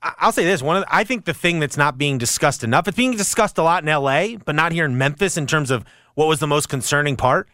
I'll 0.01 0.31
say 0.31 0.45
this: 0.45 0.61
one 0.61 0.77
of 0.77 0.83
the, 0.83 0.95
I 0.95 1.03
think 1.03 1.25
the 1.25 1.33
thing 1.33 1.59
that's 1.59 1.77
not 1.77 1.97
being 1.97 2.17
discussed 2.17 2.63
enough. 2.63 2.87
It's 2.87 2.97
being 2.97 3.15
discussed 3.15 3.57
a 3.57 3.63
lot 3.63 3.83
in 3.83 3.89
L.A., 3.89 4.37
but 4.37 4.55
not 4.55 4.71
here 4.71 4.85
in 4.85 4.97
Memphis 4.97 5.37
in 5.37 5.47
terms 5.47 5.71
of 5.71 5.83
what 6.15 6.27
was 6.27 6.39
the 6.39 6.47
most 6.47 6.69
concerning 6.69 7.15
part. 7.15 7.47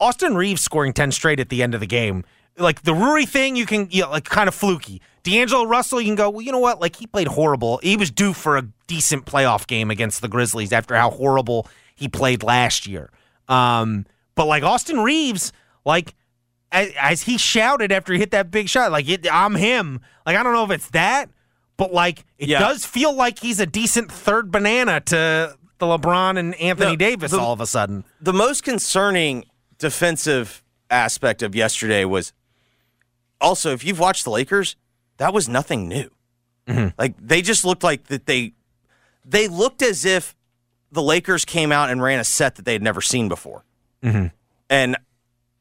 Austin 0.00 0.34
Reaves 0.34 0.62
scoring 0.62 0.92
ten 0.92 1.12
straight 1.12 1.40
at 1.40 1.48
the 1.48 1.62
end 1.62 1.74
of 1.74 1.80
the 1.80 1.86
game. 1.86 2.24
Like 2.56 2.82
the 2.82 2.94
Rui 2.94 3.26
thing, 3.26 3.56
you 3.56 3.66
can 3.66 3.88
you 3.90 4.02
know, 4.02 4.10
like 4.10 4.24
kind 4.24 4.48
of 4.48 4.54
fluky. 4.54 5.00
D'Angelo 5.24 5.64
Russell, 5.64 6.00
you 6.00 6.06
can 6.08 6.14
go. 6.14 6.30
Well, 6.30 6.42
you 6.42 6.52
know 6.52 6.58
what? 6.60 6.80
Like 6.80 6.96
he 6.96 7.06
played 7.06 7.26
horrible. 7.28 7.78
He 7.82 7.96
was 7.96 8.10
due 8.10 8.32
for 8.32 8.56
a 8.56 8.62
decent 8.86 9.24
playoff 9.26 9.66
game 9.66 9.90
against 9.90 10.20
the 10.22 10.28
Grizzlies 10.28 10.72
after 10.72 10.94
how 10.94 11.10
horrible 11.10 11.66
he 11.96 12.08
played 12.08 12.42
last 12.42 12.86
year. 12.86 13.10
Um, 13.48 14.06
but 14.36 14.46
like 14.46 14.62
Austin 14.62 15.00
Reaves, 15.00 15.52
like 15.84 16.14
as, 16.70 16.92
as 17.00 17.22
he 17.22 17.38
shouted 17.38 17.90
after 17.90 18.12
he 18.12 18.18
hit 18.18 18.30
that 18.32 18.50
big 18.50 18.68
shot, 18.68 18.92
like 18.92 19.08
it, 19.08 19.26
I'm 19.32 19.54
him. 19.54 20.00
Like 20.26 20.36
I 20.36 20.42
don't 20.42 20.52
know 20.52 20.64
if 20.64 20.70
it's 20.70 20.90
that, 20.90 21.30
but 21.76 21.92
like 21.92 22.24
it 22.38 22.48
Yeah. 22.48 22.58
does 22.60 22.84
feel 22.84 23.12
like 23.14 23.38
he's 23.38 23.60
a 23.60 23.66
decent 23.66 24.12
third 24.12 24.50
banana 24.50 25.00
to 25.00 25.56
the 25.78 25.86
LeBron 25.86 26.38
and 26.38 26.54
Anthony 26.56 26.90
No, 26.92 26.96
Davis 26.96 27.30
the- 27.30 27.38
all 27.40 27.52
of 27.52 27.60
a 27.60 27.66
sudden. 27.66 28.04
The 28.20 28.32
most 28.34 28.62
concerning 28.62 29.44
defensive 29.78 30.62
aspect 30.90 31.42
of 31.42 31.54
yesterday 31.54 32.04
was 32.04 32.32
also 33.40 33.72
if 33.72 33.84
you've 33.84 33.98
watched 33.98 34.24
the 34.24 34.30
Lakers, 34.30 34.76
that 35.18 35.32
was 35.32 35.48
nothing 35.48 35.88
new. 35.88 36.10
Mm-hmm. 36.66 36.88
Like 36.98 37.14
they 37.18 37.42
just 37.42 37.64
looked 37.64 37.82
like 37.82 38.04
that 38.04 38.26
they 38.26 38.54
they 39.24 39.48
looked 39.48 39.82
as 39.82 40.04
if 40.04 40.34
the 40.90 41.02
Lakers 41.02 41.44
came 41.44 41.72
out 41.72 41.90
and 41.90 42.02
ran 42.02 42.20
a 42.20 42.24
set 42.24 42.54
that 42.56 42.64
they 42.64 42.72
had 42.72 42.82
never 42.82 43.00
seen 43.00 43.28
before. 43.28 43.64
Mm-hmm. 44.02 44.26
And 44.70 44.96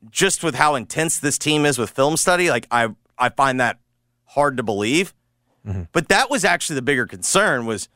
just 0.09 0.43
with 0.43 0.55
how 0.55 0.75
intense 0.75 1.19
this 1.19 1.37
team 1.37 1.65
is 1.65 1.77
with 1.77 1.89
film 1.89 2.17
study, 2.17 2.49
like 2.49 2.67
I 2.71 2.89
I 3.17 3.29
find 3.29 3.59
that 3.59 3.79
hard 4.25 4.57
to 4.57 4.63
believe. 4.63 5.13
Mm-hmm. 5.67 5.83
But 5.91 6.09
that 6.09 6.29
was 6.29 6.43
actually 6.43 6.75
the 6.75 6.81
bigger 6.81 7.05
concern 7.05 7.65
was 7.65 7.89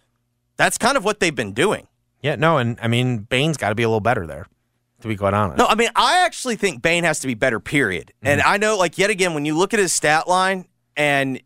that's 0.56 0.78
kind 0.78 0.98
of 0.98 1.04
what 1.04 1.20
they've 1.20 1.36
been 1.36 1.54
doing. 1.54 1.88
Yeah, 2.22 2.36
no, 2.36 2.58
and 2.58 2.80
I 2.82 2.88
mean 2.88 3.20
Bane's 3.20 3.58
got 3.58 3.70
to 3.70 3.76
be 3.76 3.84
a 3.84 3.88
little 3.88 4.02
better 4.02 4.26
there, 4.26 4.48
to 5.02 5.08
be 5.08 5.16
quite 5.16 5.34
honest. 5.34 5.60
No, 5.60 5.66
I 5.66 5.76
mean, 5.76 5.90
I 5.96 6.26
actually 6.26 6.56
think 6.56 6.82
Bane 6.82 7.04
has 7.04 7.20
to 7.20 7.28
be 7.28 7.36
better, 7.36 7.60
period. 7.60 8.14
And 8.22 8.42
I 8.42 8.58
know, 8.58 8.78
like, 8.78 8.98
yet 8.98 9.10
again, 9.10 9.34
when 9.34 9.46
you 9.46 9.56
look 9.56 9.74
at 9.74 9.80
his 9.80 9.94
stat 9.94 10.28
line, 10.28 10.66
and 10.96 11.40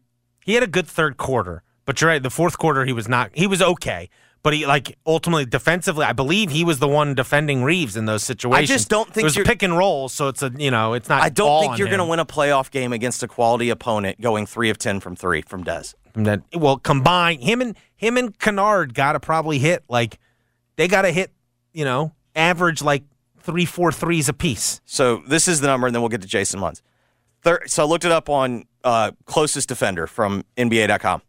He 0.45 0.53
had 0.55 0.63
a 0.63 0.67
good 0.67 0.87
third 0.87 1.17
quarter, 1.17 1.63
but 1.85 2.01
you're 2.01 2.09
right. 2.09 2.21
The 2.21 2.29
fourth 2.29 2.57
quarter, 2.57 2.85
he 2.85 2.93
was 2.93 3.07
not. 3.07 3.31
He 3.33 3.47
was 3.47 3.61
okay, 3.61 4.09
but 4.43 4.53
he 4.53 4.65
like 4.65 4.97
ultimately 5.05 5.45
defensively, 5.45 6.03
I 6.05 6.13
believe 6.13 6.51
he 6.51 6.63
was 6.63 6.79
the 6.79 6.87
one 6.87 7.13
defending 7.13 7.63
Reaves 7.63 7.95
in 7.95 8.05
those 8.05 8.23
situations. 8.23 8.69
I 8.69 8.73
just 8.73 8.89
don't 8.89 9.07
think 9.07 9.21
it 9.21 9.23
was 9.25 9.35
you're- 9.35 9.45
pick 9.47 9.61
and 9.63 9.77
roll, 9.77 10.09
so 10.09 10.27
it's 10.27 10.41
a 10.41 10.51
you 10.57 10.71
know 10.71 10.93
it's 10.93 11.09
not. 11.09 11.21
I 11.21 11.29
don't 11.29 11.61
think 11.61 11.77
you're 11.77 11.87
going 11.87 11.99
to 11.99 12.05
win 12.05 12.19
a 12.19 12.25
playoff 12.25 12.71
game 12.71 12.91
against 12.93 13.21
a 13.23 13.27
quality 13.27 13.69
opponent 13.69 14.19
going 14.19 14.45
three 14.45 14.69
of 14.69 14.77
10 14.77 14.99
from 14.99 15.15
three 15.15 15.41
from 15.43 15.63
Dez. 15.63 15.93
Well, 16.53 16.77
combine 16.77 17.39
him 17.39 17.61
and 17.61 17.77
him 17.95 18.17
and 18.17 18.37
Kennard 18.37 18.93
got 18.93 19.13
to 19.13 19.19
probably 19.19 19.59
hit 19.59 19.83
like 19.87 20.19
they 20.75 20.87
got 20.87 21.03
to 21.03 21.11
hit 21.11 21.31
you 21.71 21.85
know 21.85 22.13
average 22.35 22.81
like 22.81 23.03
three 23.39 23.65
four 23.65 23.91
threes 23.91 24.27
apiece. 24.27 24.81
So 24.85 25.21
this 25.27 25.47
is 25.47 25.61
the 25.61 25.67
number, 25.67 25.87
and 25.87 25.95
then 25.95 26.01
we'll 26.01 26.09
get 26.09 26.21
to 26.21 26.27
Jason 26.27 26.59
Munz. 26.59 26.81
Thir- 27.43 27.63
so 27.67 27.83
I 27.83 27.85
looked 27.87 28.05
it 28.05 28.11
up 28.11 28.29
on 28.29 28.65
uh, 28.83 29.11
closest 29.25 29.69
defender 29.69 30.07
from 30.07 30.43
NBA.com. 30.57 31.21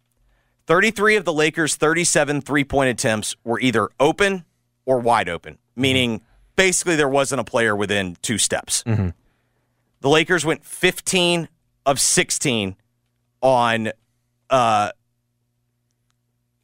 33 0.66 1.16
of 1.16 1.24
the 1.24 1.32
Lakers' 1.32 1.76
37 1.76 2.40
three 2.40 2.64
point 2.64 2.90
attempts 2.90 3.34
were 3.44 3.58
either 3.60 3.88
open 3.98 4.44
or 4.86 4.98
wide 5.00 5.28
open, 5.28 5.58
meaning 5.76 6.20
basically 6.56 6.96
there 6.96 7.08
wasn't 7.08 7.40
a 7.40 7.44
player 7.44 7.74
within 7.74 8.16
two 8.22 8.38
steps. 8.38 8.82
The 10.00 10.08
Lakers 10.08 10.44
went 10.44 10.64
15 10.64 11.48
of 11.86 12.00
16 12.00 12.76
on, 13.40 13.92
uh, 14.50 14.90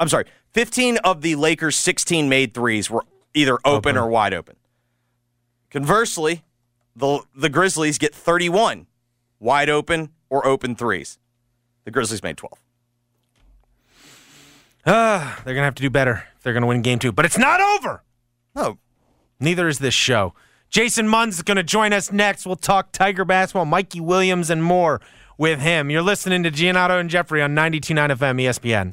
I'm 0.01 0.09
sorry, 0.09 0.25
15 0.53 0.99
of 0.99 1.23
the 1.23 1.35
Lakers' 1.37 1.77
16 1.77 2.29
made 2.29 2.55
threes 2.55 2.91
were 2.91 3.05
either 3.35 3.59
open, 3.65 3.97
or 3.97 4.09
wide 4.09 4.35
open. 4.35 4.57
Conversely, 5.71 6.45
the 6.97 7.21
the 7.35 7.49
Grizzlies 7.49 7.99
get 7.99 8.15
31 8.15 8.87
wide 9.41 9.71
open 9.71 10.11
or 10.31 10.47
open 10.47 10.75
threes. 10.77 11.19
The 11.85 11.91
Grizzlies 11.91 12.23
made 12.23 12.37
12. 12.37 12.53
Ah, 14.87 15.41
they're 15.45 15.55
gonna 15.55 15.65
have 15.65 15.75
to 15.77 15.83
do 15.83 15.91
better 15.91 16.25
if 16.37 16.43
they're 16.43 16.55
gonna 16.55 16.67
win 16.67 16.83
game 16.83 16.99
two. 16.99 17.13
But 17.13 17.25
it's 17.25 17.39
not 17.39 17.61
over. 17.61 18.03
Oh, 18.57 18.79
Neither 19.41 19.69
is 19.69 19.79
this 19.79 19.95
show. 19.95 20.35
Jason 20.69 21.09
Munz 21.09 21.37
is 21.37 21.43
going 21.43 21.57
to 21.57 21.63
join 21.63 21.93
us 21.93 22.13
next. 22.13 22.45
We'll 22.45 22.57
talk 22.57 22.93
Tiger 22.93 23.25
basketball, 23.25 23.65
Mikey 23.65 24.01
Williams, 24.01 24.51
and 24.51 24.63
more 24.63 25.01
with 25.39 25.61
him. 25.61 25.91
You're 25.91 26.03
listening 26.03 26.43
to 26.43 26.51
Giannotto 26.51 27.01
and 27.01 27.09
Jeffrey 27.09 27.41
on 27.41 27.55
92.9 27.55 28.11
FM 28.17 28.43
ESPN. 28.43 28.93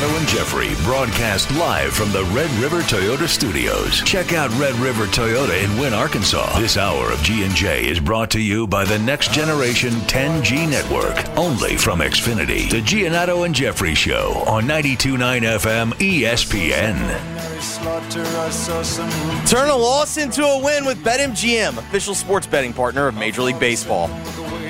And 0.00 0.28
Jeffrey 0.28 0.68
broadcast 0.84 1.50
live 1.56 1.92
from 1.92 2.12
the 2.12 2.22
Red 2.26 2.48
River 2.52 2.82
Toyota 2.82 3.26
Studios. 3.26 4.00
Check 4.02 4.32
out 4.32 4.48
Red 4.50 4.76
River 4.76 5.06
Toyota 5.06 5.60
in 5.60 5.76
Wynne, 5.76 5.92
Arkansas. 5.92 6.56
This 6.60 6.76
hour 6.76 7.10
of 7.10 7.20
G&J 7.24 7.88
is 7.88 7.98
brought 7.98 8.30
to 8.30 8.40
you 8.40 8.68
by 8.68 8.84
the 8.84 9.00
Next 9.00 9.32
Generation 9.32 9.90
10G 9.90 10.70
Network, 10.70 11.28
only 11.36 11.76
from 11.76 11.98
Xfinity. 11.98 12.70
The 12.70 12.80
Giannotto 12.80 13.44
and 13.44 13.52
Jeffrey 13.52 13.96
Show 13.96 14.44
on 14.46 14.66
92.9 14.66 15.42
FM 15.58 15.92
ESPN. 15.94 16.96
Turn 19.48 19.68
a 19.68 19.76
loss 19.76 20.16
into 20.16 20.44
a 20.44 20.62
win 20.62 20.84
with 20.84 21.02
BetMGM, 21.02 21.76
official 21.76 22.14
sports 22.14 22.46
betting 22.46 22.72
partner 22.72 23.08
of 23.08 23.16
Major 23.16 23.42
League 23.42 23.58
Baseball. 23.58 24.08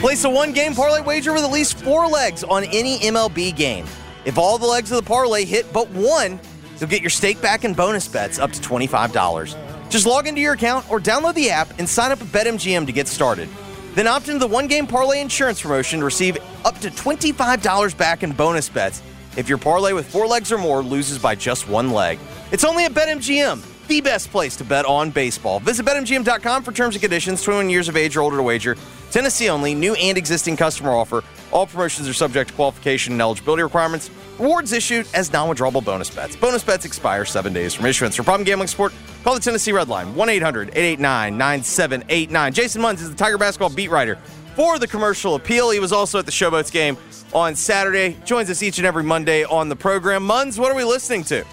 Place 0.00 0.24
a 0.24 0.30
one 0.30 0.54
game 0.54 0.72
parlay 0.72 1.02
wager 1.02 1.34
with 1.34 1.44
at 1.44 1.50
least 1.50 1.76
four 1.76 2.06
legs 2.08 2.44
on 2.44 2.64
any 2.64 2.98
MLB 3.00 3.54
game. 3.54 3.84
If 4.24 4.38
all 4.38 4.58
the 4.58 4.66
legs 4.66 4.90
of 4.92 4.96
the 4.96 5.06
parlay 5.06 5.44
hit 5.44 5.72
but 5.72 5.88
one, 5.90 6.40
you'll 6.78 6.90
get 6.90 7.02
your 7.02 7.10
stake 7.10 7.40
back 7.40 7.64
in 7.64 7.74
bonus 7.74 8.08
bets 8.08 8.38
up 8.38 8.52
to 8.52 8.60
$25. 8.60 9.56
Just 9.90 10.06
log 10.06 10.26
into 10.26 10.40
your 10.40 10.52
account 10.52 10.90
or 10.90 11.00
download 11.00 11.34
the 11.34 11.50
app 11.50 11.78
and 11.78 11.88
sign 11.88 12.12
up 12.12 12.20
at 12.20 12.28
BetMGM 12.28 12.86
to 12.86 12.92
get 12.92 13.08
started. 13.08 13.48
Then 13.94 14.06
opt 14.06 14.28
into 14.28 14.40
the 14.40 14.46
one 14.46 14.66
game 14.66 14.86
parlay 14.86 15.20
insurance 15.20 15.60
promotion 15.60 16.00
to 16.00 16.04
receive 16.04 16.36
up 16.64 16.78
to 16.80 16.90
$25 16.90 17.96
back 17.96 18.22
in 18.22 18.32
bonus 18.32 18.68
bets 18.68 19.02
if 19.36 19.48
your 19.48 19.58
parlay 19.58 19.92
with 19.92 20.10
four 20.10 20.26
legs 20.26 20.52
or 20.52 20.58
more 20.58 20.82
loses 20.82 21.18
by 21.18 21.34
just 21.34 21.68
one 21.68 21.90
leg. 21.90 22.18
It's 22.52 22.64
only 22.64 22.84
at 22.84 22.92
BetMGM, 22.92 23.86
the 23.86 24.00
best 24.00 24.30
place 24.30 24.56
to 24.56 24.64
bet 24.64 24.84
on 24.84 25.10
baseball. 25.10 25.60
Visit 25.60 25.86
BetMGM.com 25.86 26.62
for 26.64 26.72
terms 26.72 26.96
and 26.96 27.02
conditions, 27.02 27.42
21 27.42 27.70
years 27.70 27.88
of 27.88 27.96
age 27.96 28.16
or 28.16 28.22
older 28.22 28.36
to 28.36 28.42
wager. 28.42 28.76
Tennessee 29.10 29.48
only, 29.48 29.74
new 29.74 29.94
and 29.94 30.18
existing 30.18 30.56
customer 30.56 30.90
offer. 30.90 31.24
All 31.50 31.66
promotions 31.66 32.08
are 32.08 32.12
subject 32.12 32.50
to 32.50 32.56
qualification 32.56 33.14
and 33.14 33.22
eligibility 33.22 33.62
requirements. 33.62 34.10
Rewards 34.38 34.72
issued 34.72 35.06
as 35.14 35.32
non 35.32 35.48
withdrawable 35.48 35.84
bonus 35.84 36.10
bets. 36.10 36.36
Bonus 36.36 36.62
bets 36.62 36.84
expire 36.84 37.24
seven 37.24 37.52
days 37.52 37.74
from 37.74 37.86
issuance. 37.86 38.16
For 38.16 38.22
problem 38.22 38.44
gambling 38.44 38.68
support, 38.68 38.92
call 39.24 39.34
the 39.34 39.40
Tennessee 39.40 39.72
Red 39.72 39.88
Line 39.88 40.14
1 40.14 40.28
800 40.28 40.68
889 40.68 41.36
9789. 41.36 42.52
Jason 42.52 42.82
Munz 42.82 43.02
is 43.02 43.10
the 43.10 43.16
Tiger 43.16 43.38
basketball 43.38 43.70
beat 43.70 43.90
writer 43.90 44.16
for 44.54 44.78
the 44.78 44.86
commercial 44.86 45.34
appeal. 45.34 45.70
He 45.70 45.80
was 45.80 45.92
also 45.92 46.18
at 46.18 46.26
the 46.26 46.32
Showboats 46.32 46.70
game 46.70 46.96
on 47.32 47.56
Saturday. 47.56 48.16
Joins 48.24 48.50
us 48.50 48.62
each 48.62 48.78
and 48.78 48.86
every 48.86 49.02
Monday 49.02 49.44
on 49.44 49.68
the 49.68 49.76
program. 49.76 50.24
Munz, 50.24 50.58
what 50.58 50.70
are 50.70 50.74
we 50.76 50.84
listening 50.84 51.24
to? 51.24 51.44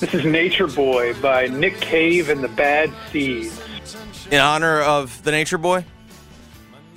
This 0.00 0.14
is 0.14 0.24
Nature 0.24 0.66
Boy 0.66 1.14
by 1.20 1.46
Nick 1.46 1.80
Cave 1.80 2.28
and 2.28 2.42
the 2.42 2.48
Bad 2.48 2.92
Seeds. 3.10 3.61
In 4.32 4.40
honor 4.40 4.80
of 4.80 5.22
the 5.24 5.30
Nature 5.30 5.58
Boy? 5.58 5.84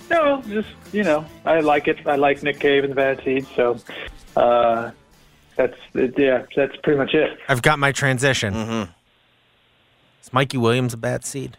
No, 0.10 0.42
just 0.48 0.70
you 0.94 1.04
know, 1.04 1.26
I 1.46 1.60
like 1.60 1.90
it. 1.90 1.98
I 2.08 2.16
like 2.16 2.42
Nick 2.42 2.62
Cave 2.62 2.86
and 2.86 2.92
the 2.92 2.96
Bad 2.96 3.22
Seeds, 3.26 3.48
so 3.58 3.78
uh, 4.38 4.92
that's 5.58 5.76
yeah, 5.94 6.46
that's 6.56 6.76
pretty 6.78 6.98
much 6.98 7.14
it. 7.14 7.38
I've 7.50 7.62
got 7.62 7.78
my 7.78 7.92
transition. 7.92 8.54
Mm-hmm. 8.54 8.92
Is 10.24 10.32
Mikey 10.32 10.58
Williams 10.58 10.94
a 10.94 10.98
bad 10.98 11.26
seed? 11.26 11.58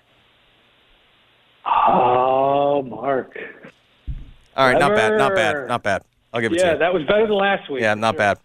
Oh, 1.66 2.82
Mark. 2.82 3.36
All 4.56 4.66
right, 4.68 4.78
not 4.78 4.94
bad, 4.96 5.18
not 5.18 5.34
bad, 5.34 5.68
not 5.68 5.82
bad. 5.82 6.02
I'll 6.32 6.40
give 6.40 6.52
it 6.52 6.56
to 6.58 6.64
you. 6.64 6.70
Yeah, 6.70 6.76
that 6.76 6.94
was 6.94 7.02
better 7.02 7.26
than 7.26 7.36
last 7.36 7.68
week. 7.68 7.82
yeah, 7.82 7.92
not 7.92 8.14
Sure. 8.14 8.18
bad. 8.18 8.38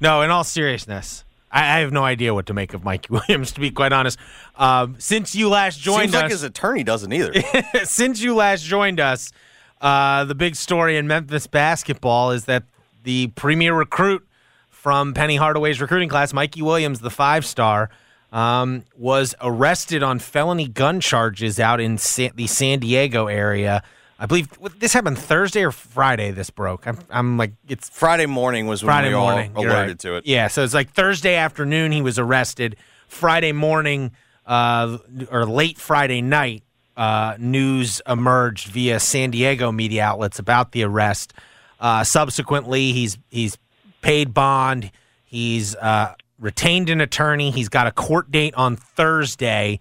No, 0.00 0.22
in 0.22 0.30
all 0.30 0.44
seriousness, 0.44 1.24
I, 1.50 1.60
I 1.76 1.78
have 1.80 1.92
no 1.92 2.04
idea 2.04 2.34
what 2.34 2.46
to 2.46 2.54
make 2.54 2.74
of 2.74 2.84
Mikey 2.84 3.08
Williams, 3.10 3.52
to 3.52 3.60
be 3.60 3.70
quite 3.70 3.92
honest. 3.92 4.18
Um, 4.56 4.96
since 4.98 5.34
you 5.34 5.48
last 5.48 5.80
joined 5.80 6.10
Seems 6.10 6.14
us, 6.14 6.22
like 6.22 6.30
his 6.30 6.42
attorney 6.42 6.84
doesn't 6.84 7.12
either. 7.12 7.32
since 7.84 8.20
you 8.20 8.34
last 8.34 8.64
joined 8.64 9.00
us, 9.00 9.32
uh, 9.80 10.24
the 10.24 10.34
big 10.34 10.56
story 10.56 10.96
in 10.96 11.06
Memphis 11.06 11.46
basketball 11.46 12.30
is 12.32 12.46
that 12.46 12.64
the 13.04 13.28
premier 13.28 13.74
recruit 13.74 14.26
from 14.68 15.14
Penny 15.14 15.36
Hardaway's 15.36 15.80
recruiting 15.80 16.08
class, 16.08 16.32
Mikey 16.32 16.62
Williams, 16.62 17.00
the 17.00 17.10
five 17.10 17.44
star, 17.44 17.90
um, 18.32 18.84
was 18.96 19.34
arrested 19.40 20.02
on 20.02 20.18
felony 20.18 20.68
gun 20.68 21.00
charges 21.00 21.58
out 21.58 21.80
in 21.80 21.98
Sa- 21.98 22.28
the 22.34 22.46
San 22.46 22.78
Diego 22.80 23.26
area. 23.26 23.82
I 24.18 24.26
believe 24.26 24.48
this 24.78 24.92
happened 24.92 25.18
Thursday 25.18 25.62
or 25.62 25.70
Friday. 25.70 26.32
This 26.32 26.50
broke. 26.50 26.86
I'm, 26.86 26.98
I'm 27.08 27.36
like, 27.36 27.52
it's 27.68 27.88
Friday 27.88 28.26
morning 28.26 28.66
was 28.66 28.82
when 28.82 28.88
Friday 28.88 29.08
we 29.08 29.14
all 29.14 29.30
morning. 29.30 29.52
You're 29.56 29.70
alerted 29.70 29.88
right. 29.90 29.98
to 30.00 30.16
it. 30.16 30.26
Yeah, 30.26 30.48
so 30.48 30.64
it's 30.64 30.74
like 30.74 30.90
Thursday 30.90 31.36
afternoon 31.36 31.92
he 31.92 32.02
was 32.02 32.18
arrested. 32.18 32.76
Friday 33.06 33.52
morning, 33.52 34.10
uh, 34.44 34.98
or 35.30 35.46
late 35.46 35.78
Friday 35.78 36.20
night, 36.20 36.64
uh, 36.96 37.36
news 37.38 38.02
emerged 38.08 38.68
via 38.68 38.98
San 38.98 39.30
Diego 39.30 39.70
media 39.70 40.02
outlets 40.02 40.40
about 40.40 40.72
the 40.72 40.82
arrest. 40.82 41.32
Uh, 41.78 42.02
subsequently, 42.02 42.92
he's 42.92 43.18
he's 43.28 43.56
paid 44.02 44.34
bond. 44.34 44.90
He's 45.24 45.76
uh, 45.76 46.14
retained 46.40 46.90
an 46.90 47.00
attorney. 47.00 47.52
He's 47.52 47.68
got 47.68 47.86
a 47.86 47.92
court 47.92 48.32
date 48.32 48.54
on 48.54 48.74
Thursday. 48.74 49.78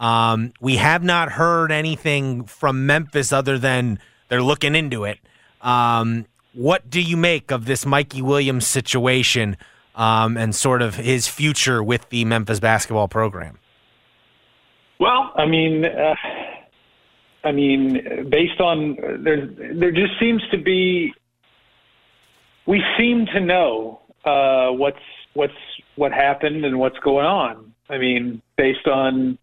Um, 0.00 0.54
we 0.60 0.76
have 0.76 1.04
not 1.04 1.32
heard 1.32 1.70
anything 1.70 2.44
from 2.44 2.86
Memphis 2.86 3.32
other 3.32 3.58
than 3.58 4.00
they're 4.28 4.42
looking 4.42 4.74
into 4.74 5.04
it. 5.04 5.18
Um, 5.60 6.26
what 6.54 6.88
do 6.88 7.00
you 7.00 7.16
make 7.16 7.50
of 7.50 7.66
this 7.66 7.84
Mikey 7.84 8.22
Williams 8.22 8.66
situation 8.66 9.58
um, 9.94 10.38
and 10.38 10.54
sort 10.54 10.80
of 10.80 10.96
his 10.96 11.28
future 11.28 11.82
with 11.82 12.08
the 12.08 12.24
Memphis 12.24 12.58
basketball 12.60 13.08
program? 13.08 13.58
Well, 14.98 15.32
I 15.36 15.46
mean, 15.46 15.84
uh, 15.84 16.14
I 17.44 17.52
mean, 17.52 18.28
based 18.30 18.60
on 18.60 18.96
there, 19.22 19.46
there 19.46 19.92
just 19.92 20.18
seems 20.18 20.42
to 20.50 20.58
be. 20.58 21.12
We 22.66 22.82
seem 22.98 23.26
to 23.34 23.40
know 23.40 24.00
uh, 24.24 24.68
what's 24.68 24.98
what's 25.34 25.52
what 25.96 26.12
happened 26.12 26.64
and 26.64 26.78
what's 26.78 26.98
going 26.98 27.26
on. 27.26 27.72
I 27.88 27.98
mean, 27.98 28.42
based 28.56 28.86
on 28.86 29.38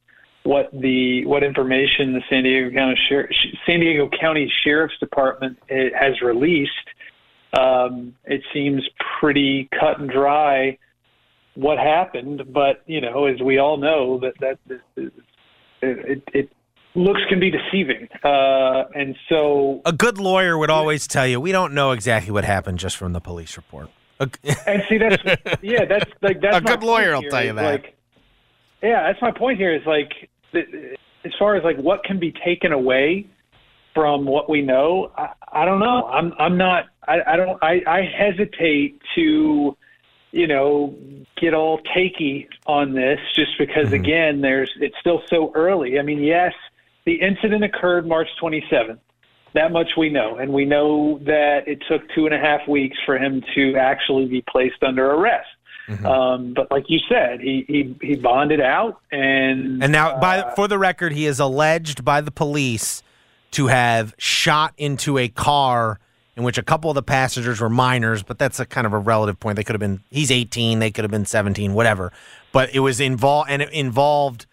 what 0.47 0.69
the 0.71 1.25
what 1.25 1.43
information 1.43 2.13
the 2.13 2.21
San 2.29 2.43
Diego 2.43 2.71
County 2.71 2.97
Sher- 3.09 3.29
San 3.65 3.81
Diego 3.81 4.09
County 4.19 4.51
Sheriff's 4.63 4.97
Department 4.99 5.57
eh, 5.69 5.89
has 5.99 6.21
released, 6.21 6.71
um, 7.51 8.15
it 8.23 8.41
seems 8.53 8.81
pretty 9.19 9.67
cut 9.77 9.99
and 9.99 10.09
dry 10.09 10.77
what 11.55 11.77
happened. 11.77 12.53
But 12.53 12.81
you 12.85 13.01
know, 13.01 13.25
as 13.25 13.41
we 13.41 13.57
all 13.57 13.75
know, 13.75 14.21
that 14.21 14.33
that 14.39 14.81
it, 14.95 15.13
it, 15.81 16.23
it 16.33 16.49
looks 16.95 17.19
can 17.27 17.41
be 17.41 17.51
deceiving, 17.51 18.07
uh, 18.23 18.85
and 18.95 19.17
so 19.27 19.81
A 19.83 19.91
good 19.91 20.17
lawyer 20.17 20.57
would 20.57 20.69
always 20.69 21.07
tell 21.07 21.27
you 21.27 21.41
we 21.41 21.51
don't 21.51 21.73
know 21.73 21.91
exactly 21.91 22.31
what 22.31 22.45
happened 22.45 22.79
just 22.79 22.95
from 22.95 23.11
the 23.11 23.19
police 23.19 23.57
report. 23.57 23.89
And 24.19 24.81
see 24.87 24.97
that's 24.97 25.21
yeah 25.61 25.83
that's 25.85 26.09
like 26.21 26.39
that's 26.41 26.57
A 26.57 26.61
my 26.61 26.71
good 26.71 26.83
lawyer 26.83 27.13
point 27.15 27.25
will 27.25 27.31
tell 27.31 27.45
you 27.45 27.53
that. 27.53 27.71
Like, 27.83 27.97
yeah, 28.81 29.07
that's 29.07 29.21
my 29.21 29.31
point 29.31 29.57
here. 29.57 29.73
Is 29.73 29.85
like 29.85 30.09
th- 30.09 30.29
as 31.25 31.31
far 31.37 31.55
as 31.55 31.63
like 31.63 31.77
what 31.77 32.03
can 32.03 32.19
be 32.19 32.31
taken 32.31 32.71
away 32.71 33.27
from 33.93 34.25
what 34.25 34.49
we 34.49 34.61
know. 34.61 35.11
I, 35.17 35.29
I 35.51 35.65
don't 35.65 35.79
know. 35.79 36.05
I'm 36.07 36.33
I'm 36.37 36.57
not. 36.57 36.85
I, 37.07 37.21
I 37.25 37.35
don't. 37.35 37.57
I, 37.63 37.81
I 37.87 38.01
hesitate 38.01 39.01
to 39.15 39.75
you 40.31 40.47
know 40.47 40.95
get 41.39 41.53
all 41.53 41.79
takey 41.95 42.47
on 42.65 42.93
this 42.93 43.19
just 43.35 43.57
because 43.57 43.87
Mm-hmm. 43.87 43.93
again 43.95 44.41
there's 44.41 44.71
it's 44.79 44.95
still 44.99 45.23
so 45.29 45.51
early. 45.55 45.99
I 45.99 46.03
mean 46.03 46.21
yes, 46.21 46.53
the 47.05 47.15
incident 47.15 47.63
occurred 47.63 48.07
March 48.07 48.27
27th. 48.41 48.99
That 49.53 49.71
much 49.71 49.91
we 49.97 50.09
know, 50.09 50.35
and 50.35 50.53
we 50.53 50.65
know 50.65 51.19
that 51.25 51.67
it 51.67 51.81
took 51.89 52.07
two 52.13 52.25
and 52.27 52.35
a 52.35 52.37
half 52.37 52.67
weeks 52.67 52.97
for 53.05 53.17
him 53.17 53.41
to 53.55 53.75
actually 53.77 54.25
be 54.25 54.41
placed 54.41 54.83
under 54.83 55.09
arrest. 55.09 55.47
Mm-hmm. 55.87 56.05
Um, 56.05 56.53
but 56.53 56.69
like 56.69 56.85
you 56.89 56.99
said, 57.09 57.39
he 57.39 57.65
he, 57.67 57.95
he 58.01 58.15
bonded 58.15 58.61
out, 58.61 58.99
and 59.11 59.81
And 59.81 59.91
now, 59.91 60.19
by 60.19 60.39
uh, 60.39 60.55
for 60.55 60.67
the 60.67 60.77
record, 60.77 61.13
he 61.13 61.25
is 61.25 61.39
alleged 61.39 62.03
by 62.03 62.21
the 62.21 62.31
police 62.31 63.03
to 63.51 63.67
have 63.67 64.13
shot 64.17 64.73
into 64.77 65.17
a 65.17 65.29
car 65.29 65.99
in 66.35 66.43
which 66.43 66.57
a 66.57 66.63
couple 66.63 66.91
of 66.91 66.95
the 66.95 67.03
passengers 67.03 67.59
were 67.59 67.69
minors, 67.69 68.21
but 68.21 68.37
that's 68.37 68.59
a 68.59 68.65
kind 68.65 68.85
of 68.85 68.93
a 68.93 68.97
relative 68.97 69.39
point. 69.39 69.55
They 69.55 69.63
could 69.63 69.73
have 69.73 69.79
been 69.79 70.01
he's 70.11 70.29
18, 70.29 70.79
they 70.79 70.91
could 70.91 71.03
have 71.03 71.11
been 71.11 71.25
17, 71.25 71.73
whatever. 71.73 72.11
But 72.51 72.73
it 72.75 72.79
was 72.79 72.99
involved 72.99 73.49
and 73.49 73.61
it 73.61 73.71
involved 73.71 74.45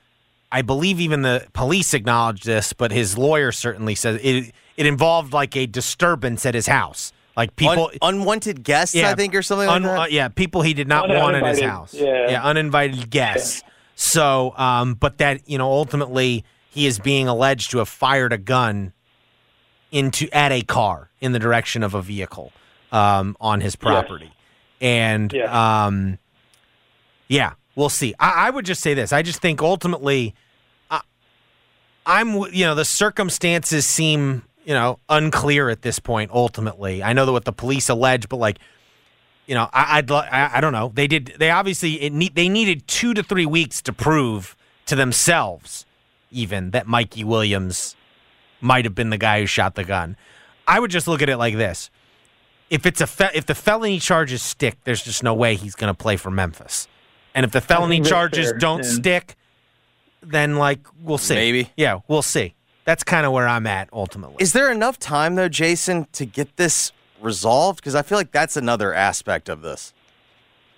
I 0.50 0.62
believe 0.62 1.00
even 1.00 1.22
the 1.22 1.46
police 1.52 1.94
acknowledged 1.94 2.46
this, 2.46 2.72
but 2.72 2.92
his 2.92 3.18
lawyer 3.18 3.50
certainly 3.50 3.94
said 3.94 4.20
it 4.22 4.52
it 4.76 4.86
involved 4.86 5.32
like 5.32 5.56
a 5.56 5.66
disturbance 5.66 6.46
at 6.46 6.54
his 6.54 6.68
house. 6.68 7.12
Like 7.36 7.56
people 7.56 7.90
Un- 8.00 8.14
unwanted 8.20 8.62
guests, 8.62 8.94
yeah, 8.94 9.10
I 9.10 9.14
think, 9.14 9.34
or 9.34 9.42
something 9.42 9.66
like 9.66 9.82
that. 9.82 9.98
uh, 10.00 10.06
yeah, 10.08 10.28
people 10.28 10.62
he 10.62 10.72
did 10.74 10.86
not 10.86 11.10
Un- 11.10 11.16
want 11.16 11.36
in 11.36 11.44
his 11.44 11.60
house. 11.60 11.92
yeah. 11.92 12.30
yeah 12.30 12.42
uninvited 12.44 13.10
guests. 13.10 13.62
So, 13.96 14.54
um, 14.56 14.94
but 14.94 15.18
that 15.18 15.48
you 15.48 15.58
know, 15.58 15.70
ultimately, 15.70 16.44
he 16.70 16.86
is 16.86 16.98
being 16.98 17.26
alleged 17.28 17.70
to 17.72 17.78
have 17.78 17.88
fired 17.88 18.32
a 18.32 18.38
gun 18.38 18.92
into 19.90 20.28
at 20.32 20.52
a 20.52 20.62
car 20.62 21.10
in 21.20 21.32
the 21.32 21.38
direction 21.38 21.82
of 21.82 21.94
a 21.94 22.02
vehicle 22.02 22.52
um, 22.92 23.36
on 23.40 23.60
his 23.60 23.74
property, 23.76 24.32
and 24.80 25.32
Yes. 25.32 25.52
um, 25.52 26.18
yeah, 27.28 27.52
we'll 27.76 27.88
see. 27.88 28.14
I, 28.20 28.46
I 28.46 28.50
would 28.50 28.64
just 28.64 28.80
say 28.80 28.94
this: 28.94 29.12
I 29.12 29.22
just 29.22 29.40
think 29.40 29.62
ultimately, 29.62 30.34
I, 30.90 31.00
I'm 32.06 32.34
you 32.52 32.64
know 32.64 32.74
the 32.74 32.84
circumstances 32.84 33.86
seem 33.86 34.42
you 34.64 34.74
know 34.74 34.98
unclear 35.08 35.68
at 35.68 35.82
this 35.82 35.98
point. 35.98 36.30
Ultimately, 36.32 37.02
I 37.02 37.12
know 37.12 37.26
that 37.26 37.32
what 37.32 37.44
the 37.44 37.52
police 37.52 37.88
allege, 37.88 38.28
but 38.28 38.36
like 38.36 38.58
you 39.46 39.54
know, 39.54 39.68
I, 39.72 39.98
I'd 39.98 40.10
I, 40.10 40.50
I 40.54 40.60
don't 40.60 40.72
know. 40.72 40.92
They 40.94 41.06
did. 41.06 41.34
They 41.38 41.50
obviously 41.50 42.02
it 42.02 42.12
need, 42.12 42.34
they 42.34 42.48
needed 42.48 42.86
two 42.86 43.14
to 43.14 43.22
three 43.22 43.46
weeks 43.46 43.82
to 43.82 43.92
prove 43.92 44.56
to 44.86 44.96
themselves, 44.96 45.86
even 46.30 46.70
that 46.70 46.86
Mikey 46.86 47.24
Williams 47.24 47.96
might 48.60 48.84
have 48.84 48.94
been 48.94 49.10
the 49.10 49.18
guy 49.18 49.40
who 49.40 49.46
shot 49.46 49.74
the 49.74 49.84
gun. 49.84 50.16
I 50.66 50.80
would 50.80 50.90
just 50.90 51.06
look 51.06 51.20
at 51.20 51.28
it 51.28 51.36
like 51.36 51.56
this: 51.56 51.90
if 52.70 52.86
it's 52.86 53.00
a 53.00 53.06
fe- 53.06 53.30
if 53.34 53.46
the 53.46 53.54
felony 53.54 53.98
charges 53.98 54.42
stick, 54.42 54.76
there's 54.84 55.02
just 55.02 55.22
no 55.22 55.34
way 55.34 55.56
he's 55.56 55.74
going 55.74 55.92
to 55.92 55.94
play 55.94 56.16
for 56.16 56.30
Memphis. 56.30 56.88
And 57.34 57.44
if 57.44 57.52
the 57.52 57.60
felony 57.60 58.00
charges 58.00 58.50
fair, 58.50 58.58
don't 58.58 58.84
yeah. 58.84 58.90
stick, 58.90 59.36
then 60.22 60.56
like 60.56 60.80
we'll 61.02 61.18
see. 61.18 61.34
Maybe. 61.34 61.70
yeah, 61.76 62.00
we'll 62.08 62.22
see. 62.22 62.54
That's 62.84 63.02
kind 63.02 63.24
of 63.26 63.32
where 63.32 63.48
I'm 63.48 63.66
at 63.66 63.88
ultimately. 63.92 64.36
Is 64.40 64.52
there 64.52 64.70
enough 64.70 64.98
time 64.98 65.34
though, 65.36 65.48
Jason, 65.48 66.06
to 66.12 66.26
get 66.26 66.56
this 66.56 66.92
resolved? 67.20 67.80
Because 67.80 67.94
I 67.94 68.02
feel 68.02 68.18
like 68.18 68.30
that's 68.32 68.56
another 68.56 68.92
aspect 68.92 69.48
of 69.48 69.62
this. 69.62 69.94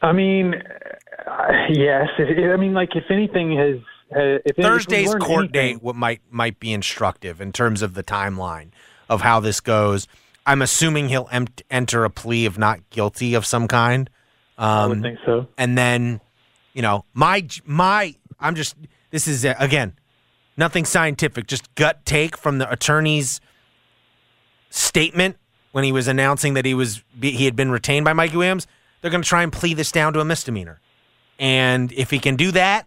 I 0.03 0.13
mean, 0.13 0.55
uh, 0.55 1.53
yes. 1.71 2.09
It, 2.19 2.39
it- 2.39 2.53
I 2.53 2.57
mean, 2.57 2.75
like 2.75 2.95
if 2.95 3.05
anything 3.11 3.57
has, 3.57 3.77
uh, 4.15 4.39
if 4.45 4.57
if 4.57 4.57
Thursday's 4.57 5.09
learned 5.09 5.23
court 5.23 5.45
anything- 5.55 5.77
date 5.79 5.83
what 5.83 5.97
might 5.97 6.21
might 6.31 6.61
be 6.61 6.73
instructive 6.73 7.41
in 7.41 7.53
terms 7.53 7.83
of 7.83 7.95
the 7.95 8.03
timeline 8.05 8.69
of 9.09 9.23
how 9.23 9.41
this 9.41 9.61
goes. 9.61 10.07
I'm 10.49 10.63
assuming 10.63 11.09
he'll 11.09 11.29
em- 11.33 11.49
enter 11.73 12.05
a 12.05 12.11
plea 12.11 12.47
of 12.47 12.57
not 12.57 12.89
guilty 12.91 13.35
of 13.35 13.45
some 13.45 13.67
kind, 13.67 14.09
I 14.57 14.87
would 14.87 14.99
um, 14.99 15.03
think 15.03 15.19
so. 15.27 15.49
and 15.59 15.77
then, 15.77 16.21
you 16.73 16.83
know, 16.83 17.05
my 17.15 17.45
my 17.65 18.15
I'm 18.39 18.55
just 18.55 18.77
this 19.11 19.27
is 19.27 19.45
uh, 19.45 19.55
again 19.59 19.95
nothing 20.57 20.85
scientific, 20.85 21.47
just 21.47 21.73
gut 21.75 22.05
take 22.05 22.37
from 22.37 22.59
the 22.59 22.71
attorney's 22.71 23.41
statement 24.71 25.37
when 25.73 25.85
he 25.85 25.93
was 25.93 26.09
announcing 26.09 26.55
that 26.55 26.65
he 26.65 26.75
was 26.75 27.03
he 27.21 27.45
had 27.45 27.57
been 27.57 27.71
retained 27.71 28.05
by 28.05 28.13
Mikey 28.13 28.37
Williams. 28.37 28.67
They're 29.01 29.11
going 29.11 29.23
to 29.23 29.29
try 29.29 29.43
and 29.43 29.53
plea 29.53 29.75
this 29.75 29.93
down 29.93 30.13
to 30.15 30.21
a 30.21 30.25
misdemeanor, 30.25 30.81
and 31.39 31.93
if 31.93 32.11
he 32.11 32.19
can 32.19 32.37
do 32.37 32.51
that, 32.53 32.87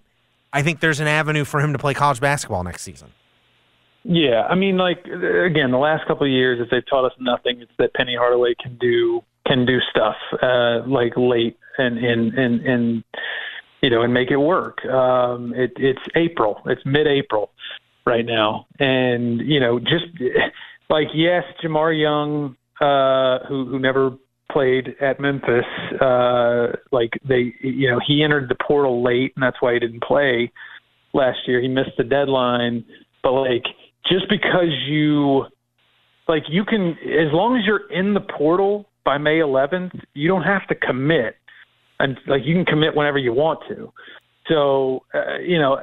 I 0.51 0.63
think 0.63 0.79
there's 0.79 0.99
an 0.99 1.07
avenue 1.07 1.45
for 1.45 1.59
him 1.59 1.73
to 1.73 1.79
play 1.79 1.93
college 1.93 2.19
basketball 2.19 2.63
next 2.63 2.81
season. 2.81 3.09
Yeah, 4.03 4.47
I 4.49 4.55
mean, 4.55 4.77
like 4.77 5.05
again, 5.05 5.71
the 5.71 5.77
last 5.77 6.07
couple 6.07 6.25
of 6.25 6.31
years, 6.31 6.59
if 6.61 6.69
they've 6.69 6.87
taught 6.89 7.05
us 7.05 7.13
nothing, 7.19 7.61
it's 7.61 7.71
that 7.77 7.93
Penny 7.93 8.15
Hardaway 8.15 8.55
can 8.61 8.77
do 8.77 9.21
can 9.45 9.65
do 9.65 9.79
stuff 9.89 10.15
uh, 10.41 10.81
like 10.87 11.13
late 11.17 11.57
and 11.77 11.97
and 11.97 12.33
and 12.33 12.65
and 12.65 13.03
you 13.81 13.89
know 13.89 14.01
and 14.01 14.13
make 14.13 14.31
it 14.31 14.37
work. 14.37 14.85
Um, 14.85 15.53
it, 15.53 15.73
it's 15.75 16.01
April, 16.15 16.61
it's 16.65 16.81
mid-April 16.85 17.51
right 18.05 18.25
now, 18.25 18.67
and 18.79 19.41
you 19.41 19.59
know 19.59 19.79
just 19.79 20.05
like 20.89 21.07
yes, 21.13 21.43
Jamar 21.63 21.99
Young, 21.99 22.55
uh, 22.81 23.45
who 23.47 23.65
who 23.65 23.79
never 23.79 24.11
played 24.51 24.95
at 25.01 25.19
Memphis, 25.19 25.65
uh, 26.01 26.67
like 26.91 27.11
they 27.27 27.53
you 27.61 27.89
know 27.89 27.99
he 28.05 28.23
entered 28.23 28.49
the 28.49 28.55
portal 28.65 29.03
late, 29.03 29.33
and 29.35 29.43
that's 29.43 29.57
why 29.59 29.73
he 29.73 29.79
didn't 29.79 30.03
play 30.03 30.51
last 31.13 31.39
year. 31.47 31.61
He 31.61 31.67
missed 31.67 31.97
the 31.97 32.03
deadline, 32.03 32.85
but 33.23 33.31
like 33.31 33.63
just 34.07 34.29
because 34.29 34.73
you 34.87 35.45
like 36.27 36.43
you 36.49 36.65
can 36.65 36.91
as 37.03 37.31
long 37.33 37.57
as 37.57 37.65
you're 37.65 37.91
in 37.91 38.13
the 38.13 38.21
portal 38.37 38.87
by 39.05 39.17
May 39.17 39.39
11th, 39.39 39.99
you 40.13 40.27
don't 40.27 40.43
have 40.43 40.67
to 40.67 40.75
commit 40.75 41.35
and 41.99 42.17
like 42.27 42.41
you 42.45 42.55
can 42.55 42.65
commit 42.65 42.95
whenever 42.95 43.17
you 43.17 43.33
want 43.33 43.59
to. 43.67 43.91
So, 44.49 45.03
uh, 45.13 45.37
you 45.37 45.59
know, 45.59 45.79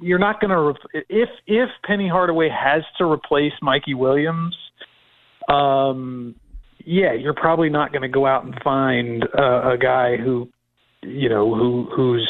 you're 0.00 0.18
not 0.18 0.40
going 0.40 0.50
to 0.50 0.60
re- 0.60 1.04
if 1.08 1.28
if 1.46 1.68
Penny 1.84 2.08
Hardaway 2.08 2.48
has 2.48 2.82
to 2.98 3.04
replace 3.04 3.52
Mikey 3.62 3.94
Williams, 3.94 4.56
um 5.48 6.34
yeah, 6.86 7.12
you're 7.12 7.34
probably 7.34 7.68
not 7.68 7.90
going 7.90 8.02
to 8.02 8.08
go 8.08 8.26
out 8.26 8.44
and 8.44 8.54
find 8.62 9.24
uh, 9.36 9.72
a 9.72 9.76
guy 9.76 10.16
who 10.16 10.48
you 11.02 11.28
know 11.28 11.52
who 11.54 11.88
who's 11.94 12.28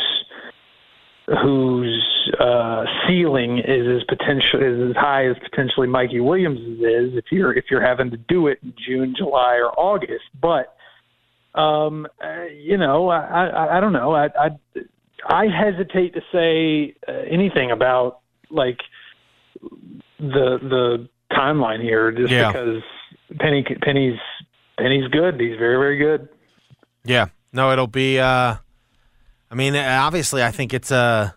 whose 1.43 2.32
uh, 2.41 2.84
ceiling 3.07 3.59
is 3.59 3.87
as 3.87 4.05
potential 4.05 4.62
is 4.62 4.91
as 4.91 4.97
high 4.97 5.28
as 5.28 5.37
potentially 5.39 5.87
Mikey 5.87 6.20
Williams 6.20 6.59
is 6.61 7.16
if 7.16 7.26
you're 7.30 7.53
if 7.53 7.66
you're 7.70 7.84
having 7.84 8.11
to 8.11 8.16
do 8.16 8.47
it 8.47 8.59
in 8.62 8.72
June, 8.87 9.14
July, 9.16 9.57
or 9.57 9.78
August. 9.78 10.24
But 10.41 10.74
um, 11.55 12.07
uh, 12.24 12.45
you 12.45 12.78
know, 12.78 13.09
I, 13.09 13.47
I 13.47 13.76
I 13.76 13.80
don't 13.80 13.93
know. 13.93 14.14
I 14.14 14.26
I, 14.26 14.51
I 15.29 15.47
hesitate 15.49 16.14
to 16.14 16.20
say 16.33 16.95
uh, 17.09 17.12
anything 17.31 17.70
about 17.70 18.20
like 18.51 18.79
the 20.18 20.59
the 20.61 21.09
timeline 21.33 21.83
here, 21.83 22.11
just 22.12 22.31
Yeah. 22.33 22.53
because 22.53 22.83
Penny 23.39 23.64
Penny's 23.83 24.18
Penny's 24.79 25.09
good. 25.09 25.41
He's 25.41 25.59
very 25.59 25.77
very 25.77 25.99
good. 25.99 26.29
Yeah. 27.05 27.27
No, 27.53 27.72
it'll 27.72 27.87
be. 27.87 28.18
Uh, 28.18 28.57
I 29.51 29.55
mean, 29.55 29.74
obviously, 29.77 30.43
I 30.43 30.51
think 30.51 30.74
it's 30.74 30.91
Uh, 30.93 31.31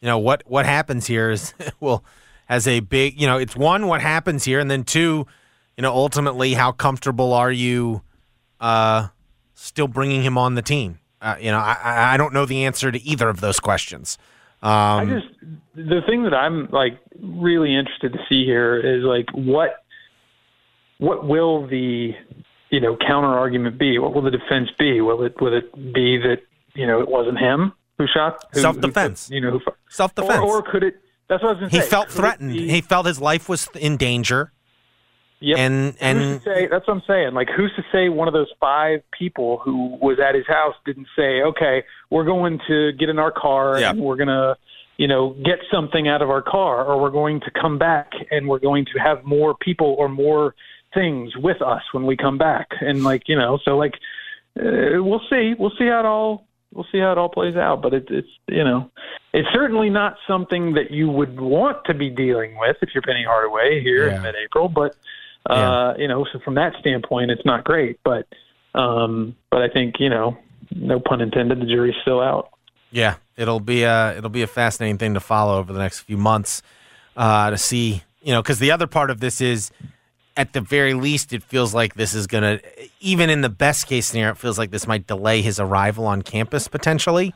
you 0.00 0.06
know 0.06 0.18
what 0.18 0.42
what 0.46 0.66
happens 0.66 1.06
here 1.06 1.30
is 1.30 1.54
well 1.80 2.04
has 2.46 2.66
a 2.66 2.80
big. 2.80 3.20
You 3.20 3.26
know, 3.26 3.38
it's 3.38 3.56
one 3.56 3.86
what 3.86 4.00
happens 4.00 4.44
here, 4.44 4.60
and 4.60 4.70
then 4.70 4.84
two, 4.84 5.26
you 5.76 5.82
know, 5.82 5.92
ultimately, 5.92 6.54
how 6.54 6.72
comfortable 6.72 7.32
are 7.32 7.52
you, 7.52 8.02
uh, 8.60 9.08
still 9.54 9.88
bringing 9.88 10.22
him 10.22 10.38
on 10.38 10.54
the 10.54 10.62
team? 10.62 10.98
Uh, 11.20 11.34
you 11.40 11.50
know, 11.50 11.58
I- 11.58 12.14
I 12.14 12.16
don't 12.16 12.32
know 12.32 12.44
the 12.46 12.64
answer 12.64 12.92
to 12.92 13.02
either 13.02 13.28
of 13.28 13.40
those 13.40 13.58
questions. 13.60 14.18
Um, 14.62 14.70
I 14.70 15.04
just 15.06 15.26
the 15.74 16.00
thing 16.08 16.24
that 16.24 16.34
I'm 16.34 16.68
like 16.72 16.98
really 17.20 17.74
interested 17.76 18.12
to 18.12 18.18
see 18.28 18.44
here 18.44 18.76
is 18.76 19.04
like 19.04 19.26
what 19.32 19.82
what 20.98 21.24
will 21.26 21.66
the 21.66 22.12
you 22.70 22.80
know 22.80 22.96
counter 22.96 23.28
argument 23.28 23.78
be? 23.78 23.98
What 23.98 24.14
will 24.14 24.22
the 24.22 24.30
defense 24.32 24.68
be? 24.78 25.00
Will 25.00 25.22
it 25.22 25.40
will 25.40 25.54
it 25.56 25.72
be 25.92 26.18
that 26.18 26.38
you 26.74 26.86
know 26.86 27.00
it 27.00 27.08
wasn't 27.08 27.38
him 27.38 27.72
who 27.98 28.06
shot 28.12 28.44
who, 28.52 28.60
Self-defense. 28.60 29.30
You 29.30 29.40
know 29.40 29.50
who 29.52 29.60
Self-defense. 29.90 30.40
or, 30.44 30.58
or 30.58 30.62
could 30.62 30.82
it? 30.82 30.94
That's 31.28 31.42
what 31.42 31.50
I 31.50 31.52
was 31.52 31.58
going 31.60 31.70
to 31.70 31.76
he 31.76 31.82
say. 31.82 31.88
felt 31.88 32.08
Could 32.08 32.16
threatened. 32.16 32.52
be- 32.52 32.68
He 32.68 32.80
felt 32.80 33.06
his 33.06 33.20
life 33.20 33.48
was 33.48 33.68
in 33.74 33.96
danger. 33.96 34.52
Yep. 35.40 35.58
And 35.58 35.84
who's 35.84 35.96
and 36.00 36.18
to 36.18 36.40
say 36.44 36.66
that's 36.66 36.86
what 36.88 36.94
I'm 36.94 37.02
saying. 37.06 37.34
Like, 37.34 37.48
who's 37.56 37.72
to 37.76 37.84
say 37.92 38.08
one 38.08 38.26
of 38.28 38.34
those 38.34 38.50
five 38.60 39.02
people 39.16 39.58
who 39.64 39.96
was 40.00 40.18
at 40.18 40.34
his 40.34 40.46
house 40.46 40.74
didn't 40.84 41.06
say, 41.16 41.42
"Okay, 41.42 41.84
we're 42.10 42.24
going 42.24 42.58
to 42.66 42.92
get 42.92 43.08
in 43.08 43.18
our 43.18 43.30
car 43.30 43.78
Yeah. 43.78 43.90
and 43.90 44.00
we're 44.00 44.16
gonna, 44.16 44.56
you 44.96 45.06
know, 45.06 45.30
get 45.44 45.60
something 45.70 46.08
out 46.08 46.22
of 46.22 46.30
our 46.30 46.42
car, 46.42 46.84
or 46.84 47.00
we're 47.00 47.10
going 47.10 47.40
to 47.42 47.50
come 47.52 47.78
back 47.78 48.10
and 48.32 48.48
we're 48.48 48.58
going 48.58 48.84
to 48.86 48.98
have 48.98 49.22
more 49.24 49.54
people 49.54 49.94
or 49.98 50.08
more 50.08 50.54
things 50.92 51.36
with 51.36 51.62
us 51.62 51.82
when 51.92 52.04
we 52.04 52.16
come 52.16 52.36
back." 52.38 52.68
And 52.80 53.04
like, 53.04 53.28
you 53.28 53.36
know, 53.36 53.58
so 53.64 53.76
like, 53.76 53.94
uh, 54.58 55.00
we'll 55.02 55.22
see. 55.30 55.54
We'll 55.56 55.72
see 55.78 55.86
how 55.86 56.00
it 56.00 56.06
all. 56.06 56.46
We'll 56.74 56.86
see 56.90 56.98
how 56.98 57.12
it 57.12 57.18
all 57.18 57.28
plays 57.28 57.54
out. 57.56 57.80
But 57.80 57.94
it, 57.94 58.06
it's 58.10 58.28
you 58.48 58.64
know, 58.64 58.90
it's 59.32 59.48
certainly 59.52 59.88
not 59.88 60.16
something 60.26 60.74
that 60.74 60.90
you 60.90 61.08
would 61.08 61.38
want 61.40 61.84
to 61.84 61.94
be 61.94 62.10
dealing 62.10 62.58
with 62.58 62.76
if 62.82 62.90
you're 62.92 63.02
Penny 63.02 63.22
Hardaway 63.24 63.80
here 63.80 64.08
Yeah. 64.08 64.16
in 64.16 64.22
mid-April. 64.22 64.68
But 64.68 64.96
uh, 65.48 65.94
you 65.98 66.08
know, 66.08 66.26
so 66.32 66.38
from 66.44 66.54
that 66.54 66.74
standpoint, 66.80 67.30
it's 67.30 67.44
not 67.44 67.64
great. 67.64 67.98
But 68.04 68.26
um, 68.74 69.36
but 69.50 69.62
I 69.62 69.68
think 69.68 69.96
you 69.98 70.10
know, 70.10 70.36
no 70.74 71.00
pun 71.00 71.20
intended, 71.20 71.60
the 71.60 71.66
jury's 71.66 71.96
still 72.02 72.20
out. 72.20 72.50
Yeah, 72.90 73.16
it'll 73.36 73.60
be 73.60 73.82
a 73.82 74.16
it'll 74.16 74.30
be 74.30 74.42
a 74.42 74.46
fascinating 74.46 74.98
thing 74.98 75.14
to 75.14 75.20
follow 75.20 75.58
over 75.58 75.72
the 75.72 75.78
next 75.78 76.00
few 76.00 76.16
months 76.16 76.62
uh, 77.16 77.50
to 77.50 77.58
see 77.58 78.02
you 78.22 78.32
know 78.32 78.42
because 78.42 78.58
the 78.58 78.70
other 78.70 78.86
part 78.86 79.10
of 79.10 79.20
this 79.20 79.40
is 79.40 79.70
at 80.36 80.52
the 80.52 80.60
very 80.60 80.94
least 80.94 81.32
it 81.32 81.42
feels 81.42 81.74
like 81.74 81.94
this 81.94 82.14
is 82.14 82.26
gonna 82.26 82.60
even 83.00 83.28
in 83.28 83.40
the 83.40 83.48
best 83.48 83.86
case 83.86 84.06
scenario 84.06 84.32
it 84.32 84.38
feels 84.38 84.58
like 84.58 84.70
this 84.70 84.86
might 84.86 85.06
delay 85.06 85.42
his 85.42 85.60
arrival 85.60 86.06
on 86.06 86.22
campus 86.22 86.68
potentially. 86.68 87.34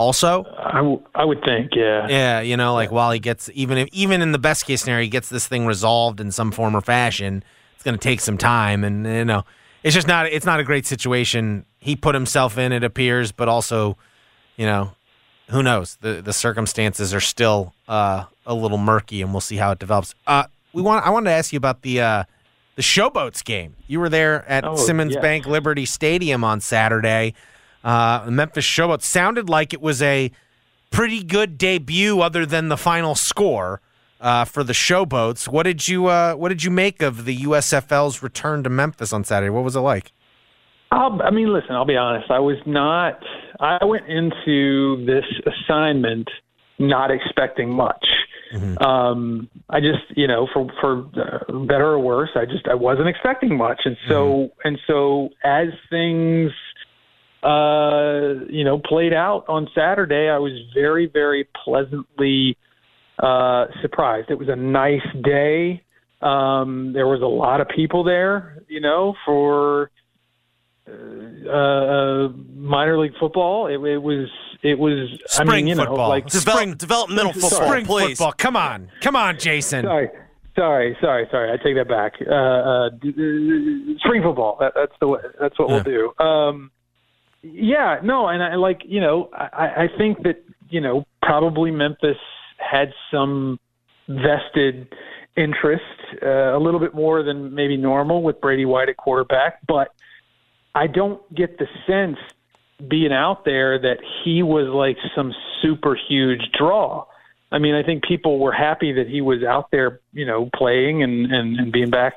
Also, 0.00 0.46
I, 0.58 0.78
w- 0.78 1.02
I 1.14 1.26
would 1.26 1.44
think, 1.44 1.72
yeah. 1.76 2.06
yeah, 2.08 2.40
you 2.40 2.56
know, 2.56 2.72
like 2.72 2.90
while 2.90 3.10
he 3.12 3.18
gets 3.18 3.50
even 3.52 3.76
if 3.76 3.88
even 3.92 4.22
in 4.22 4.32
the 4.32 4.38
best 4.38 4.64
case 4.64 4.80
scenario 4.80 5.02
he 5.04 5.10
gets 5.10 5.28
this 5.28 5.46
thing 5.46 5.66
resolved 5.66 6.20
in 6.20 6.32
some 6.32 6.52
form 6.52 6.74
or 6.74 6.80
fashion, 6.80 7.44
it's 7.74 7.84
going 7.84 7.98
to 7.98 8.02
take 8.02 8.20
some 8.20 8.38
time, 8.38 8.82
and 8.82 9.04
you 9.04 9.26
know, 9.26 9.44
it's 9.82 9.94
just 9.94 10.08
not 10.08 10.24
it's 10.26 10.46
not 10.46 10.58
a 10.58 10.64
great 10.64 10.86
situation 10.86 11.66
he 11.80 11.96
put 11.96 12.14
himself 12.14 12.56
in. 12.56 12.72
It 12.72 12.82
appears, 12.82 13.30
but 13.30 13.46
also, 13.46 13.98
you 14.56 14.64
know, 14.64 14.92
who 15.50 15.62
knows? 15.62 15.98
the 16.00 16.22
The 16.22 16.32
circumstances 16.32 17.12
are 17.12 17.20
still 17.20 17.74
uh, 17.86 18.24
a 18.46 18.54
little 18.54 18.78
murky, 18.78 19.20
and 19.20 19.32
we'll 19.34 19.42
see 19.42 19.56
how 19.56 19.70
it 19.72 19.78
develops. 19.78 20.14
Uh, 20.26 20.44
we 20.72 20.80
want 20.80 21.06
I 21.06 21.10
wanted 21.10 21.28
to 21.28 21.36
ask 21.36 21.52
you 21.52 21.58
about 21.58 21.82
the 21.82 22.00
uh, 22.00 22.24
the 22.76 22.82
Showboats 22.82 23.44
game. 23.44 23.76
You 23.86 24.00
were 24.00 24.08
there 24.08 24.48
at 24.48 24.64
Oh, 24.64 24.76
Simmons 24.76 25.12
yes. 25.12 25.20
Bank 25.20 25.46
Liberty 25.46 25.84
Stadium 25.84 26.42
on 26.42 26.62
Saturday. 26.62 27.34
Uh, 27.82 28.24
the 28.24 28.30
Memphis 28.30 28.64
Showboats 28.64 29.02
sounded 29.02 29.48
like 29.48 29.72
it 29.72 29.80
was 29.80 30.02
a 30.02 30.30
pretty 30.90 31.22
good 31.22 31.56
debut, 31.56 32.20
other 32.20 32.44
than 32.44 32.68
the 32.68 32.76
final 32.76 33.14
score 33.14 33.80
uh, 34.20 34.44
for 34.44 34.62
the 34.62 34.72
Showboats. 34.72 35.48
What 35.48 35.62
did 35.64 35.88
you 35.88 36.06
uh, 36.06 36.34
What 36.34 36.50
did 36.50 36.62
you 36.64 36.70
make 36.70 37.00
of 37.02 37.24
the 37.24 37.38
USFL's 37.38 38.22
return 38.22 38.62
to 38.64 38.70
Memphis 38.70 39.12
on 39.12 39.24
Saturday? 39.24 39.50
What 39.50 39.64
was 39.64 39.76
it 39.76 39.80
like? 39.80 40.12
I'll, 40.92 41.22
I 41.22 41.30
mean, 41.30 41.52
listen, 41.52 41.70
I'll 41.72 41.84
be 41.84 41.96
honest. 41.96 42.30
I 42.30 42.40
was 42.40 42.56
not, 42.66 43.22
I 43.60 43.84
went 43.84 44.08
into 44.08 45.04
this 45.06 45.24
assignment 45.46 46.28
not 46.78 47.10
expecting 47.10 47.70
much. 47.70 48.04
Um, 48.84 49.48
I 49.68 49.78
just, 49.78 50.02
you 50.16 50.26
know, 50.26 50.48
for, 50.52 50.66
for 50.80 51.06
uh, 51.16 51.66
better 51.66 51.90
or 51.90 52.00
worse, 52.00 52.30
I 52.34 52.44
just, 52.46 52.66
I 52.66 52.74
wasn't 52.74 53.06
expecting 53.06 53.56
much. 53.56 53.82
And 53.84 53.96
so, 54.08 54.50
and 54.64 54.76
so 54.88 55.28
as 55.44 55.68
things, 55.88 56.50
uh, 57.42 58.44
you 58.48 58.64
know, 58.64 58.78
played 58.78 59.12
out 59.12 59.44
on 59.48 59.68
Saturday, 59.74 60.28
I 60.28 60.38
was 60.38 60.52
very, 60.74 61.06
very 61.06 61.48
pleasantly, 61.64 62.56
uh, 63.18 63.66
surprised. 63.82 64.30
It 64.30 64.38
was 64.38 64.48
a 64.48 64.56
nice 64.56 65.06
day. 65.24 65.82
Um, 66.22 66.92
there 66.92 67.06
was 67.06 67.22
a 67.22 67.26
lot 67.26 67.60
of 67.60 67.68
people 67.74 68.04
there, 68.04 68.58
you 68.68 68.80
know, 68.80 69.14
for, 69.24 69.90
uh, 70.88 72.28
minor 72.54 72.98
league 72.98 73.14
football. 73.18 73.66
It, 73.68 73.74
it 73.88 73.98
was 73.98 74.28
it 74.62 74.78
was 74.78 75.08
I 75.38 75.44
Spring 75.44 75.48
mean, 75.64 75.66
you 75.68 75.74
know, 75.76 75.86
football. 75.86 76.08
like 76.08 76.26
Develop, 76.26 76.58
Spring- 76.58 76.74
developmental 76.74 77.32
football, 77.32 77.66
Spring 77.66 77.86
please. 77.86 78.18
football. 78.18 78.32
Come 78.32 78.56
on, 78.56 78.90
come 79.00 79.16
on, 79.16 79.38
Jason. 79.38 79.84
sorry, 79.84 80.08
sorry, 80.56 80.96
sorry, 81.00 81.26
sorry. 81.30 81.52
I 81.52 81.56
take 81.62 81.76
that 81.76 81.88
back. 81.88 82.14
Uh, 82.20 82.34
uh, 82.34 82.90
spring 84.04 84.22
football. 84.22 84.56
That, 84.60 84.72
that's 84.74 84.92
the 85.00 85.08
way, 85.08 85.20
that's 85.40 85.58
what 85.58 85.68
we'll 85.68 85.82
do. 85.82 86.12
Um, 86.22 86.70
yeah, 87.42 88.00
no, 88.02 88.28
and 88.28 88.42
I 88.42 88.56
like 88.56 88.82
you 88.86 89.00
know 89.00 89.30
I, 89.32 89.84
I 89.84 89.88
think 89.98 90.22
that 90.24 90.44
you 90.68 90.80
know 90.80 91.04
probably 91.22 91.70
Memphis 91.70 92.18
had 92.58 92.92
some 93.10 93.58
vested 94.08 94.88
interest, 95.36 95.82
uh, 96.22 96.56
a 96.56 96.58
little 96.58 96.80
bit 96.80 96.94
more 96.94 97.22
than 97.22 97.54
maybe 97.54 97.76
normal 97.76 98.22
with 98.22 98.40
Brady 98.40 98.64
White 98.64 98.88
at 98.88 98.96
quarterback, 98.96 99.60
but 99.66 99.88
I 100.74 100.86
don't 100.86 101.22
get 101.34 101.58
the 101.58 101.66
sense 101.86 102.18
being 102.88 103.12
out 103.12 103.44
there 103.44 103.78
that 103.78 103.98
he 104.24 104.42
was 104.42 104.66
like 104.68 104.96
some 105.14 105.32
super 105.62 105.96
huge 106.08 106.50
draw. 106.58 107.06
I 107.52 107.58
mean, 107.58 107.74
I 107.74 107.82
think 107.82 108.04
people 108.04 108.38
were 108.38 108.52
happy 108.52 108.92
that 108.92 109.08
he 109.08 109.20
was 109.20 109.42
out 109.42 109.70
there, 109.70 110.00
you 110.12 110.24
know, 110.24 110.48
playing 110.54 111.02
and 111.02 111.32
and, 111.32 111.58
and 111.58 111.72
being 111.72 111.90
back 111.90 112.14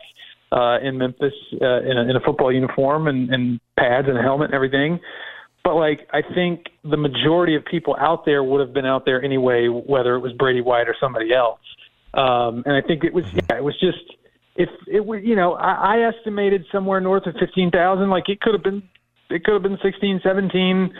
uh, 0.57 0.77
in 0.87 0.97
Memphis 0.97 1.37
uh, 1.61 1.81
in, 1.89 1.95
a, 1.97 2.03
in 2.09 2.15
a 2.15 2.23
football 2.25 2.51
uniform 2.51 3.07
and, 3.07 3.21
and 3.33 3.59
pads 3.79 4.07
and 4.09 4.17
a 4.17 4.21
helmet 4.21 4.47
and 4.49 4.55
everything. 4.55 4.99
But 5.63 5.75
like, 5.75 6.01
I 6.11 6.21
think 6.35 6.53
the 6.83 6.97
majority 6.97 7.55
of 7.55 7.63
people 7.65 7.95
out 7.97 8.21
there 8.25 8.43
would 8.43 8.61
have 8.65 8.73
been 8.73 8.85
out 8.93 9.03
there 9.05 9.19
anyway, 9.23 9.67
whether 9.67 10.11
it 10.15 10.19
was 10.19 10.33
Brady 10.33 10.61
White 10.69 10.87
or 10.91 10.95
somebody 10.99 11.33
else. 11.33 11.61
Um, 12.13 12.63
and 12.65 12.75
I 12.75 12.81
think 12.87 13.03
it 13.03 13.13
was, 13.13 13.25
yeah, 13.33 13.57
it 13.57 13.63
was 13.63 13.77
just 13.79 14.05
if 14.55 14.69
it 14.87 15.03
was, 15.03 15.21
you 15.23 15.35
know, 15.35 15.53
I, 15.53 15.95
I 15.95 16.09
estimated 16.11 16.61
somewhere 16.71 16.99
north 16.99 17.25
of 17.25 17.35
fifteen 17.39 17.71
thousand. 17.71 18.09
Like 18.09 18.27
it 18.27 18.39
could 18.41 18.53
have 18.53 18.61
been, 18.61 18.83
it 19.29 19.43
could 19.43 19.53
have 19.53 19.63
been 19.63 19.79
sixteen, 19.81 20.19
seventeen 20.21 20.93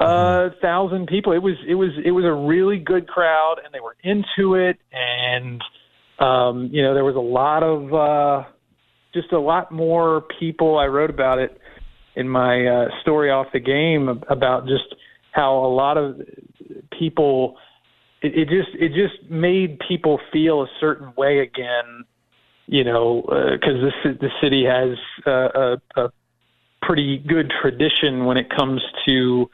uh, 0.00 0.50
thousand 0.62 1.08
people. 1.08 1.32
It 1.32 1.42
was, 1.42 1.56
it 1.68 1.74
was, 1.74 1.90
it 2.02 2.12
was 2.12 2.24
a 2.24 2.32
really 2.32 2.78
good 2.78 3.08
crowd, 3.08 3.56
and 3.62 3.74
they 3.74 3.80
were 3.80 3.96
into 4.02 4.54
it. 4.54 4.78
And 4.92 5.60
um, 6.18 6.70
you 6.72 6.82
know, 6.82 6.94
there 6.94 7.04
was 7.04 7.16
a 7.16 7.20
lot 7.20 7.62
of, 7.62 7.92
uh, 7.92 8.48
just 9.14 9.32
a 9.32 9.38
lot 9.38 9.72
more 9.72 10.24
people. 10.38 10.78
I 10.78 10.86
wrote 10.86 11.10
about 11.10 11.38
it 11.38 11.58
in 12.16 12.28
my 12.28 12.66
uh, 12.66 12.88
story 13.02 13.30
off 13.30 13.46
the 13.52 13.60
game 13.60 14.08
about 14.28 14.66
just 14.66 14.94
how 15.32 15.56
a 15.58 15.72
lot 15.72 15.96
of 15.96 16.20
people. 16.98 17.56
It, 18.20 18.36
it 18.36 18.48
just, 18.48 18.70
it 18.74 18.88
just 18.88 19.30
made 19.30 19.78
people 19.86 20.18
feel 20.32 20.62
a 20.62 20.66
certain 20.80 21.12
way 21.16 21.38
again 21.38 22.04
you 22.68 22.84
know, 22.84 23.22
because 23.22 23.80
this 23.82 24.16
the 24.20 24.28
city 24.42 24.64
has 24.64 24.96
uh, 25.26 25.76
a, 25.96 26.02
a 26.04 26.12
pretty 26.82 27.18
good 27.26 27.50
tradition 27.62 28.26
when 28.26 28.36
it 28.36 28.48
comes 28.54 28.82
to 29.06 29.50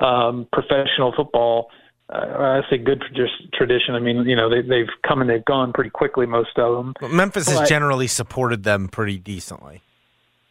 um, 0.00 0.48
professional 0.52 1.12
football. 1.16 1.68
Uh, 2.08 2.16
I 2.16 2.60
say 2.70 2.78
good 2.78 3.02
tradi- 3.02 3.52
tradition. 3.52 3.94
I 3.94 3.98
mean, 3.98 4.24
you 4.26 4.36
know, 4.36 4.48
they, 4.48 4.62
they've 4.62 4.88
come 5.06 5.20
and 5.20 5.28
they've 5.28 5.44
gone 5.44 5.72
pretty 5.72 5.90
quickly, 5.90 6.26
most 6.26 6.56
of 6.56 6.76
them. 6.76 6.94
But 7.00 7.10
Memphis 7.10 7.48
has 7.48 7.68
generally 7.68 8.06
supported 8.06 8.62
them 8.62 8.88
pretty 8.88 9.18
decently. 9.18 9.82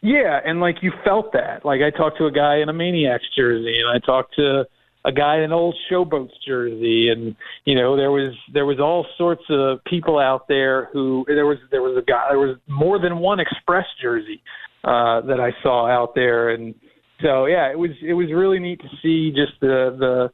Yeah, 0.02 0.38
and 0.44 0.60
like 0.60 0.82
you 0.82 0.92
felt 1.04 1.32
that. 1.32 1.64
Like 1.64 1.80
I 1.80 1.90
talked 1.90 2.18
to 2.18 2.26
a 2.26 2.30
guy 2.30 2.58
in 2.58 2.68
a 2.68 2.72
Maniacs 2.72 3.24
jersey, 3.36 3.80
and 3.80 3.88
I 3.88 4.04
talked 4.04 4.34
to 4.36 4.66
a 5.06 5.12
guy 5.12 5.36
in 5.36 5.44
an 5.44 5.52
old 5.52 5.76
Showboats 5.90 6.32
jersey, 6.46 7.08
and 7.08 7.34
you 7.64 7.74
know 7.74 7.96
there 7.96 8.10
was 8.10 8.34
there 8.52 8.66
was 8.66 8.78
all 8.78 9.06
sorts 9.16 9.44
of 9.48 9.82
people 9.84 10.18
out 10.18 10.48
there 10.48 10.90
who 10.92 11.24
there 11.26 11.46
was 11.46 11.58
there 11.70 11.82
was 11.82 11.96
a 11.96 12.02
guy 12.02 12.26
there 12.28 12.38
was 12.38 12.56
more 12.68 12.98
than 12.98 13.18
one 13.18 13.40
Express 13.40 13.86
jersey 14.02 14.42
uh, 14.84 15.22
that 15.22 15.40
I 15.40 15.52
saw 15.62 15.88
out 15.88 16.14
there, 16.14 16.50
and 16.50 16.74
so 17.22 17.46
yeah, 17.46 17.70
it 17.70 17.78
was 17.78 17.92
it 18.02 18.12
was 18.12 18.26
really 18.32 18.58
neat 18.58 18.80
to 18.80 18.88
see 19.02 19.30
just 19.30 19.58
the 19.60 19.96
the 19.98 20.30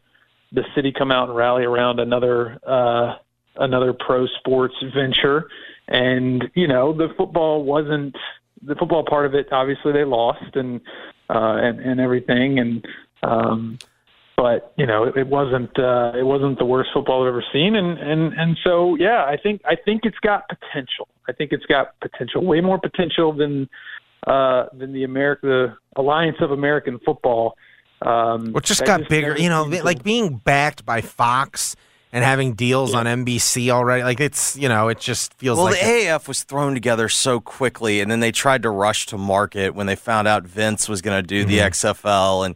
the 0.53 0.63
city 0.75 0.93
come 0.97 1.11
out 1.11 1.29
and 1.29 1.37
rally 1.37 1.65
around 1.65 2.01
another 2.01 2.59
uh, 2.67 3.17
another 3.57 3.93
pro 3.93 4.27
sports 4.39 4.75
venture, 4.95 5.49
and 5.89 6.45
you 6.55 6.69
know 6.69 6.93
the 6.93 7.09
football 7.17 7.65
wasn't 7.65 8.15
the 8.63 8.75
football 8.77 9.05
part 9.09 9.27
of 9.27 9.35
it. 9.35 9.49
Obviously, 9.53 9.93
they 9.93 10.05
lost 10.05 10.55
and 10.55 10.81
uh, 11.31 11.57
and 11.57 11.81
and 11.81 12.01
everything, 12.01 12.59
and 12.59 12.85
um, 13.23 13.79
but 14.37 14.73
you 14.77 14.87
know 14.87 15.05
it, 15.05 15.17
it 15.17 15.27
wasn't 15.27 15.77
uh, 15.79 16.13
it 16.15 16.25
wasn't 16.25 16.59
the 16.59 16.65
worst 16.65 16.91
football 16.95 17.23
I've 17.23 17.29
ever 17.29 17.45
seen, 17.53 17.75
and 17.75 17.99
and 17.99 18.33
and 18.35 18.57
so 18.65 18.97
yeah, 18.97 19.25
I 19.25 19.37
think 19.43 19.63
I 19.65 19.77
think 19.77 20.03
it's 20.05 20.19
got 20.19 20.49
potential. 20.49 21.09
I 21.29 21.33
think 21.33 21.53
it's 21.53 21.67
got 21.67 21.99
potential, 22.01 22.45
way 22.45 22.61
more 22.61 22.79
potential 22.79 23.33
than 23.33 23.69
uh, 24.27 24.67
than 24.73 24.93
the 24.93 25.05
America 25.05 25.47
the 25.47 25.77
Alliance 25.97 26.37
of 26.41 26.51
American 26.51 26.99
Football. 27.05 27.57
Um, 28.07 28.53
Well, 28.53 28.59
it 28.59 28.65
just 28.65 28.81
that 28.81 28.87
got 28.87 29.09
bigger. 29.09 29.37
You 29.39 29.49
know, 29.49 29.65
seemed 29.65 29.77
to- 29.79 29.85
like 29.85 30.03
being 30.03 30.37
backed 30.37 30.85
by 30.85 31.01
Fox 31.01 31.77
and 32.13 32.23
having 32.25 32.53
deals 32.55 32.95
on 32.95 33.07
NBC 33.07 33.71
already. 33.71 34.03
Like 34.05 34.21
it's, 34.21 34.55
you 34.57 34.69
know, 34.69 34.89
it 34.89 35.01
just 35.01 35.33
feels 35.35 35.57
Well, 35.57 35.67
like 35.67 35.81
the 35.81 35.87
a- 35.87 36.07
AAF 36.09 36.29
was 36.29 36.43
thrown 36.43 36.75
together 36.75 37.09
so 37.09 37.41
quickly, 37.41 38.01
and 38.01 38.11
then 38.11 38.21
they 38.21 38.33
tried 38.33 38.63
to 38.65 38.71
rush 38.71 39.07
to 39.07 39.17
market 39.19 39.75
when 39.75 39.87
they 39.87 39.97
found 39.97 40.29
out 40.29 40.43
Vince 40.45 40.89
was 40.89 41.01
going 41.01 41.17
to 41.23 41.27
do 41.27 41.45
the 41.45 41.59
Mm-hmm. 41.59 41.69
XFL, 41.69 42.45
and 42.45 42.55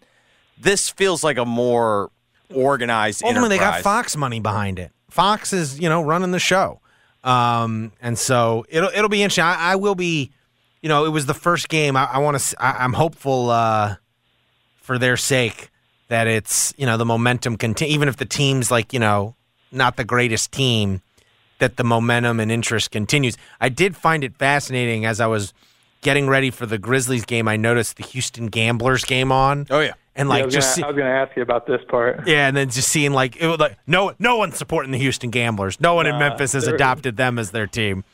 this 0.58 0.90
feels 0.90 1.24
like 1.24 1.38
a 1.38 1.44
more 1.46 2.10
organized. 2.54 3.22
ultimately 3.24 3.48
they 3.56 3.58
got. 3.58 3.80
Fox 3.82 4.16
money 4.16 4.40
behind 4.40 4.78
it. 4.78 4.92
Fox 5.10 5.52
is, 5.54 5.80
you 5.80 5.88
know, 5.88 6.02
running 6.02 6.32
the 6.32 6.38
show. 6.38 6.80
Um, 7.24 7.92
and 8.00 8.18
so 8.18 8.64
it'll 8.68 8.90
it'll 8.90 9.08
be 9.08 9.22
interesting. 9.22 9.44
I, 9.44 9.72
I 9.72 9.76
will 9.76 9.94
be, 9.96 10.30
you 10.82 10.88
know, 10.88 11.06
it 11.06 11.08
was 11.08 11.26
the 11.26 11.34
first 11.34 11.68
game. 11.68 11.96
I, 11.96 12.04
I 12.04 12.18
want 12.18 12.38
to. 12.38 12.56
I'm 12.60 12.92
hopeful 12.92 13.50
uh, 13.50 13.96
for 14.86 14.98
their 14.98 15.16
sake 15.16 15.70
that 16.08 16.26
it's 16.28 16.72
you 16.76 16.86
know 16.86 16.96
the 16.96 17.04
momentum 17.04 17.56
continue. 17.56 17.92
Even 17.92 18.08
if 18.08 18.16
the 18.16 18.24
team's 18.24 18.70
like 18.70 18.92
you 18.92 19.00
know 19.00 19.34
not 19.72 19.96
the 19.96 20.04
greatest 20.04 20.52
team, 20.52 21.02
that 21.58 21.76
the 21.76 21.84
momentum 21.84 22.38
and 22.40 22.50
interest 22.52 22.90
continues. 22.92 23.36
I 23.60 23.68
did 23.68 23.96
find 23.96 24.22
it 24.22 24.36
fascinating 24.36 25.04
as 25.04 25.20
I 25.20 25.26
was 25.26 25.52
getting 26.02 26.28
ready 26.28 26.50
for 26.50 26.66
the 26.66 26.78
Grizzlies 26.78 27.24
game. 27.24 27.48
I 27.48 27.56
noticed 27.56 27.96
the 27.96 28.04
Houston 28.04 28.46
Gamblers 28.46 29.04
game 29.04 29.32
on. 29.32 29.66
Oh 29.70 29.80
yeah. 29.80 29.94
and 30.14 30.28
Yeah, 30.28 30.34
I 30.34 30.38
like 30.38 30.44
was 30.46 30.54
just 30.54 30.68
gonna, 30.68 30.74
see- 30.76 30.82
I 30.84 30.86
was 30.86 30.96
going 30.96 31.06
to 31.12 31.18
ask 31.18 31.36
you 31.36 31.42
about 31.42 31.66
this 31.66 31.80
part. 31.88 32.26
yeah, 32.28 32.46
and 32.46 32.56
then 32.56 32.70
just 32.70 32.88
seeing 32.88 33.12
like 33.12 33.36
it 33.36 33.48
was 33.48 33.58
like 33.58 33.76
no 33.88 34.12
no 34.20 34.36
one's 34.36 34.56
supporting 34.56 34.92
the 34.92 34.98
Houston 34.98 35.30
Gamblers. 35.30 35.80
No 35.80 35.94
one 35.94 36.06
in 36.06 36.16
Memphis 36.18 36.52
has 36.52 36.68
adopted 36.68 37.16
them 37.16 37.38
as 37.40 37.50
their 37.50 37.66
team. 37.66 38.04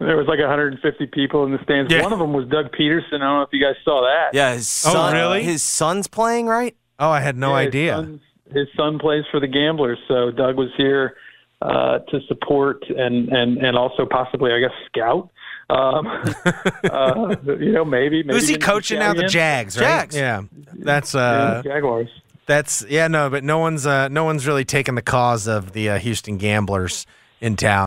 There 0.00 0.16
was 0.16 0.26
like 0.26 0.38
150 0.40 1.06
people 1.06 1.44
in 1.44 1.52
the 1.52 1.62
stands. 1.62 1.92
Yeah. 1.92 2.02
One 2.02 2.12
of 2.12 2.18
them 2.18 2.32
was 2.32 2.46
Doug 2.48 2.72
Pederson. 2.72 3.14
I 3.14 3.18
don't 3.18 3.20
know 3.38 3.42
if 3.42 3.50
you 3.52 3.62
guys 3.64 3.76
saw 3.84 4.02
that. 4.02 4.34
Yeah, 4.36 4.54
his 4.54 4.68
son, 4.68 5.14
Oh, 5.14 5.16
really? 5.16 5.42
His 5.44 5.62
son's 5.62 6.08
playing, 6.08 6.46
right? 6.46 6.76
Oh, 6.98 7.10
I 7.10 7.20
had 7.20 7.36
no 7.36 7.50
Yeah, 7.50 7.54
idea. 7.68 7.94
son- 7.96 8.20
His 8.52 8.66
son 8.76 8.98
plays 8.98 9.24
for 9.30 9.40
the 9.40 9.46
Gamblers, 9.46 9.98
so 10.08 10.30
Doug 10.30 10.56
was 10.56 10.68
here 10.76 11.16
uh, 11.62 12.00
to 12.10 12.20
support 12.28 12.84
and, 12.90 13.28
and, 13.30 13.58
and 13.58 13.76
also 13.78 14.04
possibly, 14.04 14.52
I 14.52 14.60
guess, 14.60 14.72
scout. 14.86 15.30
Um, 15.70 16.06
uh, 16.90 17.36
you 17.58 17.72
know, 17.72 17.84
maybe. 17.84 18.22
maybe 18.22 18.34
Who's 18.34 18.48
he 18.48 18.58
coaching 18.58 18.98
now? 18.98 19.14
The. 19.14 19.24
Jags, 19.28 19.78
right? 19.78 20.10
Jags. 20.10 20.16
Yeah, 20.16 20.42
that's 20.74 21.14
Yeah, 21.14 21.20
uh, 21.20 21.62
Jaguars. 21.62 22.10
that's 22.46 22.84
yeah, 22.88 23.08
no, 23.08 23.30
but 23.30 23.44
no 23.44 23.58
one's 23.60 23.86
uh, 23.86 24.08
no 24.08 24.24
one's 24.24 24.46
really 24.46 24.66
taken 24.66 24.94
the 24.94 25.00
cause 25.02 25.46
of 25.48 25.72
the 25.72 25.88
uh, 25.88 25.98
Houston 25.98 26.36
Gamblers 26.36 27.06
in 27.40 27.56
town. 27.56 27.86